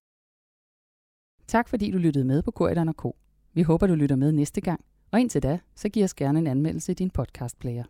Tak 1.48 1.70
fordi 1.70 1.92
du 1.92 1.98
lyttede 1.98 2.26
med 2.26 2.42
på 2.42 2.52
Korridoren 2.52 2.94
K. 2.94 3.06
Vi 3.54 3.62
håber, 3.62 3.88
du 3.88 3.96
lytter 3.96 4.16
med 4.16 4.32
næste 4.32 4.62
gang. 4.62 4.86
Og 5.12 5.20
indtil 5.20 5.44
da, 5.44 5.60
så 5.76 5.90
giv 5.90 6.04
os 6.04 6.14
gerne 6.14 6.40
en 6.40 6.48
anmeldelse 6.48 6.92
i 6.92 6.96
din 6.96 7.10
podcastplayer. 7.10 7.84